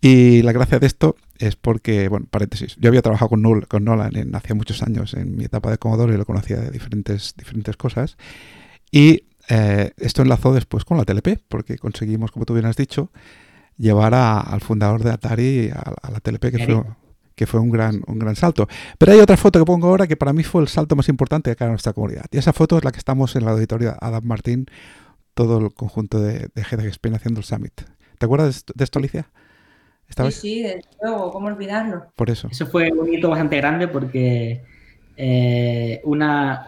Y 0.00 0.42
la 0.42 0.52
gracia 0.52 0.78
de 0.78 0.86
esto 0.86 1.16
es 1.38 1.56
porque, 1.56 2.08
bueno, 2.08 2.26
paréntesis, 2.30 2.76
yo 2.78 2.88
había 2.88 3.02
trabajado 3.02 3.30
con, 3.30 3.42
Nol- 3.42 3.66
con 3.66 3.84
Nolan 3.84 4.16
en, 4.16 4.34
hace 4.34 4.54
muchos 4.54 4.82
años 4.82 5.14
en 5.14 5.36
mi 5.36 5.44
etapa 5.44 5.70
de 5.70 5.78
Commodore 5.78 6.14
y 6.14 6.16
lo 6.18 6.24
conocía 6.24 6.56
de 6.56 6.70
diferentes, 6.70 7.34
diferentes 7.36 7.76
cosas. 7.76 8.16
Y 8.90 9.24
eh, 9.48 9.92
esto 9.96 10.22
enlazó 10.22 10.52
después 10.52 10.84
con 10.84 10.98
la 10.98 11.04
TLP, 11.04 11.40
porque 11.48 11.78
conseguimos, 11.78 12.30
como 12.30 12.44
tú 12.44 12.54
bien 12.54 12.66
has 12.66 12.76
dicho, 12.76 13.10
llevar 13.76 14.14
a- 14.14 14.40
al 14.40 14.60
fundador 14.60 15.02
de 15.02 15.10
Atari 15.10 15.70
a, 15.70 15.94
a 16.02 16.10
la 16.10 16.20
TLP, 16.20 16.50
que 16.50 16.58
fue, 16.64 16.74
que 17.34 17.46
fue 17.46 17.60
un, 17.60 17.70
gran, 17.70 18.02
un 18.06 18.18
gran 18.20 18.36
salto. 18.36 18.68
Pero 18.98 19.12
hay 19.12 19.18
otra 19.20 19.36
foto 19.36 19.58
que 19.58 19.64
pongo 19.64 19.88
ahora 19.88 20.06
que 20.06 20.16
para 20.16 20.32
mí 20.32 20.42
fue 20.44 20.62
el 20.62 20.68
salto 20.68 20.94
más 20.96 21.08
importante 21.08 21.50
de 21.50 21.56
cara 21.56 21.70
a 21.70 21.72
nuestra 21.72 21.92
comunidad. 21.92 22.26
Y 22.30 22.38
esa 22.38 22.52
foto 22.52 22.78
es 22.78 22.84
la 22.84 22.92
que 22.92 22.98
estamos 22.98 23.34
en 23.36 23.44
la 23.44 23.50
auditoría 23.52 23.96
Adam 24.00 24.24
Martín, 24.24 24.66
todo 25.34 25.58
el 25.58 25.72
conjunto 25.74 26.20
de, 26.20 26.48
de 26.54 26.62
GDG 26.62 26.86
Spain 26.86 27.14
haciendo 27.14 27.40
el 27.40 27.44
summit. 27.44 27.80
¿Te 28.18 28.26
acuerdas 28.26 28.64
de 28.74 28.84
esto, 28.84 28.98
Alicia? 28.98 29.28
Sí, 30.08 30.32
sí, 30.32 30.62
desde 30.62 30.82
luego, 31.02 31.30
¿cómo 31.30 31.48
olvidarlo? 31.48 32.06
por 32.16 32.30
eso. 32.30 32.48
Eso 32.50 32.66
fue 32.66 32.90
un 32.90 33.12
hito 33.12 33.28
bastante 33.28 33.56
grande 33.58 33.88
porque 33.88 34.62
eh, 35.16 36.00
una, 36.04 36.66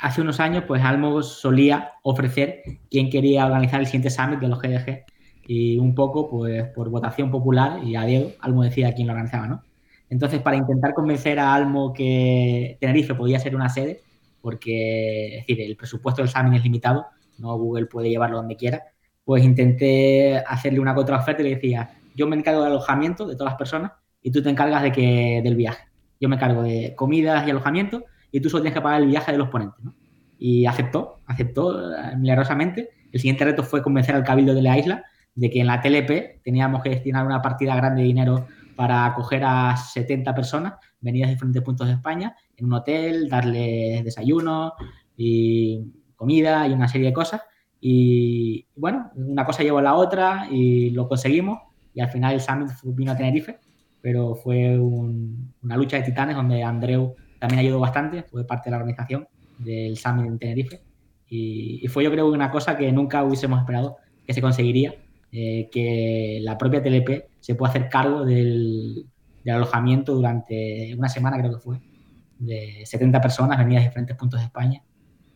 hace 0.00 0.20
unos 0.20 0.38
años, 0.40 0.64
pues 0.66 0.82
Almo 0.82 1.22
solía 1.22 1.92
ofrecer 2.02 2.62
quién 2.90 3.10
quería 3.10 3.46
organizar 3.46 3.80
el 3.80 3.86
siguiente 3.86 4.10
summit 4.10 4.40
de 4.40 4.48
los 4.48 4.60
GDG 4.60 5.04
y 5.46 5.78
un 5.78 5.94
poco 5.94 6.28
pues 6.28 6.64
por 6.74 6.90
votación 6.90 7.30
popular 7.30 7.82
y 7.82 7.96
a 7.96 8.04
Diego, 8.04 8.32
Almo 8.40 8.62
decía 8.62 8.94
quién 8.94 9.06
lo 9.06 9.14
organizaba, 9.14 9.46
¿no? 9.46 9.62
Entonces, 10.08 10.40
para 10.40 10.56
intentar 10.56 10.92
convencer 10.92 11.38
a 11.38 11.54
Almo 11.54 11.92
que 11.92 12.76
Tenerife 12.80 13.14
podía 13.14 13.38
ser 13.38 13.54
una 13.54 13.68
sede, 13.68 14.00
porque 14.40 15.38
es 15.38 15.46
decir, 15.46 15.60
el 15.60 15.76
presupuesto 15.76 16.20
del 16.22 16.28
examen 16.28 16.54
es 16.54 16.64
limitado, 16.64 17.06
no 17.38 17.56
Google 17.56 17.86
puede 17.86 18.10
llevarlo 18.10 18.38
donde 18.38 18.56
quiera, 18.56 18.82
pues 19.24 19.44
intenté 19.44 20.38
hacerle 20.38 20.80
una 20.80 20.94
contraoferta 20.94 21.42
y 21.42 21.44
le 21.44 21.54
decía, 21.54 21.99
yo 22.14 22.26
me 22.26 22.36
encargo 22.36 22.62
del 22.62 22.72
alojamiento 22.72 23.26
de 23.26 23.34
todas 23.34 23.52
las 23.52 23.58
personas 23.58 23.92
y 24.22 24.30
tú 24.30 24.42
te 24.42 24.50
encargas 24.50 24.82
de 24.82 24.92
que, 24.92 25.40
del 25.42 25.56
viaje. 25.56 25.84
Yo 26.20 26.28
me 26.28 26.36
encargo 26.36 26.62
de 26.62 26.94
comidas 26.96 27.46
y 27.46 27.50
alojamiento 27.50 28.04
y 28.30 28.40
tú 28.40 28.50
solo 28.50 28.62
tienes 28.62 28.78
que 28.78 28.82
pagar 28.82 29.02
el 29.02 29.08
viaje 29.08 29.32
de 29.32 29.38
los 29.38 29.48
ponentes. 29.48 29.80
Y 30.38 30.66
aceptó, 30.66 31.20
aceptó 31.26 31.94
eh, 31.94 32.16
milagrosamente. 32.16 32.90
El 33.12 33.20
siguiente 33.20 33.44
reto 33.44 33.62
fue 33.62 33.82
convencer 33.82 34.14
al 34.14 34.24
cabildo 34.24 34.54
de 34.54 34.62
la 34.62 34.78
isla 34.78 35.04
de 35.34 35.50
que 35.50 35.60
en 35.60 35.66
la 35.66 35.80
TLP 35.80 36.42
teníamos 36.42 36.82
que 36.82 36.90
destinar 36.90 37.26
una 37.26 37.40
partida 37.40 37.74
grande 37.76 38.02
de 38.02 38.08
dinero 38.08 38.46
para 38.76 39.06
acoger 39.06 39.42
a 39.44 39.76
70 39.76 40.34
personas 40.34 40.74
venidas 41.00 41.28
de 41.28 41.34
diferentes 41.34 41.62
puntos 41.62 41.86
de 41.86 41.94
España 41.94 42.34
en 42.56 42.66
un 42.66 42.74
hotel, 42.74 43.28
darles 43.28 44.04
desayuno 44.04 44.72
y 45.16 45.92
comida 46.16 46.66
y 46.66 46.72
una 46.72 46.88
serie 46.88 47.08
de 47.08 47.12
cosas. 47.12 47.42
Y 47.80 48.66
bueno, 48.76 49.10
una 49.14 49.44
cosa 49.44 49.62
llevó 49.62 49.78
a 49.78 49.82
la 49.82 49.94
otra 49.94 50.48
y 50.50 50.90
lo 50.90 51.08
conseguimos. 51.08 51.58
Y 51.94 52.00
al 52.00 52.08
final 52.08 52.34
el 52.34 52.40
Summit 52.40 52.70
vino 52.84 53.12
a 53.12 53.16
Tenerife, 53.16 53.58
pero 54.00 54.34
fue 54.34 54.78
una 54.78 55.76
lucha 55.76 55.96
de 55.96 56.04
titanes 56.04 56.36
donde 56.36 56.62
Andreu 56.62 57.14
también 57.38 57.60
ayudó 57.60 57.80
bastante, 57.80 58.22
fue 58.22 58.46
parte 58.46 58.68
de 58.68 58.72
la 58.72 58.76
organización 58.78 59.28
del 59.58 59.96
Summit 59.96 60.26
en 60.26 60.38
Tenerife. 60.38 60.80
Y, 61.28 61.86
fue 61.88 62.02
yo 62.04 62.10
creo 62.10 62.30
una 62.30 62.50
cosa 62.50 62.76
que 62.76 62.90
nunca 62.92 63.22
hubiésemos 63.22 63.60
esperado 63.60 63.96
que 64.26 64.34
se 64.34 64.42
conseguiría, 64.42 64.94
eh, 65.32 65.68
que 65.70 66.40
la 66.42 66.58
propia 66.58 66.82
TLP 66.82 67.30
se 67.38 67.54
pueda 67.54 67.70
hacer 67.70 67.88
cargo 67.88 68.24
del, 68.24 69.06
alojamiento 69.46 70.14
durante 70.14 70.94
una 70.96 71.08
semana, 71.08 71.38
creo 71.38 71.54
que 71.54 71.58
fue, 71.58 71.80
de 72.38 72.82
70 72.84 73.20
personas 73.20 73.58
venidas 73.58 73.82
de 73.82 73.88
diferentes 73.88 74.16
puntos 74.16 74.40
de 74.40 74.46
España 74.46 74.82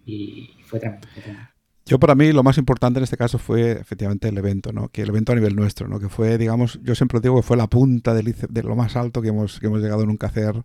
y 0.04 0.50
fue 0.64 0.78
tremendo. 0.78 1.08
Fue 1.12 1.22
tremendo. 1.22 1.53
Yo 1.86 1.98
para 1.98 2.14
mí 2.14 2.32
lo 2.32 2.42
más 2.42 2.56
importante 2.56 2.98
en 2.98 3.04
este 3.04 3.18
caso 3.18 3.38
fue 3.38 3.72
efectivamente 3.72 4.28
el 4.28 4.38
evento, 4.38 4.72
¿no? 4.72 4.88
Que 4.88 5.02
el 5.02 5.10
evento 5.10 5.32
a 5.32 5.34
nivel 5.34 5.54
nuestro, 5.54 5.86
¿no? 5.86 6.00
Que 6.00 6.08
fue, 6.08 6.38
digamos, 6.38 6.80
yo 6.82 6.94
siempre 6.94 7.20
digo 7.20 7.36
que 7.36 7.42
fue 7.42 7.58
la 7.58 7.66
punta 7.66 8.14
de 8.14 8.62
lo 8.62 8.74
más 8.74 8.96
alto 8.96 9.20
que 9.20 9.28
hemos, 9.28 9.60
llegado 9.60 10.06
nunca 10.06 10.26
a 10.26 10.30
hacer 10.30 10.64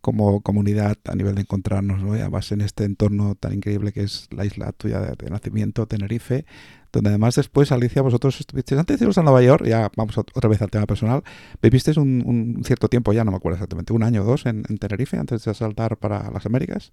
como 0.00 0.40
comunidad 0.42 0.96
a 1.04 1.14
nivel 1.14 1.36
de 1.36 1.42
encontrarnos, 1.42 2.02
¿no? 2.02 2.16
Y 2.16 2.20
además 2.20 2.50
en 2.50 2.60
este 2.60 2.84
entorno 2.84 3.36
tan 3.36 3.52
increíble 3.52 3.92
que 3.92 4.02
es 4.02 4.26
la 4.32 4.44
isla 4.44 4.72
tuya 4.72 5.00
de, 5.00 5.30
nacimiento, 5.30 5.86
Tenerife, 5.86 6.44
donde 6.92 7.10
además 7.10 7.36
después, 7.36 7.70
Alicia, 7.70 8.02
vosotros 8.02 8.40
estuvisteis, 8.40 8.80
antes 8.80 8.98
de 8.98 9.04
iros 9.04 9.18
a 9.18 9.22
Nueva 9.22 9.42
York, 9.42 9.64
ya 9.64 9.90
vamos 9.96 10.18
otra 10.18 10.48
vez 10.48 10.60
al 10.62 10.70
tema 10.70 10.86
personal, 10.86 11.22
vivisteis 11.62 11.98
un, 11.98 12.24
un 12.26 12.64
cierto 12.64 12.88
tiempo, 12.88 13.12
ya 13.12 13.24
no 13.24 13.30
me 13.30 13.36
acuerdo 13.36 13.56
exactamente, 13.56 13.92
un 13.92 14.02
año 14.02 14.22
o 14.22 14.24
dos 14.24 14.46
en, 14.46 14.64
en 14.68 14.78
Tenerife 14.78 15.16
antes 15.18 15.44
de 15.44 15.54
saltar 15.54 15.96
para 15.98 16.30
las 16.30 16.46
Américas. 16.46 16.92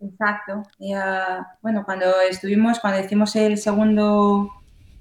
Exacto. 0.00 0.62
bueno, 1.60 1.84
cuando 1.84 2.06
estuvimos, 2.30 2.78
cuando 2.80 3.04
hicimos 3.04 3.34
el 3.36 3.58
segundo, 3.58 4.50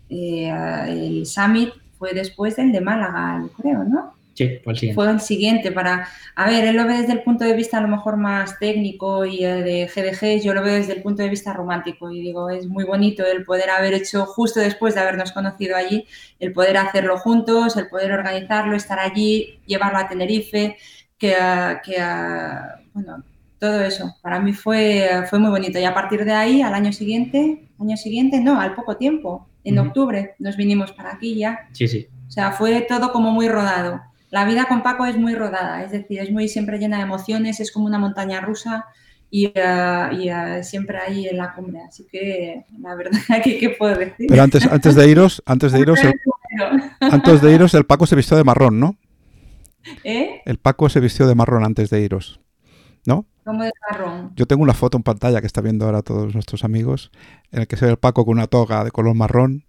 eh, 0.10 0.50
el 0.88 1.26
summit, 1.26 1.70
fue 1.98 2.14
después 2.14 2.56
del 2.56 2.72
de 2.72 2.82
Málaga, 2.82 3.44
creo, 3.58 3.84
¿no? 3.84 4.16
Sí, 4.34 4.60
fue 4.64 4.74
el 4.74 4.80
siguiente. 4.80 4.96
Fue 4.96 5.12
el 5.12 5.20
siguiente 5.20 5.72
para, 5.72 6.08
a 6.36 6.48
ver, 6.48 6.66
él 6.66 6.76
lo 6.76 6.86
ve 6.86 7.00
desde 7.00 7.14
el 7.14 7.24
punto 7.24 7.44
de 7.44 7.54
vista 7.54 7.80
a 7.80 7.82
lo 7.82 7.88
mejor 7.88 8.18
más 8.18 8.60
técnico 8.60 9.26
y 9.26 9.44
eh, 9.44 9.64
de 9.64 9.88
GDG, 9.88 10.44
yo 10.44 10.54
lo 10.54 10.62
veo 10.62 10.76
desde 10.76 10.94
el 10.94 11.02
punto 11.02 11.24
de 11.24 11.30
vista 11.30 11.54
romántico 11.54 12.12
y 12.12 12.22
digo, 12.22 12.52
es 12.52 12.68
muy 12.68 12.84
bonito 12.84 13.26
el 13.26 13.46
poder 13.46 13.72
haber 13.72 13.96
hecho 13.96 14.28
justo 14.28 14.60
después 14.60 14.94
de 14.94 15.02
habernos 15.02 15.32
conocido 15.32 15.76
allí, 15.76 16.06
el 16.40 16.54
poder 16.54 16.78
hacerlo 16.78 17.18
juntos, 17.18 17.78
el 17.78 17.88
poder 17.88 18.12
organizarlo, 18.12 18.76
estar 18.76 19.00
allí, 19.00 19.60
llevarlo 19.66 19.98
a 19.98 20.08
Tenerife, 20.08 20.78
que, 21.18 21.36
que 21.84 21.98
bueno, 22.94 23.24
todo 23.60 23.82
eso. 23.82 24.16
Para 24.22 24.40
mí 24.40 24.54
fue, 24.54 25.26
fue 25.30 25.40
muy 25.40 25.50
bonito. 25.50 25.80
Y 25.80 25.84
a 25.84 25.94
partir 25.94 26.26
de 26.26 26.34
ahí, 26.34 26.62
al 26.62 26.74
año 26.74 26.92
siguiente, 26.94 27.68
año 27.80 27.98
siguiente, 27.98 28.40
no, 28.40 28.60
al 28.60 28.76
poco 28.76 28.98
tiempo, 28.98 29.48
en 29.64 29.80
octubre, 29.80 30.36
nos 30.40 30.56
vinimos 30.56 30.92
para 30.94 31.14
aquí 31.14 31.36
ya. 31.36 31.68
Sí, 31.74 31.88
sí. 31.88 32.08
O 32.28 32.32
sea, 32.32 32.52
fue 32.52 32.82
todo 32.82 33.12
como 33.12 33.32
muy 33.32 33.48
rodado. 33.48 34.02
La 34.30 34.46
vida 34.46 34.66
con 34.66 34.84
Paco 34.84 35.06
es 35.06 35.18
muy 35.18 35.36
rodada, 35.36 35.84
es 35.84 35.92
decir, 35.92 36.20
es 36.20 36.32
muy 36.32 36.50
siempre 36.50 36.78
llena 36.78 36.98
de 36.98 37.04
emociones, 37.04 37.60
es 37.60 37.72
como 37.72 37.86
una 37.86 37.98
montaña 37.98 38.42
rusa 38.42 38.86
y, 39.30 39.48
uh, 39.48 40.12
y 40.12 40.32
uh, 40.32 40.64
siempre 40.64 40.98
ahí 40.98 41.28
en 41.28 41.38
la 41.38 41.54
cumbre. 41.54 41.80
Así 41.88 42.06
que 42.10 42.66
la 42.82 42.96
verdad 42.96 43.20
que 43.44 43.58
qué 43.58 43.70
puedo 43.70 43.96
decir. 43.96 44.28
Pero 44.28 44.44
antes, 44.44 44.66
antes 44.66 44.96
de 44.96 45.10
iros, 45.10 45.42
antes 45.46 45.72
de 45.72 45.80
iros, 45.80 46.00
el, 46.04 46.14
antes 47.00 47.42
de 47.42 47.54
iros, 47.54 47.74
el 47.74 47.86
Paco 47.86 48.06
se 48.06 48.16
vistió 48.16 48.36
de 48.36 48.44
marrón, 48.44 48.80
¿no? 48.80 48.98
¿Eh? 50.04 50.42
El 50.46 50.58
Paco 50.58 50.90
se 50.90 51.00
vistió 51.00 51.28
de 51.28 51.36
marrón 51.36 51.64
antes 51.64 51.90
de 51.90 52.02
iros, 52.02 52.42
¿no? 53.06 53.26
Como 53.48 53.64
de 53.64 53.72
marrón. 53.90 54.34
Yo 54.36 54.46
tengo 54.46 54.62
una 54.62 54.74
foto 54.74 54.98
en 54.98 55.04
pantalla 55.04 55.40
que 55.40 55.48
está 55.48 55.62
viendo 55.62 55.86
ahora 55.86 56.02
todos 56.02 56.34
nuestros 56.34 56.66
amigos, 56.66 57.12
en 57.50 57.62
el 57.62 57.68
que 57.68 57.78
se 57.78 57.86
ve 57.86 57.92
el 57.92 57.98
Paco 57.98 58.26
con 58.26 58.38
una 58.38 58.48
toga 58.48 58.84
de 58.84 58.92
color 58.92 59.16
marrón. 59.16 59.64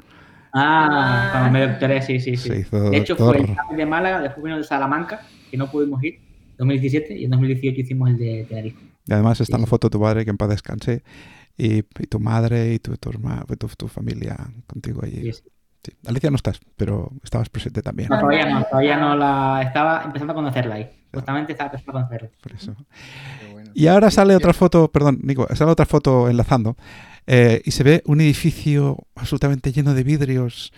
Ah, 0.53 1.29
cuando 1.31 1.53
me 1.53 1.65
doctoré, 1.65 2.03
sí, 2.03 2.19
sí, 2.19 2.37
sí. 2.37 2.49
de 2.49 2.97
hecho, 2.97 3.15
fue 3.15 3.39
el 3.39 3.77
de 3.77 3.87
Málaga, 3.87 4.21
después 4.21 4.43
vino 4.43 4.57
de 4.57 4.65
Salamanca, 4.65 5.21
que 5.49 5.57
no 5.57 5.71
pudimos 5.71 6.03
ir, 6.03 6.19
2017, 6.57 7.19
y 7.19 7.27
en 7.27 7.31
2018 7.31 7.81
hicimos 7.81 8.11
el 8.11 8.19
de 8.19 8.47
Tenerife. 8.49 8.81
Y 9.07 9.13
además 9.13 9.41
está 9.41 9.57
en 9.57 9.61
la 9.61 9.69
foto 9.69 9.87
de 9.87 9.93
tu 9.93 10.01
padre, 10.01 10.25
que 10.25 10.31
en 10.31 10.39
paz 10.39 10.49
descanse, 10.49 11.05
y, 11.57 11.83
tu 11.83 12.19
madre 12.19 12.75
y 12.75 12.81
tu, 12.81 12.97
tu, 12.97 13.13
tu, 13.77 13.87
familia 13.87 14.37
contigo 14.67 15.03
allí. 15.05 15.33
Sí. 15.33 15.43
Alicia 16.05 16.31
no 16.31 16.37
estás, 16.37 16.61
pero 16.77 17.13
estabas 17.23 17.49
presente 17.49 17.81
también. 17.81 18.09
No, 18.09 18.19
todavía 18.19 18.47
no, 18.47 18.65
todavía 18.65 18.97
no 18.97 19.15
la 19.15 19.63
estaba 19.63 20.03
empezando 20.05 20.33
a 20.33 20.35
conocerla 20.35 20.75
ahí. 20.75 20.98
Justamente 21.13 21.53
estaba 21.53 21.71
empezando 21.71 21.99
a 21.99 22.03
conocerla. 22.03 22.31
Por 22.43 22.53
eso. 22.53 22.77
Y 23.75 23.87
ahora 23.87 24.11
sale 24.11 24.37
otra 24.37 24.53
foto, 24.53 24.91
perdón, 24.91 25.21
Nico, 25.23 25.47
sale 25.55 25.71
otra 25.71 25.87
foto 25.87 26.29
enlazando 26.29 26.77
eh, 27.27 27.63
y 27.65 27.71
se 27.71 27.83
ve 27.83 28.03
un 28.07 28.21
edificio 28.21 29.07
absolutamente 29.15 29.73
lleno 29.73 29.95
de 29.95 30.03
vidrios 30.03 30.73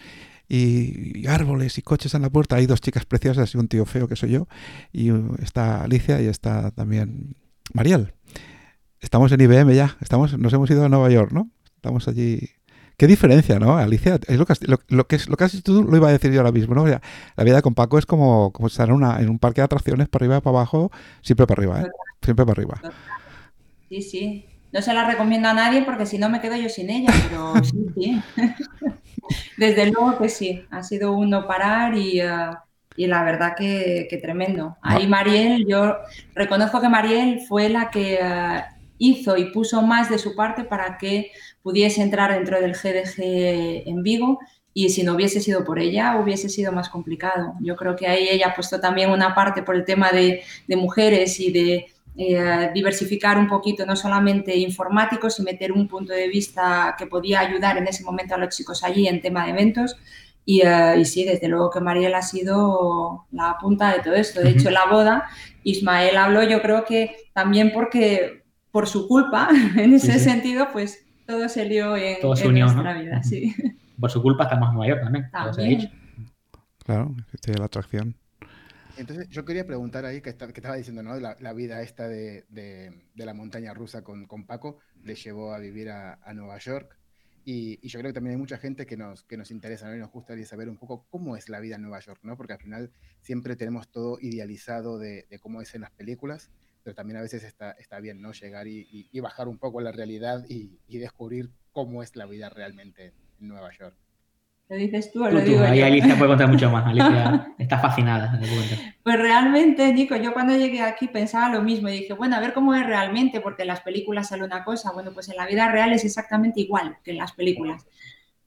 y, 0.49 1.27
árboles 1.29 1.79
y 1.79 1.83
coches 1.83 2.15
en 2.15 2.23
la 2.23 2.31
puerta. 2.31 2.57
Hay 2.57 2.67
dos 2.67 2.81
chicas 2.81 3.07
preciosas 3.07 3.55
y 3.55 3.59
un 3.59 3.69
tío 3.69 3.87
feo 3.87 4.09
que 4.09 4.17
soy 4.17 4.31
yo. 4.31 4.49
Y 4.93 5.11
está 5.43 5.83
Alicia 5.83 6.21
y 6.21 6.27
está 6.27 6.71
también 6.73 7.37
Mariel. 7.73 8.13
Estamos 9.01 9.33
en 9.33 9.41
IBM 9.41 9.75
ya, 9.75 9.97
estamos, 10.01 10.37
nos 10.39 10.53
hemos 10.53 10.71
ido 10.71 10.85
a 10.85 10.89
Nueva 10.89 11.09
York, 11.09 11.33
¿no? 11.33 11.49
Estamos 11.77 12.07
allí 12.09 12.51
Qué 13.01 13.07
diferencia, 13.07 13.59
¿no, 13.59 13.79
Alicia? 13.79 14.21
Es 14.29 14.37
lo 14.37 14.45
que, 14.45 14.53
lo, 14.67 15.07
que, 15.07 15.19
lo 15.27 15.37
que 15.39 15.45
has 15.45 15.63
tú 15.63 15.85
lo 15.85 15.97
iba 15.97 16.11
a 16.11 16.13
decir 16.13 16.31
yo 16.33 16.41
ahora 16.41 16.53
mismo, 16.53 16.75
¿no? 16.75 16.85
la 16.85 17.45
vida 17.45 17.63
con 17.63 17.75
Paco 17.75 17.97
es 17.97 18.05
como, 18.05 18.53
como 18.53 18.67
estar 18.67 18.91
en, 18.91 18.95
una, 18.95 19.19
en 19.21 19.31
un 19.31 19.39
parque 19.39 19.63
de 19.63 19.65
atracciones 19.65 20.07
para 20.11 20.25
arriba 20.25 20.37
y 20.37 20.41
para 20.43 20.59
abajo, 20.59 20.93
siempre 21.23 21.47
para 21.47 21.61
arriba, 21.61 21.81
¿eh? 21.81 21.91
Siempre 22.21 22.45
para 22.45 22.61
arriba. 22.61 22.83
Sí, 23.89 24.03
sí. 24.03 24.47
No 24.71 24.83
se 24.83 24.93
la 24.93 25.07
recomiendo 25.07 25.49
a 25.49 25.55
nadie 25.55 25.81
porque 25.81 26.05
si 26.05 26.19
no 26.19 26.29
me 26.29 26.43
quedo 26.43 26.57
yo 26.57 26.69
sin 26.69 26.91
ella, 26.91 27.11
pero 27.27 27.55
sí, 27.65 27.87
sí. 27.95 28.23
Desde 29.57 29.87
luego 29.91 30.19
que 30.19 30.29
sí. 30.29 30.63
Ha 30.71 30.83
sido 30.83 31.13
uno 31.13 31.47
parar 31.47 31.97
y, 31.97 32.21
uh, 32.21 32.55
y 32.97 33.07
la 33.07 33.25
verdad 33.25 33.55
que, 33.57 34.09
que, 34.11 34.19
tremendo. 34.19 34.77
Ahí 34.83 35.07
Mariel, 35.07 35.65
yo 35.67 35.97
reconozco 36.35 36.83
que 36.83 36.91
Mariel 36.91 37.41
fue 37.49 37.71
la 37.71 37.89
que 37.89 38.19
uh, 38.23 38.81
hizo 38.99 39.39
y 39.39 39.47
puso 39.47 39.81
más 39.81 40.11
de 40.11 40.19
su 40.19 40.37
parte 40.37 40.65
para 40.65 40.99
que 40.99 41.33
pudiese 41.63 42.03
entrar 42.03 42.33
dentro 42.33 42.61
del 42.61 42.73
GDG 42.73 43.89
en 43.89 44.03
Vigo 44.03 44.39
y 44.73 44.91
si 44.91 45.03
no 45.03 45.15
hubiese 45.15 45.41
sido 45.41 45.65
por 45.65 45.79
ella 45.79 46.19
hubiese 46.21 46.49
sido 46.49 46.73
más 46.73 46.89
complicado. 46.89 47.55
Yo 47.61 47.77
creo 47.77 47.97
que 47.97 48.07
ahí 48.07 48.29
ella 48.29 48.49
ha 48.49 48.55
puesto 48.55 48.81
también 48.81 49.11
una 49.11 49.35
parte 49.35 49.63
por 49.63 49.75
el 49.75 49.85
tema 49.85 50.11
de, 50.11 50.43
mujeres 50.69 51.41
y 51.41 51.51
de 51.51 51.87
eh, 52.17 52.71
diversificar 52.73 53.39
un 53.39 53.49
poquito, 53.49 53.85
no 53.85 53.97
solamente 53.97 54.57
informáticos 54.57 55.39
y 55.39 55.43
meter 55.43 55.73
un 55.73 55.89
punto 55.89 56.13
de 56.13 56.29
vista 56.29 56.95
que 56.99 57.07
podía 57.07 57.41
ayudar 57.41 57.79
en 57.79 57.89
ese 57.89 58.05
momento 58.05 58.35
a 58.35 58.39
los 58.39 58.55
chicos 58.57 58.85
allí 58.85 59.09
en 59.09 59.21
tema 59.21 59.45
de 59.45 59.51
eventos. 59.51 59.97
Y, 60.47 60.67
uh, 60.67 60.99
y 60.99 61.05
sí, 61.05 61.25
desde 61.25 61.49
luego 61.49 61.71
que 61.71 61.81
Mariel 61.81 62.15
ha 62.15 62.23
sido 62.23 63.27
la 63.31 63.57
punta 63.61 63.93
de 63.93 64.01
todo 64.01 64.15
esto. 64.15 64.41
De 64.41 64.51
hecho, 64.51 64.71
la 64.71 64.87
boda, 64.87 65.29
Ismael 65.65 66.17
habló, 66.17 66.43
yo 66.43 66.63
creo 66.63 66.85
que 66.85 67.17
también 67.35 67.73
porque 67.73 68.43
por 68.71 68.89
su 68.89 69.07
culpa, 69.07 69.49
en 69.77 69.95
ese 69.95 70.19
sentido, 70.19 70.69
pues 70.73 71.05
todo 71.31 71.49
se 71.49 71.65
lió 71.65 71.97
en, 71.97 72.21
nuestra 72.23 72.95
vida, 73.01 73.23
sí. 73.23 73.55
Por 74.01 74.11
su 74.11 74.23
culpa 74.23 74.45
estamos 74.45 74.71
en 74.71 74.75
Nueva 74.75 74.89
York 74.89 75.03
también. 75.05 75.31
también. 75.31 75.91
Claro, 76.85 77.15
existe 77.33 77.59
la 77.59 77.67
atracción. 77.67 78.17
Entonces, 79.01 79.29
yo 79.31 79.47
quería 79.47 79.67
preguntar 79.67 80.05
ahí, 80.05 80.21
que, 80.21 80.29
estaba 80.29 80.77
diciendo, 80.77 81.03
¿no? 81.03 81.19
La, 81.19 81.53
vida 81.55 81.81
esta 81.81 82.07
de, 82.07 82.45
la 83.15 83.33
montaña 83.33 83.73
rusa 83.73 84.03
con, 84.03 84.27
Paco 84.47 84.79
le 85.03 85.15
llevó 85.15 85.55
a 85.55 85.59
vivir 85.59 85.89
a, 85.89 86.19
Nueva 86.35 86.59
York. 86.59 86.99
Y, 87.45 87.87
yo 87.89 87.99
creo 87.99 88.11
que 88.11 88.15
también 88.15 88.35
hay 88.35 88.41
mucha 88.41 88.59
gente 88.59 88.85
que 88.85 88.99
nos, 88.99 89.25
que 89.25 89.39
nos 89.39 89.51
interesa, 89.51 89.89
¿no? 89.89 89.97
Y 89.97 90.01
nos 90.01 90.11
gustaría 90.11 90.45
saber 90.45 90.69
un 90.69 90.77
poco 90.77 91.07
cómo 91.09 91.37
es 91.37 91.49
la 91.49 91.61
vida 91.61 91.77
en 91.77 91.83
Nueva 91.83 92.01
York, 92.01 92.21
¿no? 92.25 92.37
Porque 92.37 92.53
al 92.53 92.59
final 92.59 92.91
siempre 93.23 93.57
tenemos 93.57 93.91
todo 93.91 94.19
idealizado 94.21 94.99
de, 94.99 95.27
cómo 95.41 95.63
es 95.63 95.75
en 95.75 95.81
las 95.81 95.93
películas, 95.93 96.51
pero 96.83 96.95
también 96.95 97.19
a 97.19 97.23
veces 97.23 97.45
está, 97.45 97.73
está 97.73 98.01
bien, 98.01 98.21
¿no? 98.21 98.33
Llegar 98.33 98.67
y, 98.67 99.09
bajar 99.21 99.49
un 99.49 99.59
poco 99.59 99.81
la 99.81 99.93
realidad 99.93 100.45
y, 100.49 100.79
descubrir 100.99 101.51
cómo 101.73 102.03
es 102.03 102.17
la 102.17 102.27
vida 102.27 102.49
realmente 102.49 103.15
en 103.41 103.49
Nueva 103.49 103.71
York. 103.79 103.97
¿Lo 104.69 104.77
dices 104.77 105.11
tú 105.11 105.25
o 105.25 105.29
Tú, 105.29 105.35
lo 105.35 105.41
tú, 105.41 105.47
digo 105.47 105.65
ahí 105.65 105.81
yo? 105.81 105.87
Alicia 105.87 106.17
puede 106.17 106.31
contar 106.31 106.49
mucho 106.49 106.71
más. 106.71 106.87
Alicia 106.87 107.55
está 107.59 107.79
fascinada. 107.79 108.41
Pues 109.03 109.19
realmente, 109.19 109.93
Nico, 109.93 110.15
yo 110.17 110.33
cuando 110.33 110.57
llegué 110.57 110.81
aquí 110.81 111.09
pensaba 111.09 111.53
lo 111.53 111.63
mismo 111.63 111.89
y 111.89 112.01
dije, 112.01 112.13
bueno, 112.13 112.37
a 112.37 112.41
ver 112.41 112.53
cómo 112.53 112.75
es 112.75 112.87
realmente, 112.87 113.41
porque 113.41 113.63
en 113.63 113.69
las 113.69 113.81
películas 113.81 114.29
sale 114.29 114.45
una 114.45 114.63
cosa, 114.63 114.93
bueno, 114.93 115.13
pues 115.13 115.29
en 115.29 115.37
la 115.37 115.47
vida 115.47 115.71
real 115.73 115.93
es 115.93 116.05
exactamente 116.05 116.61
igual 116.61 116.99
que 117.03 117.11
en 117.11 117.19
las 117.19 117.33
películas. 117.33 117.85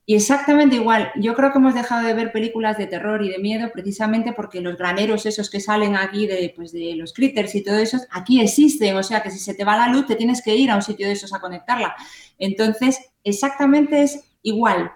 Y 0.05 0.15
exactamente 0.15 0.75
igual. 0.75 1.11
Yo 1.15 1.33
creo 1.33 1.51
que 1.51 1.59
hemos 1.59 1.75
dejado 1.75 2.05
de 2.05 2.13
ver 2.13 2.33
películas 2.33 2.77
de 2.77 2.87
terror 2.87 3.23
y 3.23 3.29
de 3.29 3.37
miedo 3.37 3.69
precisamente 3.71 4.33
porque 4.33 4.59
los 4.59 4.77
graneros 4.77 5.25
esos 5.25 5.49
que 5.49 5.61
salen 5.61 5.95
aquí 5.95 6.27
de, 6.27 6.51
pues 6.55 6.73
de 6.73 6.95
los 6.97 7.13
critters 7.13 7.55
y 7.55 7.63
todo 7.63 7.77
eso, 7.77 7.97
aquí 8.11 8.41
existen. 8.41 8.97
O 8.97 9.03
sea 9.03 9.23
que 9.23 9.31
si 9.31 9.39
se 9.39 9.53
te 9.53 9.63
va 9.63 9.77
la 9.77 9.87
luz 9.87 10.05
te 10.05 10.15
tienes 10.15 10.41
que 10.43 10.55
ir 10.55 10.69
a 10.71 10.75
un 10.75 10.81
sitio 10.81 11.07
de 11.07 11.13
esos 11.13 11.33
a 11.33 11.39
conectarla. 11.39 11.95
Entonces, 12.37 13.13
exactamente 13.23 14.01
es 14.01 14.35
igual. 14.41 14.91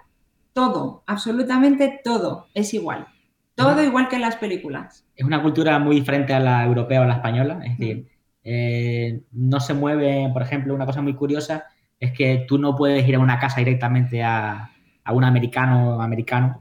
Todo, 0.52 1.04
absolutamente 1.08 2.02
todo 2.04 2.48
es 2.54 2.74
igual. 2.74 3.08
Todo 3.56 3.82
igual 3.84 4.10
que 4.10 4.18
en 4.18 4.22
las 4.22 4.36
películas. 4.36 5.06
Es 5.16 5.26
una 5.26 5.42
cultura 5.42 5.80
muy 5.80 5.96
diferente 5.96 6.34
a 6.34 6.40
la 6.40 6.66
europea 6.66 7.00
o 7.00 7.04
a 7.04 7.08
la 7.08 7.16
española. 7.16 7.60
Es 7.64 7.78
decir, 7.78 8.08
eh, 8.44 9.22
no 9.32 9.60
se 9.62 9.74
mueve, 9.74 10.30
por 10.34 10.42
ejemplo, 10.42 10.76
una 10.76 10.86
cosa 10.86 11.02
muy 11.02 11.16
curiosa 11.16 11.66
es 12.00 12.12
que 12.12 12.46
tú 12.48 12.58
no 12.58 12.76
puedes 12.76 13.08
ir 13.08 13.16
a 13.16 13.20
una 13.20 13.40
casa 13.40 13.60
directamente 13.60 14.24
a, 14.24 14.72
a 15.08 15.14
un 15.14 15.24
americano 15.24 16.02
americano, 16.02 16.60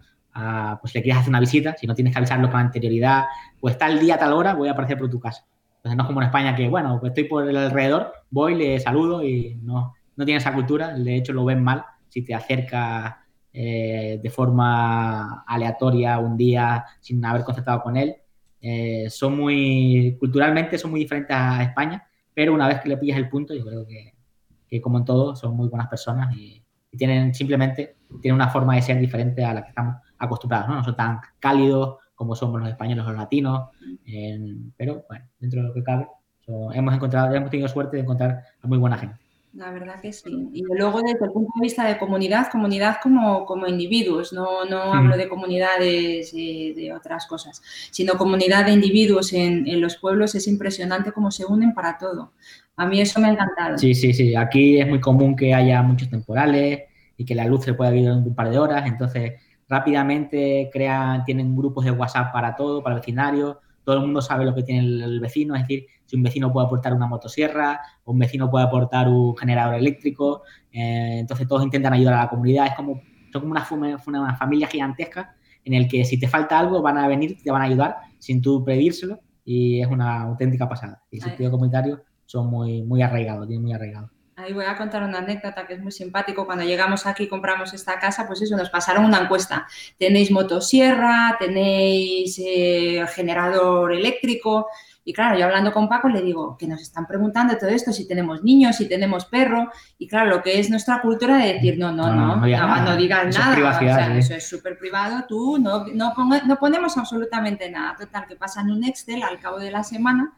pues 0.81 0.95
le 0.95 1.03
quieres 1.03 1.21
hacer 1.21 1.31
una 1.31 1.41
visita, 1.41 1.75
si 1.77 1.87
no 1.87 1.95
tienes 1.95 2.13
que 2.13 2.19
avisarlo 2.19 2.51
con 2.51 2.61
anterioridad, 2.61 3.25
pues 3.61 3.77
tal 3.77 3.99
día, 3.99 4.19
tal 4.19 4.33
hora, 4.33 4.55
voy 4.55 4.69
a 4.69 4.73
aparecer 4.73 4.99
por 4.99 5.11
tu 5.11 5.19
casa. 5.19 5.45
Entonces 5.77 5.97
no 5.97 6.03
es 6.03 6.07
como 6.07 6.21
en 6.21 6.27
España 6.27 6.55
que, 6.55 6.69
bueno, 6.69 6.99
pues 7.01 7.11
estoy 7.11 7.25
por 7.25 7.49
el 7.49 7.57
alrededor, 7.57 8.13
voy, 8.31 8.55
le 8.55 8.79
saludo 8.81 9.25
y 9.25 9.57
no, 9.63 9.95
no 10.17 10.25
tiene 10.25 10.39
esa 10.39 10.53
cultura, 10.53 10.93
de 10.95 11.17
hecho 11.17 11.33
lo 11.33 11.45
ven 11.45 11.63
mal 11.63 11.85
si 12.09 12.23
te 12.23 12.35
acercas 12.35 13.15
eh, 13.53 14.21
de 14.23 14.31
forma 14.31 15.43
aleatoria 15.47 16.19
un 16.19 16.37
día 16.37 16.85
sin 17.01 17.25
haber 17.25 17.43
concertado 17.43 17.83
con 17.83 17.97
él. 17.97 18.15
Eh, 18.61 19.07
son 19.09 19.37
muy, 19.37 20.17
culturalmente 20.19 20.77
son 20.77 20.91
muy 20.91 21.01
diferentes 21.01 21.37
a 21.37 21.63
España, 21.63 22.07
pero 22.35 22.53
una 22.53 22.69
vez 22.69 22.81
que 22.81 22.89
le 22.89 22.97
pillas 22.97 23.17
el 23.17 23.29
punto, 23.29 23.55
yo 23.55 23.65
creo 23.65 23.87
que, 23.87 24.81
como 24.81 24.99
en 24.99 25.05
todo, 25.05 25.35
son 25.37 25.57
muy 25.57 25.69
buenas 25.69 25.89
personas 25.89 26.37
y 26.37 26.63
tienen 26.97 27.33
simplemente 27.35 27.96
tienen 28.21 28.37
una 28.37 28.49
forma 28.49 28.75
de 28.75 28.83
ser 28.83 28.99
diferente 28.99 29.45
a 29.45 29.55
la 29.55 29.63
que 29.63 29.69
estamos 29.71 29.97
acostumbrados, 30.19 30.69
¿no? 30.69 30.77
No 30.77 30.85
son 30.85 30.97
tan 30.97 31.21
cálidos 31.39 31.99
como 32.15 32.35
somos 32.35 32.61
los 32.61 32.69
españoles 32.71 33.05
o 33.05 33.09
los 33.09 33.19
latinos, 33.19 33.69
eh, 34.07 34.39
pero 34.77 35.05
bueno, 35.09 35.25
dentro 35.39 35.61
de 35.61 35.69
lo 35.69 35.75
que 35.75 35.83
cabe, 35.83 36.07
so, 36.45 36.73
hemos 36.73 36.95
encontrado, 36.95 37.35
hemos 37.35 37.51
tenido 37.51 37.69
suerte 37.69 37.97
de 37.97 38.03
encontrar 38.03 38.43
a 38.63 38.67
muy 38.67 38.79
buena 38.79 38.97
gente. 38.97 39.17
La 39.53 39.71
verdad 39.71 40.01
que 40.01 40.13
sí. 40.13 40.51
Y 40.53 40.63
luego 40.63 41.01
desde 41.01 41.25
el 41.25 41.33
punto 41.33 41.51
de 41.57 41.63
vista 41.63 41.87
de 41.87 41.97
comunidad, 41.97 42.49
comunidad 42.53 42.99
como, 43.03 43.47
como 43.47 43.67
individuos, 43.67 44.35
no, 44.35 44.67
no 44.67 44.93
hablo 44.93 45.17
de 45.17 45.29
comunidades 45.29 46.33
eh, 46.37 46.75
de 46.77 46.93
otras 46.93 47.27
cosas, 47.27 47.63
sino 47.91 48.19
comunidad 48.19 48.67
de 48.67 48.73
individuos 48.73 49.33
en, 49.33 49.67
en 49.67 49.81
los 49.81 49.97
pueblos, 49.97 50.35
es 50.35 50.47
impresionante 50.47 51.13
cómo 51.13 51.31
se 51.31 51.47
unen 51.47 51.73
para 51.73 51.97
todo. 51.97 52.33
A 52.77 52.87
mí 52.87 53.01
eso 53.01 53.19
me 53.19 53.29
ha 53.29 53.33
encantado. 53.33 53.79
Sí, 53.79 53.95
sí, 53.95 54.13
sí. 54.13 54.37
Aquí 54.37 54.79
es 54.79 54.87
muy 54.87 55.01
común 55.01 55.35
que 55.35 55.55
haya 55.55 55.81
muchos 55.83 56.11
temporales 56.11 56.83
y 57.17 57.25
que 57.25 57.35
la 57.35 57.45
luz 57.47 57.65
se 57.65 57.75
pueda 57.75 57.95
ir 57.95 58.07
en 58.07 58.13
un 58.19 58.35
par 58.35 58.51
de 58.51 58.59
horas. 58.59 58.87
Entonces, 58.87 59.35
rápidamente 59.69 60.69
crean, 60.73 61.25
tienen 61.25 61.57
grupos 61.57 61.85
de 61.85 61.91
WhatsApp 61.91 62.33
para 62.33 62.55
todo, 62.57 62.83
para 62.83 62.97
el 62.97 63.01
vecindario. 63.01 63.61
Todo 63.85 63.97
el 63.97 64.03
mundo 64.03 64.21
sabe 64.21 64.45
lo 64.45 64.55
que 64.55 64.63
tiene 64.63 64.81
el, 64.81 65.03
el 65.03 65.21
vecino. 65.21 65.55
Es 65.55 65.63
decir, 65.63 65.87
si 66.05 66.17
un 66.17 66.23
vecino 66.23 66.53
puede 66.53 66.67
aportar 66.67 66.93
una 66.93 67.07
motosierra, 67.07 67.81
o 68.05 68.13
un 68.13 68.19
vecino 68.19 68.51
puede 68.51 68.65
aportar 68.65 69.09
un 69.09 69.37
generador 69.37 69.75
eléctrico. 69.77 70.43
eh, 70.73 71.19
entonces, 71.21 71.47
todos 71.47 71.63
intentan 71.63 71.93
ayudar 71.93 72.15
a 72.15 72.19
la 72.25 72.29
comunidad. 72.29 72.67
Es 72.67 72.75
como, 72.75 73.01
son 73.33 73.43
como 73.43 73.53
una, 73.53 73.65
fume- 73.65 73.97
una 74.07 74.37
familia 74.37 74.67
gigantesca 74.67 75.35
en 75.65 75.75
el 75.75 75.89
que 75.89 76.05
si 76.05 76.19
te 76.19 76.29
falta 76.29 76.59
algo 76.59 76.81
van 76.83 76.99
a 76.99 77.09
venir, 77.09 77.37
te 77.43 77.51
van 77.51 77.63
a 77.63 77.65
ayudar 77.67 77.97
sin 78.19 78.41
tú 78.43 78.65
pedírselo. 78.65 79.21
Y 79.45 79.81
es 79.81 79.87
una 79.89 80.23
auténtica 80.23 80.69
pasada. 80.69 81.03
Y 81.11 81.17
el 81.17 81.23
sentido 81.23 81.51
comunitario 81.53 82.03
son 82.25 82.49
muy, 82.51 82.83
muy 82.83 83.03
arraigados, 83.03 83.47
tienen 83.47 83.63
muy 83.63 83.73
arraigados. 83.73 84.11
Ahí 84.39 84.53
voy 84.53 84.67
a 84.67 84.77
contar 84.77 85.03
una 85.03 85.19
anécdota 85.19 85.67
que 85.67 85.73
es 85.75 85.81
muy 85.83 85.91
simpático. 85.93 86.45
Cuando 86.45 86.63
llegamos 86.63 87.07
aquí 87.07 87.23
y 87.25 87.29
compramos 87.29 87.73
esta 87.73 87.99
casa, 87.99 88.27
pues 88.27 88.43
eso, 88.43 88.55
nos 88.55 88.69
pasaron 88.69 89.07
una 89.07 89.19
encuesta. 89.21 89.67
¿Tenéis 89.99 90.31
motosierra? 90.31 91.37
¿Tenéis 91.39 92.39
eh, 92.45 93.03
generador 93.15 93.95
eléctrico? 93.95 94.67
Y 95.07 95.15
claro, 95.15 95.39
yo 95.39 95.45
hablando 95.47 95.73
con 95.73 95.89
Paco 95.89 96.09
le 96.11 96.21
digo 96.21 96.57
que 96.59 96.67
nos 96.67 96.83
están 96.83 97.07
preguntando 97.07 97.57
todo 97.57 97.71
esto, 97.71 97.93
si 97.93 98.07
tenemos 98.07 98.43
niños, 98.43 98.77
si 98.77 98.87
tenemos 98.89 99.25
perro. 99.25 99.71
Y 99.99 100.07
claro, 100.07 100.29
lo 100.29 100.43
que 100.43 100.59
es 100.61 100.69
nuestra 100.69 101.01
cultura 101.01 101.39
de 101.39 101.55
decir, 101.55 101.79
no, 101.79 101.91
no, 101.93 102.09
No, 102.09 102.15
no, 102.15 102.37
no, 102.37 102.47
no, 102.47 102.85
no 102.85 102.97
digas 102.97 103.25
no, 103.25 103.31
nada. 103.31 103.31
Eso 103.31 103.39
es 103.39 103.45
nada. 103.45 103.55
privacidad, 103.55 103.95
O 103.95 103.97
sea, 104.05 104.13
sí. 104.13 104.19
Eso 104.19 104.35
es 104.35 104.47
súper 104.49 104.77
privado, 104.79 105.25
tú 105.27 105.59
no, 105.59 105.87
no, 105.95 106.13
ponga- 106.13 106.43
no 106.43 106.57
ponemos 106.59 106.99
absolutamente 106.99 107.71
nada. 107.71 107.97
Total, 107.97 108.27
que 108.27 108.37
pasan 108.37 108.71
un 108.71 108.85
Excel 108.85 109.23
al 109.23 109.39
cabo 109.39 109.59
de 109.61 109.71
la 109.71 109.83
semana 109.83 110.33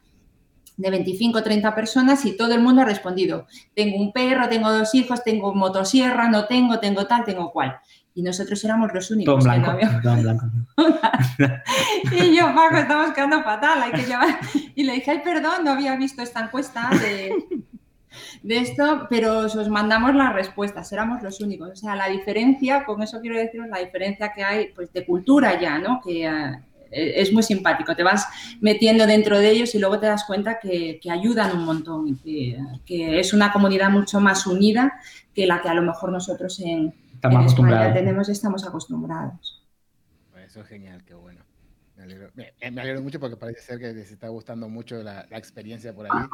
de 0.78 0.90
25 0.90 1.38
o 1.38 1.42
30 1.42 1.74
personas 1.74 2.24
y 2.24 2.36
todo 2.36 2.54
el 2.54 2.60
mundo 2.62 2.80
ha 2.82 2.84
respondido. 2.86 3.46
Tengo 3.74 3.98
un 3.98 4.12
perro, 4.12 4.48
tengo 4.48 4.72
dos 4.72 4.94
hijos, 4.94 5.22
tengo 5.24 5.52
motosierra, 5.52 6.28
no 6.30 6.46
tengo, 6.46 6.78
tengo 6.78 7.06
tal, 7.06 7.24
tengo 7.24 7.50
cual. 7.50 7.76
Y 8.14 8.22
nosotros 8.22 8.64
éramos 8.64 8.92
los 8.94 9.08
Todo 9.08 9.16
únicos 9.16 9.44
que 9.44 9.58
no 9.58 9.76
blanco. 9.76 10.00
todo 10.02 10.12
en 10.14 10.22
blanco. 10.22 10.46
Y 12.12 12.36
yo, 12.36 12.54
Paco, 12.54 12.76
estamos 12.76 13.12
quedando 13.12 13.42
fatal, 13.42 13.82
hay 13.82 13.92
que 13.92 14.06
llevar. 14.06 14.38
Y 14.74 14.84
le 14.84 14.94
dije, 14.94 15.10
ay, 15.10 15.20
perdón, 15.22 15.64
no 15.64 15.72
había 15.72 15.96
visto 15.96 16.22
esta 16.22 16.40
encuesta 16.40 16.90
de, 16.90 17.32
de 18.42 18.58
esto, 18.58 19.06
pero 19.10 19.40
os 19.40 19.68
mandamos 19.68 20.14
las 20.14 20.32
respuestas, 20.32 20.92
éramos 20.92 21.22
los 21.22 21.40
únicos. 21.40 21.70
O 21.70 21.76
sea, 21.76 21.96
la 21.96 22.08
diferencia, 22.08 22.84
con 22.84 23.02
eso 23.02 23.20
quiero 23.20 23.36
deciros 23.36 23.68
la 23.68 23.78
diferencia 23.78 24.32
que 24.32 24.44
hay 24.44 24.68
pues, 24.74 24.92
de 24.92 25.04
cultura 25.04 25.60
ya, 25.60 25.78
¿no? 25.78 26.00
Que 26.00 26.26
eh, 26.26 26.52
es 26.90 27.32
muy 27.32 27.42
simpático, 27.42 27.94
te 27.94 28.02
vas 28.02 28.26
metiendo 28.60 29.06
dentro 29.06 29.38
de 29.38 29.50
ellos 29.50 29.74
y 29.74 29.78
luego 29.78 29.98
te 29.98 30.06
das 30.06 30.24
cuenta 30.24 30.58
que, 30.58 30.98
que 31.02 31.10
ayudan 31.10 31.56
un 31.56 31.64
montón 31.64 32.08
y 32.08 32.16
que, 32.16 32.58
que 32.84 33.20
es 33.20 33.32
una 33.32 33.52
comunidad 33.52 33.90
mucho 33.90 34.20
más 34.20 34.46
unida 34.46 35.00
que 35.34 35.46
la 35.46 35.60
que 35.60 35.68
a 35.68 35.74
lo 35.74 35.82
mejor 35.82 36.10
nosotros 36.12 36.60
en, 36.60 36.94
Estamos 37.14 37.40
en 37.40 37.46
España 37.46 37.86
acostumbrados. 37.86 37.94
tenemos 37.94 38.28
y 38.28 38.32
estamos 38.32 38.66
acostumbrados. 38.66 39.64
Eso 40.46 40.60
es 40.60 40.66
genial, 40.68 41.02
qué 41.04 41.14
bueno. 41.14 41.44
Me 41.96 42.04
alegro, 42.04 42.30
me, 42.34 42.52
me 42.70 42.80
alegro 42.80 43.02
mucho 43.02 43.18
porque 43.18 43.36
parece 43.36 43.60
ser 43.60 43.78
que 43.78 43.92
les 43.92 44.10
está 44.10 44.28
gustando 44.28 44.68
mucho 44.68 45.02
la, 45.02 45.26
la 45.28 45.36
experiencia 45.36 45.92
por 45.92 46.06
ahí. 46.06 46.26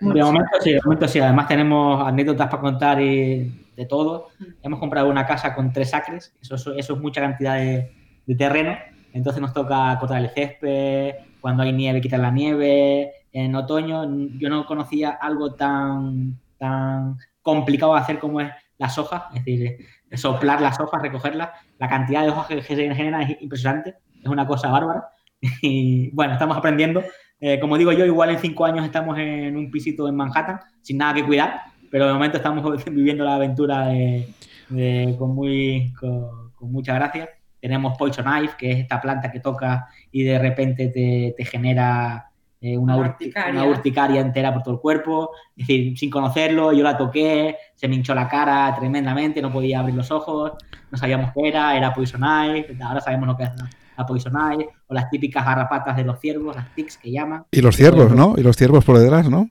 De 0.00 0.22
momento 0.22 0.50
sí, 0.60 0.72
de 0.72 0.80
momento 0.84 1.08
sí. 1.08 1.18
Además 1.20 1.48
tenemos 1.48 2.06
anécdotas 2.06 2.48
para 2.48 2.60
contar 2.60 3.00
y 3.00 3.68
de 3.76 3.86
todo. 3.86 4.28
Hemos 4.62 4.78
comprado 4.80 5.08
una 5.08 5.26
casa 5.26 5.54
con 5.54 5.72
tres 5.72 5.94
acres, 5.94 6.34
eso, 6.42 6.56
eso, 6.56 6.74
eso 6.74 6.94
es 6.94 7.00
mucha 7.00 7.20
cantidad 7.20 7.56
de, 7.56 7.90
de 8.26 8.34
terreno. 8.34 8.76
Entonces 9.12 9.40
nos 9.42 9.52
toca 9.52 9.96
cortar 9.98 10.22
el 10.22 10.30
césped, 10.30 11.14
cuando 11.40 11.62
hay 11.62 11.72
nieve 11.72 12.00
quitar 12.00 12.20
la 12.20 12.30
nieve. 12.30 13.12
En 13.32 13.54
otoño 13.54 14.04
yo 14.38 14.48
no 14.48 14.66
conocía 14.66 15.10
algo 15.10 15.54
tan, 15.54 16.38
tan 16.58 17.16
complicado 17.42 17.94
de 17.94 18.00
hacer 18.00 18.18
como 18.18 18.40
es 18.40 18.50
las 18.78 18.98
hojas, 18.98 19.24
es 19.34 19.44
decir, 19.44 19.76
soplar 20.14 20.60
las 20.60 20.78
hojas, 20.80 21.02
recogerlas. 21.02 21.50
La 21.78 21.88
cantidad 21.88 22.22
de 22.22 22.30
hojas 22.30 22.46
que 22.46 22.62
se 22.62 22.94
generan 22.94 23.22
es 23.22 23.40
impresionante, 23.40 23.94
es 24.22 24.28
una 24.28 24.46
cosa 24.46 24.68
bárbara. 24.70 25.08
Y 25.62 26.10
bueno, 26.10 26.34
estamos 26.34 26.56
aprendiendo. 26.56 27.02
Eh, 27.40 27.58
como 27.58 27.76
digo 27.76 27.90
yo, 27.92 28.04
igual 28.06 28.30
en 28.30 28.38
cinco 28.38 28.64
años 28.64 28.84
estamos 28.84 29.18
en 29.18 29.56
un 29.56 29.70
pisito 29.72 30.06
en 30.08 30.14
Manhattan, 30.14 30.60
sin 30.80 30.98
nada 30.98 31.14
que 31.14 31.26
cuidar, 31.26 31.60
pero 31.90 32.06
de 32.06 32.12
momento 32.12 32.36
estamos 32.36 32.84
viviendo 32.90 33.24
la 33.24 33.34
aventura 33.34 33.86
de, 33.88 34.28
de- 34.68 35.16
con, 35.18 35.34
muy, 35.34 35.92
con, 35.98 36.52
con 36.54 36.70
mucha 36.70 36.94
gracia. 36.94 37.28
Tenemos 37.62 37.96
Poison 37.96 38.24
Knife, 38.26 38.56
que 38.58 38.72
es 38.72 38.78
esta 38.80 39.00
planta 39.00 39.30
que 39.30 39.38
toca 39.40 39.86
y 40.10 40.24
de 40.24 40.36
repente 40.38 40.88
te, 40.88 41.32
te 41.36 41.44
genera 41.44 42.28
eh, 42.60 42.76
una, 42.76 42.96
Una 42.96 43.06
urti- 43.06 43.10
urticaria. 43.12 43.52
una 43.62 43.70
urticaria 43.70 44.20
entera 44.20 44.52
por 44.52 44.62
todo 44.64 44.74
el 44.74 44.80
cuerpo. 44.80 45.30
Es 45.56 45.66
decir, 45.68 45.96
sin 45.96 46.10
conocerlo, 46.10 46.72
yo 46.72 46.82
la 46.82 46.96
toqué, 46.96 47.56
se 47.76 47.86
me 47.86 47.94
hinchó 47.94 48.14
la 48.16 48.28
cara 48.28 48.74
tremendamente, 48.78 49.40
no 49.40 49.52
podía 49.52 49.78
abrir 49.80 49.94
los 49.94 50.10
ojos, 50.10 50.52
no 50.90 50.98
sabíamos 50.98 51.30
qué 51.34 51.48
era, 51.48 51.76
era 51.76 51.94
Poison 51.94 52.20
Knife, 52.20 52.76
ahora 52.82 53.00
sabemos 53.00 53.28
lo 53.28 53.36
que 53.36 53.44
es 53.44 53.50
la, 53.96 54.06
Poison 54.06 54.32
Knife, 54.32 54.68
o 54.88 54.94
las 54.94 55.08
típicas 55.10 55.44
garrapatas 55.46 55.96
de 55.96 56.02
los 56.04 56.18
ciervos, 56.18 56.56
las 56.56 56.74
tics 56.74 56.98
que 56.98 57.12
llaman. 57.12 57.44
Y 57.52 57.60
los 57.60 57.76
ciervos, 57.76 58.10
¿no? 58.12 58.34
Y 58.36 58.42
los 58.42 58.56
ciervos 58.56 58.84
por 58.84 58.98
detrás, 58.98 59.30
¿no? 59.30 59.48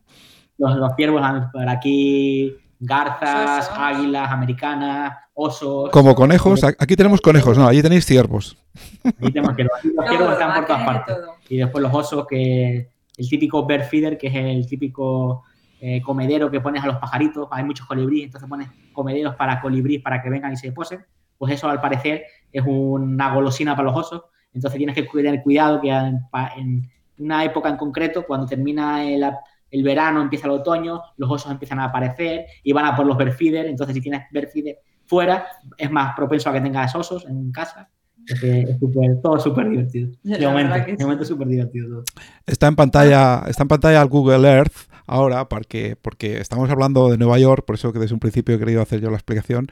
Los, 0.57 0.75
los 0.75 0.91
ciervos, 0.97 1.21
por 1.53 1.69
aquí, 1.69 2.53
garzas, 2.79 3.71
águilas 3.75 4.29
americanas, 4.31 5.13
osos. 5.41 5.89
Como 5.89 6.15
conejos. 6.15 6.63
Aquí 6.63 6.95
tenemos 6.95 7.21
conejos, 7.21 7.57
no, 7.57 7.67
allí 7.67 7.81
tenéis 7.81 8.05
ciervos. 8.05 8.57
Aquí 9.03 9.31
tenemos 9.31 9.55
ciervos. 9.55 9.79
Aquí 9.79 9.89
los 9.89 10.07
ciervos 10.09 10.33
están 10.33 10.53
por 10.55 10.65
todas 10.65 10.83
partes. 10.83 11.15
todo. 11.15 11.35
Y 11.49 11.57
después 11.57 11.81
los 11.81 11.93
osos, 11.93 12.27
que 12.27 12.89
el 13.17 13.29
típico 13.29 13.65
bird 13.65 13.83
feeder, 13.83 14.17
que 14.17 14.27
es 14.27 14.35
el 14.35 14.67
típico 14.67 15.43
eh, 15.79 16.01
comedero 16.01 16.51
que 16.51 16.61
pones 16.61 16.83
a 16.83 16.87
los 16.87 16.97
pajaritos. 16.97 17.47
Hay 17.51 17.63
muchos 17.63 17.87
colibríes, 17.87 18.25
entonces 18.25 18.47
pones 18.47 18.69
comederos 18.93 19.35
para 19.35 19.59
colibríes 19.61 20.01
para 20.01 20.21
que 20.21 20.29
vengan 20.29 20.53
y 20.53 20.57
se 20.57 20.71
posen. 20.71 21.03
Pues 21.37 21.53
eso, 21.53 21.69
al 21.69 21.81
parecer, 21.81 22.23
es 22.51 22.63
una 22.65 23.33
golosina 23.33 23.75
para 23.75 23.89
los 23.89 23.97
osos. 23.97 24.23
Entonces 24.53 24.77
tienes 24.77 24.95
que 24.95 25.03
tener 25.03 25.41
cuidado 25.41 25.81
que 25.81 25.89
en, 25.89 26.89
una 27.17 27.43
época 27.43 27.69
en 27.69 27.77
concreto, 27.77 28.25
cuando 28.25 28.45
termina 28.45 29.03
el, 29.03 29.23
el 29.71 29.83
verano, 29.83 30.21
empieza 30.21 30.47
el 30.47 30.53
otoño, 30.53 31.01
los 31.17 31.31
osos 31.31 31.51
empiezan 31.51 31.79
a 31.79 31.85
aparecer 31.85 32.45
y 32.63 32.73
van 32.73 32.85
a 32.85 32.95
por 32.95 33.05
los 33.05 33.17
bird 33.17 33.33
feeder. 33.33 33.65
Entonces, 33.65 33.95
si 33.95 34.01
tienes 34.01 34.23
bird 34.31 34.49
feeder 34.49 34.77
fuera, 35.11 35.45
es 35.77 35.91
más 35.91 36.15
propenso 36.15 36.49
a 36.49 36.53
que 36.53 36.61
tengas 36.61 36.95
osos 36.95 37.25
en 37.25 37.51
casa. 37.51 37.89
Es, 38.25 38.79
todo 39.21 39.37
súper 39.39 39.69
divertido. 39.69 40.09
De 40.23 40.47
momento, 40.47 40.75
de 40.75 41.03
momento 41.03 41.25
súper 41.25 41.49
divertido 41.49 41.89
todo. 41.89 42.03
Está 42.47 42.67
en 42.67 42.77
pantalla, 42.77 43.43
está 43.45 43.63
en 43.63 43.67
pantalla 43.67 44.01
el 44.01 44.07
Google 44.07 44.47
Earth 44.47 44.73
ahora 45.07 45.49
porque, 45.49 45.97
porque 46.01 46.39
estamos 46.39 46.69
hablando 46.69 47.09
de 47.09 47.17
Nueva 47.17 47.37
York, 47.39 47.65
por 47.65 47.75
eso 47.75 47.91
que 47.91 47.99
desde 47.99 48.13
un 48.13 48.21
principio 48.21 48.55
he 48.55 48.59
querido 48.59 48.81
hacer 48.81 49.01
yo 49.01 49.09
la 49.09 49.17
explicación, 49.17 49.67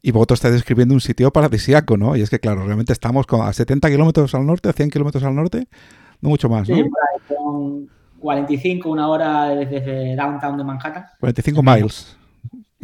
y 0.00 0.12
vosotros 0.12 0.38
estáis 0.38 0.54
describiendo 0.54 0.94
un 0.94 1.00
sitio 1.00 1.32
paradisíaco, 1.32 1.96
¿no? 1.96 2.14
Y 2.14 2.22
es 2.22 2.30
que, 2.30 2.38
claro, 2.38 2.64
realmente 2.64 2.92
estamos 2.92 3.26
a 3.32 3.52
70 3.52 3.90
kilómetros 3.90 4.32
al 4.36 4.46
norte, 4.46 4.68
a 4.68 4.72
100 4.72 4.90
kilómetros 4.90 5.24
al 5.24 5.34
norte, 5.34 5.66
no 6.20 6.28
mucho 6.28 6.48
más, 6.48 6.68
¿no? 6.68 6.76
Sí, 6.76 6.84
con 7.26 7.88
45, 8.20 8.88
una 8.88 9.08
hora 9.08 9.48
desde 9.48 10.14
downtown 10.14 10.56
de 10.56 10.62
Manhattan. 10.62 11.06
45 11.18 11.62
miles. 11.64 12.16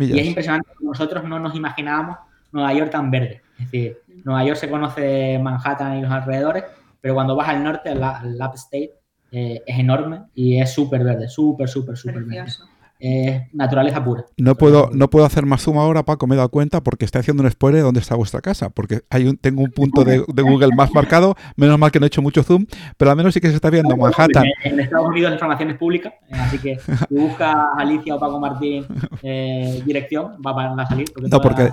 Y 0.07 0.18
es 0.18 0.26
impresionante, 0.26 0.70
nosotros 0.80 1.24
no 1.24 1.38
nos 1.38 1.55
imaginábamos 1.55 2.18
Nueva 2.53 2.72
York 2.74 2.90
tan 2.90 3.11
verde. 3.11 3.42
Es 3.59 3.70
decir, 3.70 3.98
Nueva 4.24 4.44
York 4.44 4.59
se 4.59 4.70
conoce 4.70 5.38
Manhattan 5.38 5.98
y 5.98 6.03
los 6.03 6.11
alrededores, 6.11 6.64
pero 7.01 7.14
cuando 7.14 7.36
vas 7.36 7.48
al 7.48 7.62
norte, 7.62 7.90
al, 7.90 8.38
upstate, 8.40 8.94
eh, 9.32 9.62
es 9.66 9.78
enorme 9.78 10.22
y 10.34 10.61
es 10.61 10.72
súper 10.72 11.05
verde, 11.05 11.28
súper, 11.28 11.68
súper, 11.68 11.96
súper 11.96 12.24
verde 12.24 12.53
es 13.01 13.42
naturaleza 13.55 14.05
pura. 14.05 14.24
No 14.36 14.55
puedo, 14.55 14.90
no 14.92 15.09
puedo 15.09 15.24
hacer 15.24 15.46
más 15.46 15.62
zoom 15.62 15.78
ahora, 15.78 16.05
Paco, 16.05 16.26
me 16.26 16.34
he 16.34 16.36
dado 16.36 16.51
cuenta, 16.51 16.82
porque 16.82 17.05
estoy 17.07 17.20
haciendo 17.20 17.42
un 17.42 17.51
spoiler 17.51 17.78
de 17.78 17.84
dónde 17.84 18.01
está 18.01 18.14
vuestra 18.14 18.40
casa, 18.40 18.68
porque 18.68 19.01
hay 19.09 19.26
un, 19.26 19.36
tengo 19.36 19.62
un 19.62 19.70
punto 19.70 20.05
de, 20.05 20.18
Google 20.18 20.74
más 20.76 20.92
marcado, 20.92 21.34
menos 21.57 21.78
mal 21.78 21.90
que 21.90 21.98
no 21.98 22.07
he 22.07 22.09
hecho 22.09 22.22
mucho 22.22 22.42
zoom, 22.42 22.66
pero 22.96 23.11
al 23.11 23.16
menos 23.16 23.34
sí 23.34 23.40
que 23.40 23.48
se 23.48 23.57
está 23.57 23.70
viendo 23.70 23.96
Manhattan. 23.96 24.44
En, 24.64 24.80
Estados 24.80 25.09
Unidos 25.09 25.30
la 25.30 25.36
información 25.36 25.70
es 25.70 25.78
pública, 25.78 26.14
eh, 26.28 26.34
así 26.34 26.59
que 26.59 26.78
si 26.78 27.14
busca 27.14 27.68
Alicia 27.76 28.14
o 28.14 28.20
Paco 28.20 28.40
Martín 28.40 28.86
eh, 29.22 29.82
dirección, 29.84 30.32
va 30.46 30.82
a 30.82 30.86
salir. 30.86 31.11
no, 31.30 31.40
porque 31.40 31.70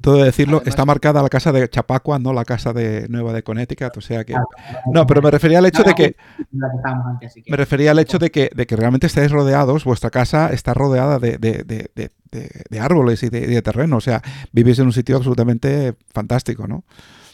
todo 0.00 0.22
decirlo, 0.22 0.62
está 0.64 0.84
marcada 0.84 1.22
la 1.22 1.28
casa 1.28 1.52
de 1.52 1.68
Chapacua, 1.68 2.18
no 2.18 2.32
la 2.32 2.44
casa 2.44 2.72
de 2.72 3.06
Nueva 3.08 3.32
de 3.32 3.42
Connecticut, 3.42 3.96
o 3.96 4.00
sea 4.00 4.24
que... 4.24 4.34
No, 4.92 5.06
pero 5.06 5.22
me 5.22 5.30
refería 5.30 5.58
al 5.58 5.66
hecho 5.66 5.82
de 5.82 5.94
que... 5.94 6.16
Me 7.46 7.56
refería 7.56 7.92
al 7.92 7.98
hecho 7.98 8.18
de 8.18 8.30
que, 8.30 8.50
de 8.54 8.66
que 8.66 8.76
realmente 8.76 9.06
estáis 9.06 9.30
rodeados, 9.30 9.84
vuestra 9.84 10.10
casa 10.10 10.50
está 10.52 10.65
está 10.66 10.74
rodeada 10.74 11.20
de, 11.20 12.10
árboles 12.80 13.22
y 13.22 13.28
de, 13.28 13.62
terreno. 13.62 13.98
O 13.98 14.00
sea, 14.00 14.20
vivís 14.50 14.78
en 14.80 14.86
un 14.86 14.92
sitio 14.92 15.16
absolutamente 15.16 15.94
fantástico, 16.12 16.66
¿no? 16.66 16.82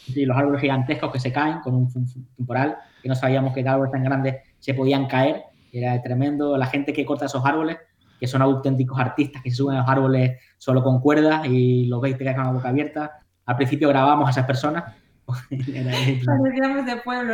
Sí, 0.04 0.26
los 0.26 0.36
árboles 0.36 0.60
gigantescos 0.60 1.10
que 1.10 1.18
se 1.18 1.32
caen 1.32 1.60
con 1.60 1.74
un 1.74 1.88
temporal, 2.36 2.76
que 3.02 3.08
no 3.08 3.14
sabíamos 3.14 3.54
que 3.54 3.66
árboles 3.66 3.90
tan 3.90 4.04
grandes 4.04 4.36
se 4.58 4.74
podían 4.74 5.06
caer. 5.06 5.44
Era 5.72 6.02
tremendo. 6.02 6.58
La 6.58 6.66
gente 6.66 6.92
que 6.92 7.06
corta 7.06 7.24
esos 7.24 7.44
árboles, 7.46 7.78
que 8.20 8.26
son 8.26 8.42
auténticos 8.42 9.00
artistas, 9.00 9.40
que 9.42 9.50
se 9.50 9.56
suben 9.56 9.76
a 9.76 9.80
los 9.80 9.88
árboles 9.88 10.38
solo 10.58 10.82
con 10.82 11.00
cuerdas 11.00 11.46
y 11.46 11.86
los 11.86 12.02
veis 12.02 12.18
te 12.18 12.24
quedan 12.24 12.36
con 12.36 12.44
la 12.44 12.52
boca 12.52 12.68
abierta. 12.68 13.12
Al 13.46 13.56
principio 13.56 13.88
grabamos 13.88 14.28
a 14.28 14.32
esas 14.32 14.44
personas 14.44 14.84
de 15.50 17.00
pueblo, 17.04 17.32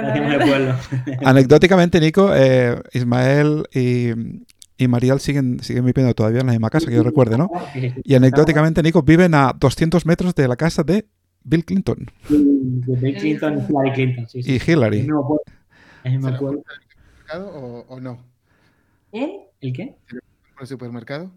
Anecdóticamente, 1.24 2.01
Nico, 2.01 2.32
eh, 2.34 2.80
Ismael 2.92 3.64
y, 3.74 4.12
y 4.79 4.87
Marial 4.87 5.18
siguen, 5.18 5.59
siguen 5.61 5.85
viviendo 5.85 6.14
todavía 6.14 6.41
en 6.41 6.47
la 6.47 6.53
misma 6.53 6.70
casa, 6.70 6.87
que 6.87 6.95
yo 6.95 7.03
recuerde, 7.03 7.37
¿no? 7.37 7.51
Y 8.05 8.14
anecdóticamente, 8.14 8.81
Nico, 8.83 9.03
viven 9.03 9.35
a 9.35 9.53
200 9.59 10.07
metros 10.07 10.35
de 10.37 10.47
la 10.47 10.57
casa 10.57 10.85
de 10.85 11.07
Bill 11.43 11.64
Clinton. 11.64 12.07
Bill 12.29 13.16
Clinton 13.18 13.59
y 13.59 13.70
Hillary 13.70 13.93
Clinton, 13.93 14.29
sí, 14.29 14.41
Y 14.45 14.70
Hillary. 14.70 15.09
¿El 16.05 16.22
supermercado 16.22 17.49
o, 17.55 17.87
o 17.89 18.01
no? 18.01 18.24
¿Eh? 19.12 19.49
¿El 19.61 19.72
qué? 19.72 19.97
¿Por 20.55 20.62
el 20.62 20.66
supermercado? 20.68 21.33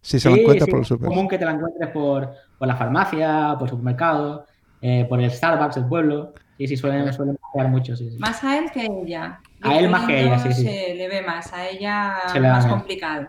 Sí, 0.00 0.20
se 0.20 0.30
la 0.30 0.36
encuentra 0.36 0.66
por 0.68 0.78
el 0.78 0.84
supermercado. 0.84 1.12
Es 1.12 1.16
común 1.16 1.28
que 1.28 1.38
te 1.38 1.44
la 1.44 1.50
encuentres 1.52 1.90
por, 1.90 2.30
por 2.56 2.68
la 2.68 2.76
farmacia, 2.76 3.56
por 3.58 3.66
el 3.66 3.70
supermercado, 3.70 4.46
eh, 4.80 5.06
por 5.08 5.20
el 5.20 5.30
Starbucks 5.30 5.74
del 5.74 5.86
pueblo. 5.86 6.34
Sí, 6.56 6.68
sí, 6.68 6.76
suelen, 6.76 7.12
suelen 7.12 7.36
mucho. 7.68 7.96
Sí, 7.96 8.16
Más 8.18 8.44
a 8.44 8.58
él 8.58 8.70
que 8.72 8.80
a 8.80 8.84
ella. 8.84 9.40
A 9.62 9.78
él 9.78 9.88
más 9.90 10.06
que 10.06 10.22
ella, 10.22 10.38
sí, 10.38 10.52
sí. 10.52 10.62
Se 10.64 10.94
le 10.94 11.08
ve 11.08 11.22
más, 11.22 11.52
a 11.52 11.68
ella 11.68 12.14
más 12.40 12.66
complicado. 12.66 13.28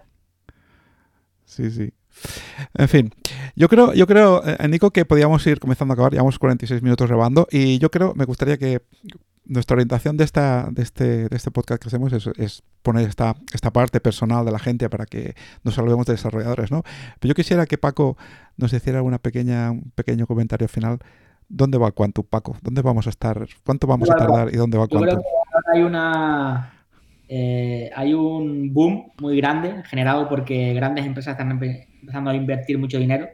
Sí, 1.46 1.70
sí. 1.70 1.94
En 2.74 2.88
fin, 2.88 3.14
yo 3.56 3.68
creo, 3.68 3.94
yo 3.94 4.06
creo, 4.08 4.42
eh, 4.46 4.68
Nico, 4.68 4.92
que 4.92 5.06
podíamos 5.06 5.46
ir 5.48 5.60
comenzando 5.60 5.94
a 5.94 5.96
acabar. 5.96 6.12
Llevamos 6.12 6.40
46 6.40 6.82
minutos 6.82 7.08
grabando 7.08 7.48
y 7.52 7.80
yo 7.80 7.90
creo, 7.90 8.14
me 8.16 8.26
gustaría 8.26 8.58
que 8.58 8.82
nuestra 9.46 9.76
orientación 9.76 10.18
de, 10.18 10.24
esta, 10.24 10.70
de, 10.72 10.84
este, 10.84 11.28
de 11.28 11.36
este 11.36 11.52
podcast 11.52 11.82
que 11.82 11.90
hacemos 11.90 12.14
es, 12.14 12.64
poner 12.82 13.08
esta, 13.08 13.36
esta 13.54 13.72
parte 13.72 14.00
personal 14.00 14.46
de 14.46 14.52
la 14.52 14.60
gente 14.60 14.90
para 14.90 15.06
que 15.06 15.36
nos 15.64 15.76
salvemos 15.76 16.06
de 16.06 16.14
desarrolladores, 16.14 16.72
¿no? 16.72 16.84
Pero 17.20 17.32
yo 17.32 17.36
quisiera 17.36 17.66
que 17.66 17.78
Paco 17.78 18.18
nos 18.58 18.72
hiciera 18.72 19.02
una 19.02 19.18
pequeña, 19.18 19.72
un 19.72 19.92
pequeño 19.96 20.28
comentario 20.28 20.68
final 20.68 21.00
¿Dónde 21.54 21.78
va 21.78 21.92
Quantum, 21.92 22.26
Paco? 22.26 22.56
¿Dónde 22.62 22.82
vamos 22.82 23.08
a 23.08 23.10
estar? 23.10 23.46
¿Cuánto 23.66 23.86
vamos 23.86 24.10
a 24.10 24.16
tardar 24.16 24.54
y 24.54 24.58
dónde 24.58 24.78
va 24.78 24.88
Quantum? 24.88 25.22
hay 25.74 25.82
una 25.82 26.74
eh, 27.28 27.90
hay 27.96 28.14
un 28.14 28.74
boom 28.74 29.12
muy 29.22 29.38
grande 29.38 29.84
generado 29.86 30.28
porque 30.30 30.74
grandes 30.74 31.06
empresas 31.06 31.34
están 31.34 31.52
empezando 31.52 32.30
a 32.30 32.36
invertir 32.36 32.78
mucho 32.78 32.98
dinero. 32.98 33.28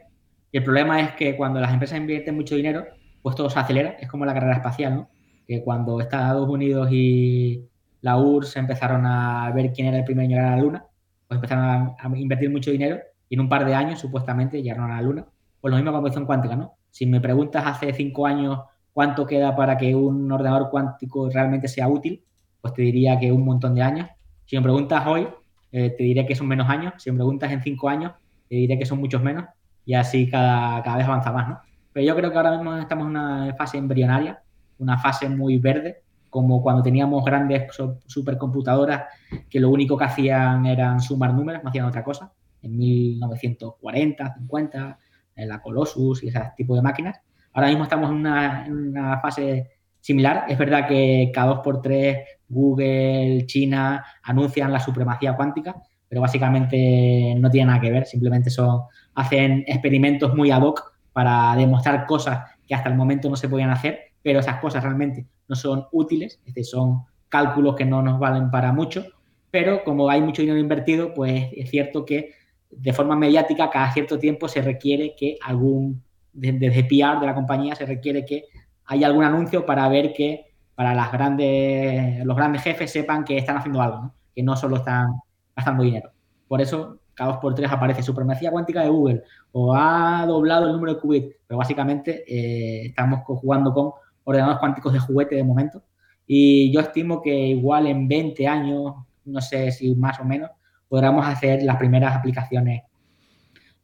Y 0.50 0.58
el 0.58 0.64
problema 0.64 1.00
es 1.00 1.12
que 1.12 1.36
cuando 1.36 1.60
las 1.60 1.72
empresas 1.72 1.98
invierten 1.98 2.34
mucho 2.34 2.56
dinero, 2.56 2.86
pues 3.22 3.36
todo 3.36 3.50
se 3.50 3.58
acelera. 3.58 3.96
Es 4.00 4.08
como 4.08 4.24
la 4.24 4.34
carrera 4.34 4.54
espacial, 4.54 4.94
¿no? 4.94 5.10
Que 5.46 5.62
cuando 5.62 6.00
Estados 6.00 6.48
Unidos 6.48 6.88
y 6.90 7.68
la 8.00 8.16
URSS 8.18 8.56
empezaron 8.56 9.06
a 9.06 9.50
ver 9.52 9.72
quién 9.72 9.88
era 9.88 9.98
el 9.98 10.04
primero 10.04 10.24
en 10.24 10.30
llegar 10.30 10.46
a 10.46 10.56
la 10.56 10.62
Luna, 10.62 10.84
pues 11.26 11.36
empezaron 11.36 11.64
a, 11.64 11.96
a 11.98 12.18
invertir 12.18 12.50
mucho 12.50 12.70
dinero 12.70 12.98
y 13.28 13.34
en 13.34 13.40
un 13.40 13.48
par 13.48 13.64
de 13.64 13.74
años 13.74 14.00
supuestamente 14.00 14.62
llegaron 14.62 14.90
a 14.90 14.96
la 14.96 15.02
Luna. 15.02 15.26
Pues 15.60 15.70
lo 15.70 15.76
mismo 15.76 15.92
con 15.92 16.02
cuestión 16.02 16.26
cuántica, 16.26 16.56
¿no? 16.56 16.77
Si 16.98 17.06
me 17.06 17.20
preguntas 17.20 17.64
hace 17.64 17.92
cinco 17.92 18.26
años 18.26 18.58
cuánto 18.92 19.24
queda 19.24 19.54
para 19.54 19.76
que 19.78 19.94
un 19.94 20.32
ordenador 20.32 20.68
cuántico 20.68 21.30
realmente 21.30 21.68
sea 21.68 21.86
útil, 21.86 22.24
pues 22.60 22.74
te 22.74 22.82
diría 22.82 23.16
que 23.20 23.30
un 23.30 23.44
montón 23.44 23.76
de 23.76 23.82
años. 23.82 24.08
Si 24.46 24.56
me 24.56 24.62
preguntas 24.62 25.06
hoy, 25.06 25.28
eh, 25.70 25.94
te 25.96 26.02
diré 26.02 26.26
que 26.26 26.34
son 26.34 26.48
menos 26.48 26.68
años. 26.68 26.94
Si 26.96 27.08
me 27.12 27.18
preguntas 27.18 27.52
en 27.52 27.62
cinco 27.62 27.88
años, 27.88 28.14
te 28.48 28.56
diré 28.56 28.76
que 28.76 28.84
son 28.84 28.98
muchos 28.98 29.22
menos. 29.22 29.44
Y 29.86 29.94
así 29.94 30.28
cada, 30.28 30.82
cada 30.82 30.96
vez 30.96 31.06
avanza 31.06 31.30
más, 31.30 31.48
¿no? 31.48 31.60
Pero 31.92 32.04
yo 32.04 32.16
creo 32.16 32.32
que 32.32 32.36
ahora 32.36 32.50
mismo 32.50 32.74
estamos 32.74 33.04
en 33.04 33.10
una 33.10 33.54
fase 33.56 33.78
embrionaria, 33.78 34.42
una 34.78 34.98
fase 34.98 35.28
muy 35.28 35.56
verde, 35.58 36.02
como 36.28 36.60
cuando 36.60 36.82
teníamos 36.82 37.24
grandes 37.24 37.62
supercomputadoras 38.06 39.04
que 39.48 39.60
lo 39.60 39.70
único 39.70 39.96
que 39.96 40.04
hacían 40.04 40.66
eran 40.66 41.00
sumar 41.00 41.32
números, 41.32 41.62
no 41.62 41.68
hacían 41.68 41.86
otra 41.86 42.02
cosa, 42.02 42.32
en 42.60 42.76
1940, 42.76 44.34
50, 44.34 44.98
en 45.38 45.48
la 45.48 45.62
Colossus 45.62 46.22
y 46.22 46.28
ese 46.28 46.40
tipo 46.56 46.74
de 46.74 46.82
máquinas. 46.82 47.20
Ahora 47.52 47.68
mismo 47.68 47.84
estamos 47.84 48.10
en 48.10 48.16
una, 48.16 49.18
fase 49.20 49.70
similar. 50.00 50.44
Es 50.48 50.58
verdad 50.58 50.86
que 50.86 51.30
cada 51.32 51.54
dos 51.54 51.60
por 51.60 51.80
tres 51.80 52.18
Google, 52.48 53.44
China 53.46 54.04
anuncian 54.22 54.72
la 54.72 54.80
supremacía 54.80 55.34
cuántica, 55.34 55.76
pero 56.08 56.20
básicamente 56.20 57.34
no 57.36 57.50
tiene 57.50 57.66
nada 57.68 57.80
que 57.80 57.90
ver, 57.90 58.06
simplemente 58.06 58.50
son, 58.50 58.82
hacen 59.14 59.64
experimentos 59.66 60.34
muy 60.34 60.50
ad 60.50 60.62
hoc 60.62 60.92
para 61.12 61.54
demostrar 61.56 62.06
cosas 62.06 62.50
que 62.66 62.74
hasta 62.74 62.88
el 62.88 62.94
momento 62.94 63.28
no 63.28 63.36
se 63.36 63.48
podían 63.48 63.70
hacer, 63.70 64.00
pero 64.22 64.40
esas 64.40 64.60
cosas 64.60 64.82
realmente 64.82 65.26
no 65.48 65.56
son 65.56 65.86
útiles, 65.92 66.40
es 66.44 66.70
son 66.70 67.02
cálculos 67.28 67.76
que 67.76 67.84
no 67.84 68.02
nos 68.02 68.18
valen 68.18 68.50
para 68.50 68.72
mucho, 68.72 69.04
pero 69.50 69.84
como 69.84 70.08
hay 70.08 70.20
mucho 70.20 70.42
dinero 70.42 70.58
invertido, 70.58 71.14
pues 71.14 71.48
es 71.56 71.70
cierto 71.70 72.04
que 72.04 72.32
de 72.70 72.92
forma 72.92 73.16
mediática, 73.16 73.70
cada 73.70 73.92
cierto 73.92 74.18
tiempo 74.18 74.48
se 74.48 74.62
requiere 74.62 75.14
que 75.16 75.38
algún, 75.42 76.02
desde 76.32 76.84
PR 76.84 77.20
de 77.20 77.26
la 77.26 77.34
compañía, 77.34 77.74
se 77.74 77.86
requiere 77.86 78.24
que 78.24 78.44
haya 78.86 79.06
algún 79.06 79.24
anuncio 79.24 79.64
para 79.66 79.88
ver 79.88 80.12
que 80.12 80.46
para 80.74 80.94
las 80.94 81.10
grandes, 81.10 82.24
los 82.24 82.36
grandes 82.36 82.62
jefes 82.62 82.90
sepan 82.90 83.24
que 83.24 83.36
están 83.36 83.56
haciendo 83.56 83.82
algo, 83.82 84.12
que 84.34 84.42
no 84.42 84.56
solo 84.56 84.76
están 84.76 85.08
gastando 85.56 85.82
dinero. 85.82 86.10
Por 86.46 86.60
eso, 86.60 87.00
cada 87.14 87.32
dos 87.32 87.40
por 87.40 87.54
tres 87.54 87.70
aparece 87.70 88.02
supremacía 88.02 88.50
cuántica 88.50 88.82
de 88.82 88.88
Google 88.88 89.24
o 89.52 89.74
ha 89.74 90.24
doblado 90.26 90.66
el 90.66 90.72
número 90.72 90.94
de 90.94 91.00
qubits, 91.00 91.36
pero 91.46 91.58
básicamente 91.58 92.22
eh, 92.28 92.86
estamos 92.86 93.20
jugando 93.24 93.74
con 93.74 93.90
ordenadores 94.24 94.60
cuánticos 94.60 94.92
de 94.92 95.00
juguete 95.00 95.34
de 95.34 95.42
momento. 95.42 95.82
Y 96.26 96.72
yo 96.72 96.80
estimo 96.80 97.20
que 97.20 97.34
igual 97.34 97.86
en 97.88 98.06
20 98.06 98.46
años, 98.46 98.94
no 99.24 99.40
sé 99.40 99.72
si 99.72 99.94
más 99.96 100.20
o 100.20 100.24
menos, 100.24 100.50
podamos 100.88 101.26
hacer 101.26 101.62
las 101.62 101.76
primeras 101.76 102.16
aplicaciones 102.16 102.82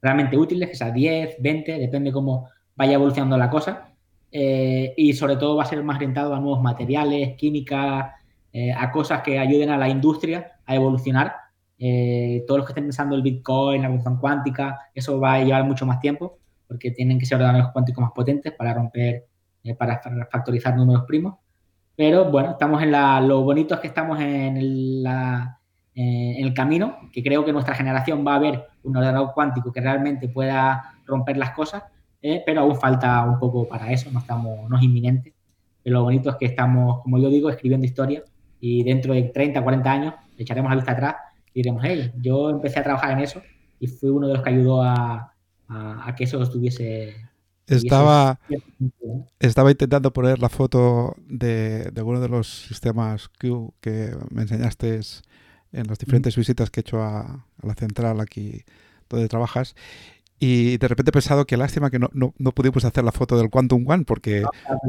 realmente 0.01 0.37
útiles, 0.37 0.69
que 0.69 0.75
sea 0.75 0.91
10, 0.91 1.37
20, 1.41 1.79
depende 1.79 2.13
cómo 2.13 2.49
vaya 2.77 2.95
evolucionando 2.95 3.39
la 3.39 3.49
cosa. 3.49 3.95
Eh, 4.31 4.93
y 4.97 5.13
sobre 5.13 5.37
todo 5.37 5.57
va 5.57 5.63
a 5.63 5.67
ser 5.67 5.83
más 5.85 5.97
orientado 5.97 6.35
a 6.35 6.41
nuevos 6.41 6.61
materiales, 6.61 7.37
química, 7.37 8.17
eh, 8.53 8.73
a 8.73 8.91
cosas 8.91 9.23
que 9.23 9.39
ayuden 9.39 9.71
a 9.71 9.79
la 9.79 9.89
industria 9.89 10.59
a 10.67 10.75
evolucionar. 10.75 11.35
Eh, 11.79 12.45
todos 12.47 12.59
los 12.59 12.67
que 12.67 12.73
estén 12.73 12.85
pensando 12.85 13.15
el 13.17 13.23
Bitcoin, 13.23 13.81
la 13.83 13.89
evolución 13.89 14.19
cuántica, 14.19 14.79
eso 14.95 15.21
va 15.21 15.35
a 15.35 15.45
llevar 15.45 15.65
mucho 15.65 15.87
más 15.87 16.01
tiempo 16.01 16.39
porque 16.67 16.91
tienen 16.91 17.19
que 17.19 17.27
ser 17.27 17.37
ordenadores 17.37 17.73
cuánticos 17.73 18.03
más 18.03 18.13
potentes 18.13 18.53
para 18.53 18.75
romper, 18.75 19.27
para 19.79 20.01
factorizar 20.31 20.77
números 20.77 21.05
primos. 21.07 21.37
Pero 21.95 22.31
bueno, 22.31 22.53
estamos 22.53 22.83
en 22.83 22.91
la, 22.91 23.21
lo 23.21 23.43
bonito 23.43 23.75
es 23.75 23.81
que 23.81 23.87
estamos 23.87 24.19
en 24.21 25.03
la, 25.03 25.61
eh, 25.97 26.35
en 26.39 26.47
el 26.47 26.55
camino, 26.55 26.99
que 27.13 27.23
creo 27.23 27.45
que 27.45 27.53
nuestra 27.53 27.75
generación 27.75 28.27
va 28.27 28.35
a 28.35 28.41
ver 28.41 28.65
un 28.83 28.97
ordenador 28.97 29.33
cuántico 29.33 29.73
que 29.73 29.81
realmente 29.81 30.29
pueda 30.29 30.95
romper 31.07 31.37
las 31.37 31.51
cosas. 31.51 31.85
eh, 32.23 32.43
pero 32.47 32.63
aún 32.63 32.77
falta 32.77 33.23
un 33.25 33.39
poco 33.39 33.69
para 33.69 33.93
eso, 33.93 34.11
no, 34.11 34.19
estamos, 34.19 34.69
no 34.69 34.77
es 34.79 34.83
inminente. 34.83 35.35
Pero 35.83 35.99
lo 35.99 36.05
bonito 36.05 36.31
es 36.31 36.37
que 36.37 36.47
estamos, 36.47 37.03
como 37.03 37.19
yo 37.19 37.29
digo, 37.29 37.51
escribiendo 37.51 37.87
historia 37.87 38.23
y 38.61 38.83
dentro 38.83 39.13
de 39.13 39.25
30, 39.25 39.63
40 39.63 39.93
años 39.93 40.15
echaremos 40.39 40.71
la 40.71 40.77
vista 40.77 40.93
atrás 40.93 41.17
y 41.53 41.61
diremos, 41.61 41.83
hey, 41.85 42.11
yo 42.23 42.49
empecé 42.51 42.81
a 42.81 42.83
trabajar 42.83 43.13
en 43.13 43.21
eso 43.21 43.43
y 43.79 43.87
fui 43.87 44.09
uno 44.09 44.27
de 44.27 44.35
los 44.35 44.43
que 44.43 44.51
ayudó 44.51 44.83
a, 44.83 45.35
que 46.17 46.25
eso 46.25 46.43
estuviese 46.43 47.15
estaba, 47.67 48.39
estaba 49.39 49.71
intentando 49.71 50.13
poner 50.13 50.39
la 50.39 50.49
foto 50.49 51.15
de, 51.27 51.91
de 51.91 52.01
alguno 52.01 52.21
de 52.21 52.29
los 52.29 52.47
sistemas 52.47 53.29
Q 53.29 53.75
que 53.81 54.17
me 54.31 54.43
enseñaste 54.43 55.01
en 55.75 55.87
las 55.87 55.99
diferentes 55.99 56.37
visitas 56.37 56.71
que 56.71 56.81
he 56.81 56.83
hecho 56.83 57.03
a, 57.03 57.47
la 57.63 57.75
central 57.75 58.21
aquí 58.21 58.65
donde 59.09 59.29
trabajas 59.29 59.75
y 60.39 60.77
de 60.79 60.89
repente 60.89 61.11
he 61.11 61.13
pensado 61.13 61.47
que 61.47 61.57
lástima 61.57 61.91
que 61.91 61.99
no, 61.99 62.11
no, 62.13 62.35
no 62.39 62.53
pudimos 62.53 62.85
hacer 62.85 63.05
la 63.05 63.13
foto 63.13 63.39
del 63.39 63.51
Quantum 63.51 63.89
One 63.89 64.05
porque 64.05 64.43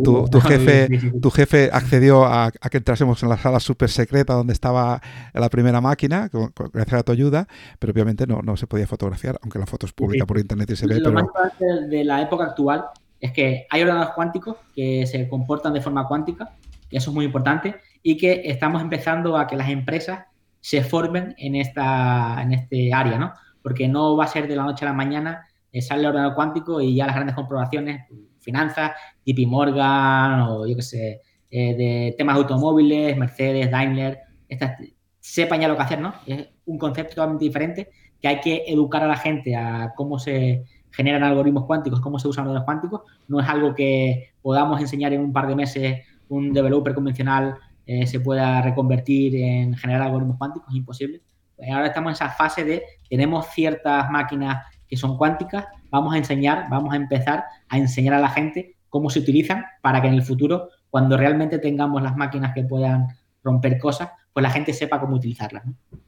tu, 0.03 0.27
tu, 0.27 0.41
jefe, 0.41 0.89
tu 1.21 1.29
jefe 1.29 1.69
accedió 1.71 2.25
a, 2.25 2.51
que 2.51 2.77
entrásemos 2.77 3.21
en 3.23 3.29
la 3.29 3.37
sala 3.37 3.59
súper 3.59 3.89
secreta 3.89 4.33
donde 4.33 4.53
estaba 4.53 5.01
la 5.33 5.49
primera 5.49 5.81
máquina, 5.81 6.29
gracias 6.73 6.99
a 6.99 7.03
tu 7.03 7.11
ayuda, 7.11 7.47
pero 7.79 7.93
obviamente 7.93 8.25
no, 8.25 8.41
no 8.41 8.57
se 8.57 8.65
podía 8.67 8.87
fotografiar, 8.87 9.39
aunque 9.43 9.59
la 9.59 9.67
foto 9.67 9.85
es 9.85 9.93
pública 9.93 10.25
por 10.25 10.39
internet 10.39 10.71
y 10.71 10.75
se 10.75 10.87
ve. 10.87 10.99
Lo 10.99 11.11
más 11.11 11.23
importante 11.23 11.65
de 11.89 12.03
la 12.03 12.21
época 12.21 12.45
actual 12.45 12.85
es 13.21 13.31
que 13.31 13.67
hay 13.69 13.81
ordenadores 13.81 14.13
cuánticos 14.15 14.57
que 14.75 15.05
se 15.05 15.29
comportan 15.29 15.73
de 15.73 15.81
forma 15.81 16.07
cuántica, 16.07 16.55
que 16.89 16.97
eso 16.97 17.11
es 17.11 17.15
muy 17.15 17.25
importante, 17.25 17.75
y 18.01 18.17
que 18.17 18.41
estamos 18.45 18.81
empezando 18.81 19.37
a 19.37 19.47
que 19.47 19.55
las 19.55 19.69
empresas 19.69 20.25
se 20.65 20.83
formen 20.83 21.35
en, 21.37 21.53
esta, 21.53 22.41
en 22.41 22.51
este 22.51 22.91
área, 22.91 23.19
¿no? 23.19 23.31
porque 23.61 23.87
no 23.87 24.17
va 24.17 24.23
a 24.23 24.27
ser 24.27 24.47
de 24.47 24.55
la 24.55 24.63
noche 24.63 24.83
a 24.83 24.89
la 24.89 24.95
mañana, 24.95 25.45
eh, 25.71 25.79
sale 25.79 26.01
el 26.01 26.07
ordenador 26.07 26.33
cuántico 26.33 26.81
y 26.81 26.95
ya 26.95 27.05
las 27.05 27.13
grandes 27.13 27.35
comprobaciones, 27.35 28.07
finanzas, 28.39 28.93
JP 29.23 29.45
Morgan 29.45 30.41
o 30.41 30.65
yo 30.65 30.75
qué 30.75 30.81
sé, 30.81 31.21
eh, 31.51 31.75
de 31.75 32.15
temas 32.17 32.35
de 32.35 32.41
automóviles, 32.41 33.15
Mercedes, 33.15 33.69
Daimler, 33.69 34.17
estas, 34.49 34.79
sepan 35.19 35.61
ya 35.61 35.67
lo 35.67 35.75
que 35.75 35.83
hacer, 35.83 36.01
¿no? 36.01 36.15
Es 36.25 36.47
un 36.65 36.79
concepto 36.79 37.13
totalmente 37.13 37.45
diferente 37.45 37.91
que 38.19 38.27
hay 38.27 38.39
que 38.39 38.63
educar 38.65 39.03
a 39.03 39.07
la 39.07 39.17
gente 39.17 39.55
a 39.55 39.93
cómo 39.95 40.17
se 40.17 40.63
generan 40.89 41.21
algoritmos 41.21 41.65
cuánticos, 41.65 42.01
cómo 42.01 42.17
se 42.17 42.27
usan 42.27 42.51
los 42.51 42.63
cuánticos. 42.63 43.01
No 43.27 43.39
es 43.39 43.47
algo 43.47 43.75
que 43.75 44.33
podamos 44.41 44.81
enseñar 44.81 45.13
en 45.13 45.21
un 45.21 45.31
par 45.31 45.45
de 45.45 45.55
meses 45.55 45.99
un 46.27 46.53
developer 46.53 46.95
convencional 46.95 47.55
eh, 47.85 48.07
se 48.07 48.19
pueda 48.19 48.61
reconvertir 48.61 49.35
en 49.35 49.75
generar 49.75 50.01
algoritmos 50.03 50.37
cuánticos, 50.37 50.69
es 50.69 50.75
imposible. 50.75 51.21
Pues 51.55 51.69
ahora 51.69 51.87
estamos 51.87 52.09
en 52.09 52.13
esa 52.13 52.29
fase 52.29 52.63
de 52.63 52.83
tenemos 53.09 53.47
ciertas 53.53 54.09
máquinas 54.09 54.65
que 54.87 54.97
son 54.97 55.17
cuánticas, 55.17 55.65
vamos 55.89 56.13
a 56.13 56.17
enseñar, 56.17 56.67
vamos 56.69 56.93
a 56.93 56.97
empezar 56.97 57.45
a 57.69 57.77
enseñar 57.77 58.15
a 58.15 58.19
la 58.19 58.29
gente 58.29 58.75
cómo 58.89 59.09
se 59.09 59.19
utilizan 59.19 59.65
para 59.81 60.01
que 60.01 60.07
en 60.07 60.15
el 60.15 60.23
futuro, 60.23 60.69
cuando 60.89 61.17
realmente 61.17 61.59
tengamos 61.59 62.01
las 62.01 62.15
máquinas 62.15 62.53
que 62.53 62.63
puedan 62.63 63.07
romper 63.43 63.77
cosas, 63.77 64.09
pues 64.33 64.43
la 64.43 64.49
gente 64.49 64.73
sepa 64.73 64.99
cómo 64.99 65.15
utilizarlas. 65.15 65.63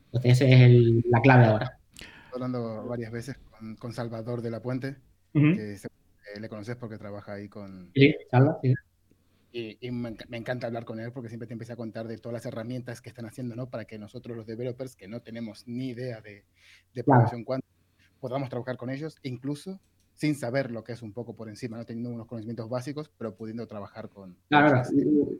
Entonces, 0.05 0.41
esa 0.41 0.45
es 0.45 1.05
la 1.09 1.21
clave 1.21 1.45
ahora. 1.45 1.77
Hablando 2.33 2.85
varias 2.87 3.11
veces 3.11 3.39
con, 3.79 3.93
Salvador 3.93 4.41
de 4.41 4.51
la 4.51 4.61
Puente, 4.61 4.95
que 5.33 5.73
eh, 5.73 6.39
le 6.39 6.49
conoces 6.49 6.75
porque 6.75 6.97
trabaja 6.97 7.33
ahí 7.33 7.49
con... 7.49 7.91
Sí, 7.93 8.15
Salva, 8.31 8.57
sí 8.61 8.73
y, 9.57 9.91
me, 9.91 10.15
encanta 10.31 10.67
hablar 10.67 10.85
con 10.85 10.99
él 10.99 11.11
porque 11.11 11.29
siempre 11.29 11.47
te 11.47 11.53
empieza 11.53 11.73
a 11.73 11.77
contar 11.77 12.07
de 12.07 12.17
todas 12.17 12.33
las 12.33 12.45
herramientas 12.45 13.01
que 13.01 13.09
están 13.09 13.25
haciendo, 13.25 13.55
¿no? 13.55 13.69
Para 13.69 13.85
que 13.85 13.97
nosotros 13.97 14.37
los 14.37 14.45
developers, 14.45 14.95
que 14.95 15.07
no 15.07 15.21
tenemos 15.21 15.67
ni 15.67 15.89
idea 15.89 16.21
de, 16.21 16.45
de 16.93 17.03
programación 17.03 17.43
cuántica, 17.43 17.73
podamos 18.19 18.49
trabajar 18.49 18.77
con 18.77 18.89
ellos, 18.89 19.17
incluso 19.23 19.79
sin 20.13 20.35
saber 20.35 20.71
lo 20.71 20.83
que 20.83 20.93
es 20.93 21.01
un 21.01 21.13
poco 21.13 21.35
por 21.35 21.47
encima, 21.47 21.77
no 21.77 21.85
teniendo 21.85 22.09
unos 22.09 22.27
conocimientos 22.27 22.69
básicos, 22.69 23.11
pero 23.17 23.35
pudiendo 23.35 23.67
trabajar 23.67 24.09
con... 24.09 24.35
Claro, 24.49 24.81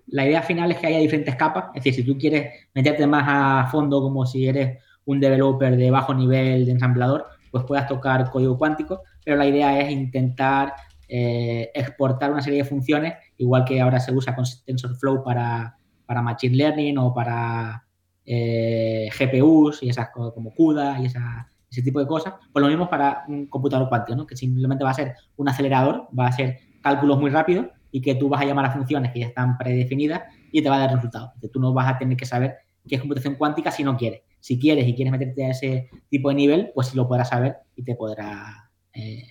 la 0.08 0.26
idea 0.26 0.44
final 0.44 0.72
es 0.72 0.78
que 0.78 0.88
haya 0.88 1.00
diferentes 1.00 1.36
capas, 1.36 1.66
es 1.74 1.84
decir, 1.84 1.96
si 1.96 2.04
tú 2.04 2.18
quieres 2.18 2.54
meterte 2.76 3.08
más 3.08 3.26
a 3.28 3.68
fondo 3.72 4.02
como 4.02 4.26
si 4.26 4.48
eres 4.48 4.82
un 5.06 5.20
developer 5.20 5.76
de 5.76 5.90
bajo 5.90 6.14
nivel 6.14 6.66
de 6.66 6.72
ensamblador, 6.72 7.26
pues 7.50 7.64
puedas 7.66 7.88
tocar 7.88 8.30
código 8.30 8.58
cuántico, 8.58 9.02
pero 9.24 9.38
la 9.38 9.48
idea 9.48 9.80
es 9.80 9.92
intentar 9.92 10.74
eh, 11.08 11.72
exportar 11.74 12.32
una 12.32 12.42
serie 12.42 12.64
de 12.64 12.70
funciones, 12.70 13.14
igual 13.38 13.64
que 13.64 13.80
ahora 13.80 14.00
se 14.00 14.12
usa 14.12 14.36
con 14.36 14.46
TensorFlow 14.66 15.24
para, 15.24 15.78
para 16.06 16.22
Machine 16.22 16.56
Learning 16.56 16.98
o 16.98 17.14
para 17.14 17.86
eh, 18.26 19.10
GPUs 19.18 19.84
y 19.84 19.90
esas 19.90 20.10
como 20.10 20.54
CUDA 20.54 21.00
y 21.00 21.06
ese 21.06 21.82
tipo 21.82 22.00
de 22.00 22.08
cosas, 22.08 22.34
pues 22.52 22.62
lo 22.62 22.68
mismo 22.68 22.90
para 22.90 23.24
un 23.28 23.48
computador 23.48 23.88
cuántico, 23.88 24.18
¿no? 24.18 24.28
que 24.28 24.36
simplemente 24.36 24.84
va 24.84 24.92
a 24.92 24.96
ser 24.96 25.16
un 25.38 25.48
acelerador, 25.48 26.08
va 26.18 26.28
a 26.28 26.32
ser 26.32 26.60
cálculos 26.82 27.20
muy 27.20 27.30
rápidos 27.30 27.68
y 27.92 28.02
que 28.02 28.16
tú 28.16 28.28
vas 28.28 28.42
a 28.42 28.46
llamar 28.46 28.66
a 28.66 28.72
funciones 28.72 29.14
que 29.14 29.22
ya 29.22 29.28
están 29.28 29.58
predefinidas 29.58 30.24
y 30.52 30.62
te 30.62 30.70
va 30.70 30.76
a 30.76 30.80
dar 30.80 30.94
resultados. 30.94 31.32
tú 31.52 31.60
no 31.60 31.74
vas 31.74 31.88
a 31.88 31.98
tener 31.98 32.18
que 32.18 32.26
saber 32.26 32.58
qué 32.86 32.96
es 32.96 33.02
computación 33.02 33.36
cuántica 33.36 33.72
si 33.72 33.84
no 33.84 33.96
quieres. 33.96 34.24
Si 34.40 34.60
quieres 34.60 34.88
y 34.88 34.94
quieres 34.94 35.12
meterte 35.12 35.46
a 35.46 35.50
ese 35.52 35.90
tipo 36.10 36.30
de 36.30 36.36
nivel, 36.36 36.72
pues 36.76 36.88
sí 36.88 36.98
lo 36.98 37.08
podrás 37.08 37.30
saber 37.30 37.58
y 37.76 37.84
te 37.84 37.96
podrá 37.96 38.70
eh, 38.94 39.24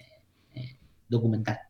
documentar. 1.08 1.65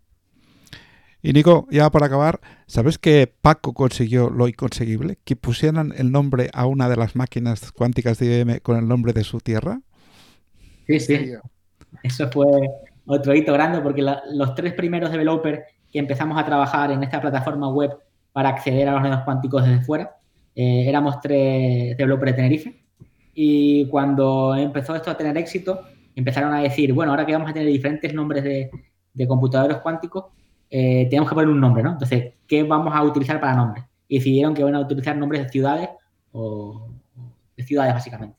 Y 1.27 1.33
Nico, 1.33 1.67
ya 1.73 1.91
para 1.91 2.07
acabar, 2.07 2.39
¿sabes 2.69 2.99
que 2.99 3.27
Paco 3.27 3.75
consiguió 3.75 4.31
lo 4.31 4.47
inconseguible? 4.47 5.19
Que 5.25 5.35
pusieran 5.35 5.93
el 5.97 6.13
nombre 6.13 6.51
a 6.53 6.67
una 6.67 6.89
de 6.89 6.95
las 6.95 7.17
máquinas 7.17 7.73
cuánticas 7.73 8.21
de 8.21 8.27
IBM 8.27 8.61
con 8.61 8.77
el 8.77 8.87
nombre 8.87 9.13
de 9.13 9.25
su 9.25 9.41
tierra. 9.41 9.81
Sí, 10.87 11.01
sí. 11.01 11.33
Eso 12.05 12.31
fue 12.31 12.47
otro 13.07 13.35
hito 13.35 13.53
grande 13.53 13.81
porque 13.81 14.03
los 14.03 14.55
tres 14.55 14.75
primeros 14.75 15.11
developers 15.11 15.63
que 15.91 15.99
empezamos 15.99 16.39
a 16.39 16.45
trabajar 16.45 16.93
en 16.93 17.03
esta 17.03 17.21
plataforma 17.21 17.71
web 17.71 17.91
para 18.33 18.51
acceder 18.51 18.89
a 18.89 18.93
los 18.93 19.03
redes 19.03 19.19
cuánticos 19.25 19.65
desde 19.65 19.83
fuera, 19.83 20.17
eh, 20.55 20.85
éramos 20.89 21.21
tres 21.21 21.97
developers 21.97 22.31
de 22.31 22.37
Tenerife. 22.37 22.85
Y 23.35 23.89
cuando 23.89 24.55
empezó 24.55 24.95
esto 24.95 25.11
a 25.11 25.17
tener 25.17 25.37
éxito, 25.39 25.81
empezaron 26.15 26.55
a 26.55 26.61
decir, 26.61 26.93
bueno, 26.93 27.11
ahora 27.11 27.27
que 27.27 27.33
vamos 27.33 27.51
a 27.51 27.53
tener 27.53 27.67
diferentes 27.67 28.15
nombres 28.15 28.45
de, 28.45 28.71
de 29.13 29.27
computadores 29.27 29.79
cuánticos, 29.79 30.27
eh, 30.71 31.07
tenemos 31.09 31.29
que 31.29 31.35
poner 31.35 31.51
un 31.51 31.61
nombre, 31.61 31.83
¿no? 31.83 31.93
Entonces, 31.93 32.35
¿qué 32.47 32.63
vamos 32.63 32.95
a 32.95 33.03
utilizar 33.03 33.41
para 33.41 33.55
nombres? 33.55 33.85
Y 34.09 34.19
decidieron 34.19 34.55
que 34.55 34.65
van 34.65 34.75
a 34.75 34.81
utilizar 34.81 35.17
nombres 35.17 35.45
de 35.45 35.49
ciudades 35.49 35.89
o 36.33 36.89
de 37.57 37.63
ciudades, 37.63 37.95
básicamente. 37.95 38.37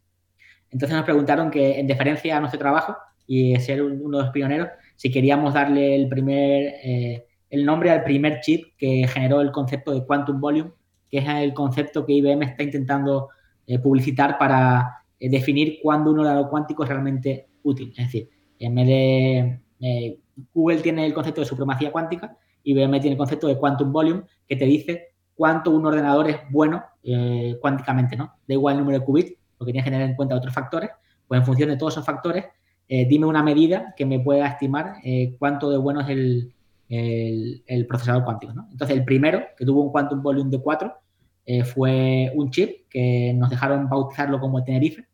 Entonces 0.70 0.96
nos 0.96 1.06
preguntaron 1.06 1.50
que, 1.50 1.80
en 1.80 1.88
deferencia 1.88 2.38
a 2.38 2.40
nuestro 2.40 2.60
trabajo 2.60 2.96
y 3.26 3.56
ser 3.58 3.82
uno 3.82 4.18
de 4.18 4.24
los 4.24 4.34
pioneros, 4.34 4.70
si 4.96 5.12
queríamos 5.12 5.54
darle 5.54 5.96
el 5.96 6.10
primer, 6.10 6.76
eh, 6.84 7.26
el 7.50 7.66
nombre 7.66 7.92
al 7.92 8.04
primer 8.04 8.42
chip 8.42 8.76
que 8.78 9.08
generó 9.08 9.42
el 9.42 9.52
concepto 9.52 9.94
de 9.94 10.06
Quantum 10.06 10.40
Volume, 10.40 10.72
que 11.10 11.20
es 11.20 11.28
el 11.28 11.54
concepto 11.54 12.06
que 12.06 12.14
IBM 12.14 12.44
está 12.44 12.64
intentando 12.64 13.30
eh, 13.66 13.80
publicitar 13.80 14.38
para 14.38 15.04
definir 15.20 15.80
cuándo 15.82 16.12
un 16.12 16.20
ordenador 16.20 16.50
cuántico 16.50 16.84
es 16.84 16.90
realmente 16.90 17.48
útil. 17.64 17.94
Es 17.98 18.06
decir, 18.06 18.30
en 18.60 18.76
vez 18.76 18.88
de 18.88 20.20
Google 20.54 20.82
tiene 20.82 21.06
el 21.06 21.14
concepto 21.14 21.42
de 21.42 21.48
supremacía 21.48 21.92
cuántica 21.92 22.38
y 22.64 22.72
IBM 22.72 23.00
tiene 23.00 23.12
el 23.14 23.18
concepto 23.18 23.48
de 23.48 23.58
quantum 23.58 23.92
volume, 23.92 24.24
que 24.48 24.56
te 24.56 24.66
dice 24.66 25.14
cuánto 25.38 25.72
un 25.72 25.86
ordenador 25.86 26.30
es 26.30 26.38
bueno 26.50 26.84
eh, 27.04 27.58
cuánticamente, 27.62 28.18
¿no? 28.18 28.34
Da 28.48 28.54
igual 28.54 28.76
el 28.76 28.80
número 28.82 29.00
de 29.00 29.06
qubits, 29.06 29.34
porque 29.58 29.72
tiene 29.72 29.86
que 29.86 29.92
tener 29.92 30.10
en 30.10 30.16
cuenta 30.16 30.36
otros 30.36 30.54
factores, 30.54 30.90
pues 31.28 31.40
en 31.40 31.46
función 31.46 31.70
de 31.70 31.78
todos 31.78 31.94
esos 31.94 32.06
factores, 32.06 32.46
eh, 32.90 33.06
dime 33.08 33.26
una 33.26 33.44
medida 33.44 33.94
que 33.96 34.06
me 34.06 34.20
pueda 34.20 34.48
estimar 34.48 34.96
eh, 35.04 35.36
cuánto 35.38 35.70
de 35.70 35.78
bueno 35.78 36.02
es 36.02 36.10
el, 36.10 37.86
procesador 37.88 38.24
cuántico. 38.24 38.54
Entonces, 38.72 38.98
el 38.98 39.06
primero, 39.06 39.44
que 39.58 39.66
tuvo 39.66 39.82
un 39.82 39.92
quantum 39.92 40.22
volume 40.22 40.50
de 40.50 40.62
4, 40.62 40.94
fue 41.64 42.32
un 42.36 42.52
chip 42.52 42.90
que 42.90 43.34
nos 43.34 43.50
dejaron 43.50 43.88
bautizarlo 43.88 44.40
como 44.40 44.64
Tenerife, 44.64 45.06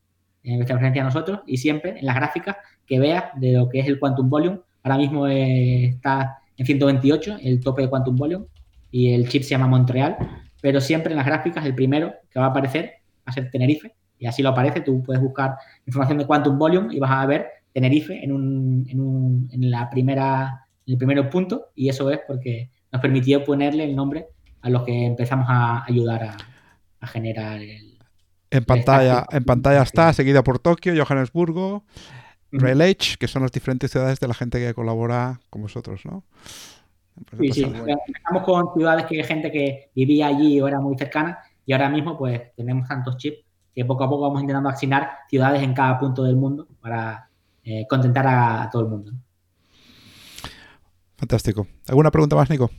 en 0.44 0.56
nuestra 0.58 0.76
referencia 0.76 1.04
a 1.04 1.06
nosotros, 1.06 1.40
y 1.46 1.58
siempre 1.58 1.98
en 2.00 2.06
las 2.06 2.16
gráficas 2.16 2.58
que 2.86 3.00
veas 3.00 3.26
de 3.36 3.54
lo 3.54 3.70
que 3.70 3.80
es 3.80 3.88
el 3.88 4.00
quantum 4.00 4.30
volume, 4.30 4.60
Ahora 4.84 4.98
mismo 4.98 5.28
eh, 5.28 5.86
está 5.86 6.38
en 6.58 6.66
128, 6.66 7.38
el 7.42 7.60
tope 7.60 7.82
de 7.82 7.90
Quantum 7.90 8.16
Volume, 8.16 8.46
y 8.92 9.14
el 9.14 9.28
chip 9.28 9.44
se 9.44 9.52
llama 9.52 9.68
Montreal, 9.68 10.18
pero 10.62 10.80
siempre 10.80 11.14
en 11.14 11.18
las 11.18 11.26
gráficas 11.26 11.66
el 11.66 11.74
primero 11.74 12.14
que 12.30 12.40
va 12.40 12.48
a 12.48 12.50
aparecer 12.50 12.94
va 13.20 13.32
a 13.32 13.32
ser 13.32 13.50
Tenerife, 13.50 13.96
y 14.20 14.26
así 14.26 14.44
lo 14.44 14.50
aparece, 14.50 14.82
tú 14.82 15.02
puedes 15.02 15.22
buscar 15.22 15.56
información 15.86 16.20
de 16.20 16.26
Quantum 16.26 16.58
Volume 16.58 16.94
y 16.94 17.00
vas 17.00 17.12
a 17.12 17.26
ver 17.26 17.48
Tenerife 17.74 18.24
en, 18.24 18.32
un, 18.32 18.86
en, 18.88 19.00
un, 19.00 19.50
en 19.52 19.72
la 19.72 19.90
primera, 19.90 20.68
en 20.86 20.94
el 20.94 20.98
primer 20.98 21.30
punto, 21.30 21.70
y 21.76 21.90
eso 21.90 22.10
es 22.12 22.20
porque 22.28 22.70
nos 22.92 23.02
permitió 23.02 23.44
ponerle 23.44 23.86
el 23.86 23.96
nombre 23.96 24.28
a 24.62 24.70
los 24.70 24.84
que 24.84 25.06
empezamos 25.06 25.48
a 25.50 25.84
ayudar 25.86 26.24
a, 26.24 26.38
a 27.00 27.08
generar 27.08 27.62
el, 27.62 27.94
en 28.54 28.66
pantalla, 28.66 29.26
en 29.32 29.44
pantalla 29.46 29.82
está, 29.82 30.14
seguida 30.14 30.44
por 30.44 30.60
Tokio, 30.60 30.94
Johannesburgo, 30.96 31.86
Relage, 32.54 33.18
que 33.18 33.28
son 33.28 33.42
las 33.42 33.52
diferentes 33.52 33.92
ciudades 33.92 34.20
de 34.20 34.28
la 34.28 34.34
gente 34.34 34.60
que 34.60 34.74
colabora 34.74 35.40
con 35.50 35.62
vosotros, 35.64 36.06
¿no? 36.06 36.24
Pues 37.30 37.56
sí, 37.56 37.64
sí. 37.64 37.64
Empezamos 37.64 38.44
con 38.44 38.74
ciudades 38.74 39.06
que 39.06 39.18
hay 39.18 39.24
gente 39.24 39.52
que 39.52 39.90
vivía 39.96 40.28
allí 40.28 40.60
o 40.62 40.68
era 40.68 40.80
muy 40.80 40.98
cercana 40.98 41.40
y 41.66 41.74
ahora 41.74 41.90
mismo 41.90 42.18
pues 42.18 42.42
tenemos 42.56 42.88
tantos 42.88 43.18
chips 43.18 43.44
que 43.74 43.86
poco 43.86 44.04
a 44.04 44.10
poco 44.10 44.24
vamos 44.24 44.42
intentando 44.42 44.70
asignar 44.70 45.10
ciudades 45.30 45.62
en 45.62 45.74
cada 45.74 46.00
punto 46.00 46.24
del 46.24 46.36
mundo 46.36 46.68
para 46.82 47.30
eh, 47.64 47.86
contentar 47.90 48.28
a, 48.28 48.70
todo 48.72 48.84
el 48.84 48.88
mundo. 48.90 49.12
Fantástico. 51.18 51.68
¿Alguna 51.88 52.12
pregunta 52.12 52.36
más, 52.36 52.50
Nico? 52.50 52.70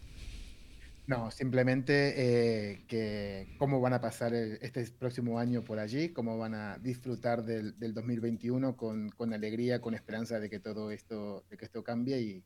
No, 1.07 1.31
simplemente 1.31 2.15
eh, 2.17 2.85
que 2.89 3.55
cómo 3.59 3.79
van 3.81 3.93
a 3.93 4.01
pasar 4.01 4.33
este 4.33 4.87
próximo 4.99 5.39
año 5.39 5.63
por 5.63 5.79
allí, 5.79 6.11
cómo 6.11 6.39
van 6.39 6.55
a 6.55 6.79
disfrutar 6.79 7.43
del, 7.45 7.75
2021 7.79 8.75
con, 8.77 9.35
alegría, 9.35 9.83
con 9.83 9.95
esperanza 9.95 10.41
de 10.41 10.49
que 10.49 10.61
todo 10.61 10.91
esto, 10.91 11.45
de 11.51 11.59
que 11.59 11.67
esto 11.67 11.85
cambie 11.85 12.43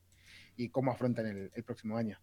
y, 0.56 0.68
cómo 0.70 0.90
afrontan 0.90 1.50
el, 1.54 1.64
próximo 1.64 1.96
año. 1.96 2.18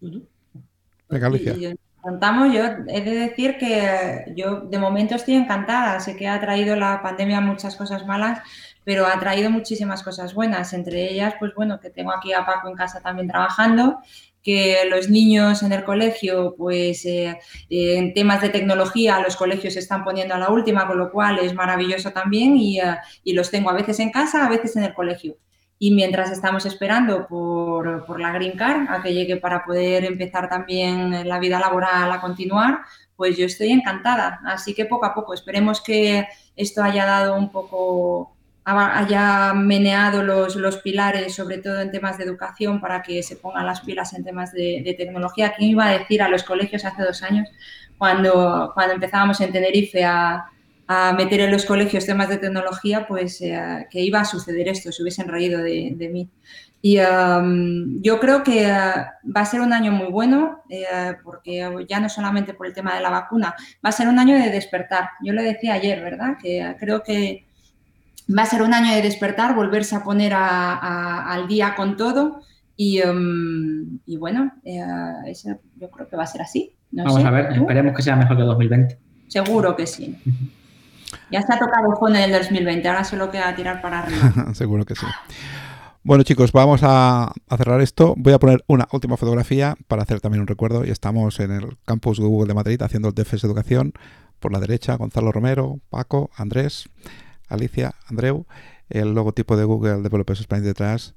Venga, 0.00 1.26
Alicia. 1.26 1.76
Contamos, 2.00 2.54
yo 2.54 2.62
he 2.86 3.00
de 3.02 3.10
decir 3.10 3.58
que 3.58 4.32
yo 4.36 4.60
de 4.60 4.78
momento 4.78 5.16
estoy 5.16 5.34
encantada. 5.34 5.98
Sé 6.00 6.16
que 6.16 6.28
ha 6.28 6.40
traído 6.40 6.76
la 6.76 7.02
pandemia 7.02 7.40
muchas 7.40 7.76
cosas 7.76 8.06
malas, 8.06 8.40
pero 8.88 9.06
ha 9.06 9.20
traído 9.20 9.50
muchísimas 9.50 10.02
cosas 10.02 10.32
buenas. 10.32 10.72
Entre 10.72 11.12
ellas, 11.12 11.34
pues 11.38 11.54
bueno, 11.54 11.78
que 11.78 11.90
tengo 11.90 12.10
aquí 12.10 12.32
a 12.32 12.46
Paco 12.46 12.70
en 12.70 12.74
casa 12.74 13.02
también 13.02 13.28
trabajando, 13.28 13.98
que 14.42 14.78
los 14.88 15.10
niños 15.10 15.62
en 15.62 15.72
el 15.72 15.84
colegio, 15.84 16.54
pues 16.56 17.04
eh, 17.04 17.38
en 17.68 18.14
temas 18.14 18.40
de 18.40 18.48
tecnología, 18.48 19.20
los 19.20 19.36
colegios 19.36 19.74
se 19.74 19.80
están 19.80 20.04
poniendo 20.04 20.34
a 20.34 20.38
la 20.38 20.48
última, 20.48 20.86
con 20.86 20.96
lo 20.96 21.12
cual 21.12 21.38
es 21.38 21.52
maravilloso 21.52 22.12
también 22.12 22.56
y, 22.56 22.80
eh, 22.80 22.96
y 23.24 23.34
los 23.34 23.50
tengo 23.50 23.68
a 23.68 23.74
veces 23.74 24.00
en 24.00 24.10
casa, 24.10 24.46
a 24.46 24.48
veces 24.48 24.74
en 24.76 24.84
el 24.84 24.94
colegio. 24.94 25.36
Y 25.78 25.94
mientras 25.94 26.30
estamos 26.32 26.64
esperando 26.64 27.26
por, 27.28 28.06
por, 28.06 28.18
la 28.18 28.32
Green 28.32 28.56
Card 28.56 28.88
a 28.88 29.02
que 29.02 29.12
llegue 29.12 29.36
para 29.36 29.66
poder 29.66 30.06
empezar 30.06 30.48
también 30.48 31.28
la 31.28 31.38
vida 31.38 31.60
laboral 31.60 32.10
a 32.10 32.22
continuar, 32.22 32.78
pues 33.16 33.36
yo 33.36 33.44
estoy 33.44 33.70
encantada. 33.70 34.40
Así 34.46 34.74
que 34.74 34.86
poco 34.86 35.04
a 35.04 35.12
poco, 35.14 35.34
esperemos 35.34 35.82
que 35.82 36.26
esto 36.56 36.82
haya 36.82 37.04
dado 37.04 37.36
un 37.36 37.52
poco, 37.52 38.37
haya 38.70 39.54
meneado 39.54 40.22
los, 40.22 40.56
los 40.56 40.78
pilares, 40.78 41.34
sobre 41.34 41.58
todo 41.58 41.80
en 41.80 41.90
temas 41.90 42.18
de 42.18 42.24
educación, 42.24 42.80
para 42.80 43.02
que 43.02 43.22
se 43.22 43.36
pongan 43.36 43.66
las 43.66 43.80
pilas 43.80 44.12
en 44.14 44.24
temas 44.24 44.52
de, 44.52 44.82
de 44.84 44.94
tecnología. 44.94 45.54
¿Quién 45.56 45.70
iba 45.70 45.86
a 45.86 45.98
decir 45.98 46.22
a 46.22 46.28
los 46.28 46.42
colegios 46.44 46.84
hace 46.84 47.02
dos 47.02 47.22
años, 47.22 47.48
cuando, 47.96 48.70
cuando 48.74 48.94
empezábamos 48.94 49.40
en 49.40 49.52
Tenerife 49.52 50.04
a 50.04 50.50
a 50.88 51.12
meter 51.12 51.40
en 51.40 51.52
los 51.52 51.66
colegios 51.66 52.06
temas 52.06 52.30
de 52.30 52.38
tecnología, 52.38 53.06
pues 53.06 53.42
eh, 53.42 53.86
que 53.90 54.00
iba 54.00 54.20
a 54.20 54.24
suceder 54.24 54.68
esto, 54.68 54.90
se 54.90 55.02
hubiesen 55.02 55.28
reído 55.28 55.60
de, 55.62 56.08
mí. 56.10 56.30
Y 56.80 56.94
yo 56.96 58.20
creo 58.20 58.42
que 58.42 58.64
eh, 58.64 58.72
va 58.72 59.40
a 59.42 59.44
ser 59.44 59.60
un 59.60 59.74
año 59.74 59.92
muy 59.92 60.06
bueno, 60.06 60.62
eh, 60.70 61.14
porque 61.22 61.70
ya 61.86 62.00
no 62.00 62.08
solamente 62.08 62.54
por 62.54 62.66
el 62.66 62.72
tema 62.72 62.94
de 62.94 63.02
la 63.02 63.10
vacuna, 63.10 63.54
va 63.84 63.90
a 63.90 63.92
ser 63.92 64.08
un 64.08 64.18
año 64.18 64.34
de 64.38 64.48
despertar. 64.48 65.10
Yo 65.22 65.34
lo 65.34 65.42
decía 65.42 65.74
ayer, 65.74 66.02
¿verdad? 66.02 66.38
Que 66.42 66.74
creo 66.80 67.02
que 67.02 67.46
va 68.36 68.42
a 68.42 68.46
ser 68.46 68.62
un 68.62 68.74
año 68.74 68.94
de 68.94 69.02
despertar, 69.02 69.54
volverse 69.54 69.96
a 69.96 70.02
poner 70.02 70.32
al 70.34 71.48
día 71.48 71.74
con 71.74 71.96
todo. 71.96 72.42
Y, 72.76 73.00
bueno, 74.16 74.52
yo 74.64 75.90
creo 75.90 76.08
que 76.08 76.16
va 76.16 76.24
a 76.24 76.26
ser 76.26 76.42
así. 76.42 76.74
Vamos 76.90 77.24
a 77.24 77.30
ver, 77.30 77.52
esperemos 77.52 77.94
que 77.94 78.02
sea 78.02 78.16
mejor 78.16 78.36
que 78.36 78.42
2020. 78.42 78.98
Seguro 79.28 79.76
que 79.76 79.86
sí. 79.86 80.16
Ya 81.30 81.42
se 81.42 81.52
ha 81.52 81.58
tocado 81.58 81.90
el 81.90 81.98
fondo 81.98 82.18
en 82.18 82.24
el 82.24 82.32
2020, 82.32 82.88
ahora 82.88 83.04
solo 83.04 83.30
queda 83.30 83.54
tirar 83.54 83.80
para 83.82 84.00
arriba. 84.00 84.46
Seguro 84.54 84.84
que 84.84 84.94
sí. 84.94 85.06
Bueno 86.04 86.22
chicos, 86.22 86.52
vamos 86.52 86.80
a, 86.82 87.32
cerrar 87.56 87.80
esto. 87.80 88.14
Voy 88.16 88.32
a 88.32 88.38
poner 88.38 88.64
una 88.66 88.88
última 88.92 89.16
fotografía 89.16 89.76
para 89.88 90.02
hacer 90.02 90.20
también 90.20 90.40
un 90.40 90.46
recuerdo. 90.46 90.84
Y 90.84 90.90
estamos 90.90 91.40
en 91.40 91.50
el 91.50 91.76
campus 91.84 92.20
Google 92.20 92.48
de 92.48 92.54
Madrid 92.54 92.80
haciendo 92.80 93.08
el 93.08 93.14
DFS 93.14 93.44
Educación. 93.44 93.92
Por 94.38 94.52
la 94.52 94.60
derecha, 94.60 94.96
Gonzalo 94.96 95.32
Romero, 95.32 95.80
Paco, 95.90 96.30
Andrés, 96.36 96.88
Alicia, 97.48 97.94
Andreu, 98.08 98.46
el 98.90 99.14
logotipo 99.14 99.56
de 99.56 99.64
Google 99.64 100.02
Developers 100.02 100.40
Spain 100.40 100.62
detrás. 100.62 101.14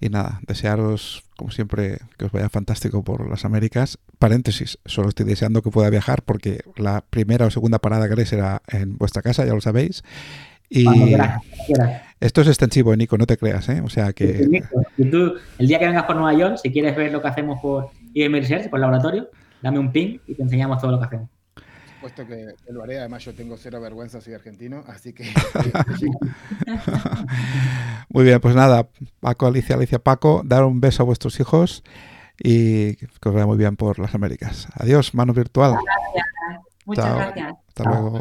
Y 0.00 0.08
nada, 0.08 0.40
desearos, 0.46 1.24
como 1.36 1.50
siempre, 1.50 1.98
que 2.18 2.24
os 2.26 2.32
vaya 2.32 2.48
fantástico 2.48 3.04
por 3.04 3.28
las 3.30 3.44
Américas. 3.44 3.98
Paréntesis, 4.18 4.78
solo 4.84 5.08
estoy 5.08 5.24
deseando 5.24 5.62
que 5.62 5.70
pueda 5.70 5.88
viajar 5.88 6.22
porque 6.22 6.60
la 6.76 7.04
primera 7.08 7.46
o 7.46 7.50
segunda 7.50 7.78
parada 7.78 8.06
que 8.06 8.12
haréis 8.14 8.28
será 8.28 8.62
en 8.68 8.98
vuestra 8.98 9.22
casa, 9.22 9.46
ya 9.46 9.54
lo 9.54 9.60
sabéis. 9.60 10.02
Y 10.68 10.86
esto 12.20 12.40
es 12.40 12.48
extensivo, 12.48 12.96
Nico, 12.96 13.16
no 13.16 13.26
te 13.26 13.36
creas, 13.36 13.68
¿eh? 13.68 13.80
O 13.84 13.88
sea 13.88 14.12
que... 14.12 14.62
el 14.98 15.66
día 15.68 15.78
que 15.78 15.86
vengas 15.86 16.04
por 16.04 16.16
Nueva 16.16 16.36
York, 16.36 16.56
si 16.60 16.72
quieres 16.72 16.96
ver 16.96 17.12
lo 17.12 17.22
que 17.22 17.28
hacemos 17.28 17.60
por 17.60 17.90
IBM 18.12 18.40
Research, 18.40 18.70
por 18.70 18.78
el 18.78 18.82
laboratorio, 18.82 19.30
dame 19.62 19.78
un 19.78 19.92
ping 19.92 20.18
y 20.26 20.34
te 20.34 20.42
enseñamos 20.42 20.80
todo 20.80 20.90
lo 20.90 20.98
que 20.98 21.06
hacemos 21.06 21.33
puesto 22.04 22.26
que 22.26 22.54
lo 22.68 22.82
haré, 22.82 22.98
además 22.98 23.24
yo 23.24 23.34
tengo 23.34 23.56
cero 23.56 23.80
vergüenza, 23.80 24.20
soy 24.20 24.34
argentino, 24.34 24.84
así 24.88 25.14
que... 25.14 25.24
Muy 28.10 28.24
bien, 28.24 28.40
pues 28.40 28.54
nada, 28.54 28.90
Paco, 29.20 29.46
Alicia, 29.46 29.74
Alicia, 29.74 29.98
Paco, 29.98 30.42
dar 30.44 30.64
un 30.64 30.82
beso 30.82 31.02
a 31.02 31.06
vuestros 31.06 31.40
hijos 31.40 31.82
y 32.38 32.96
que 32.96 33.06
os 33.28 33.34
vaya 33.34 33.46
muy 33.46 33.56
bien 33.56 33.76
por 33.76 33.98
las 33.98 34.14
Américas. 34.14 34.68
Adiós, 34.74 35.14
mano 35.14 35.32
virtual. 35.32 35.76
Muchas 36.84 37.14
gracias. 37.14 37.54
Hasta 37.68 37.84
luego. 37.84 38.20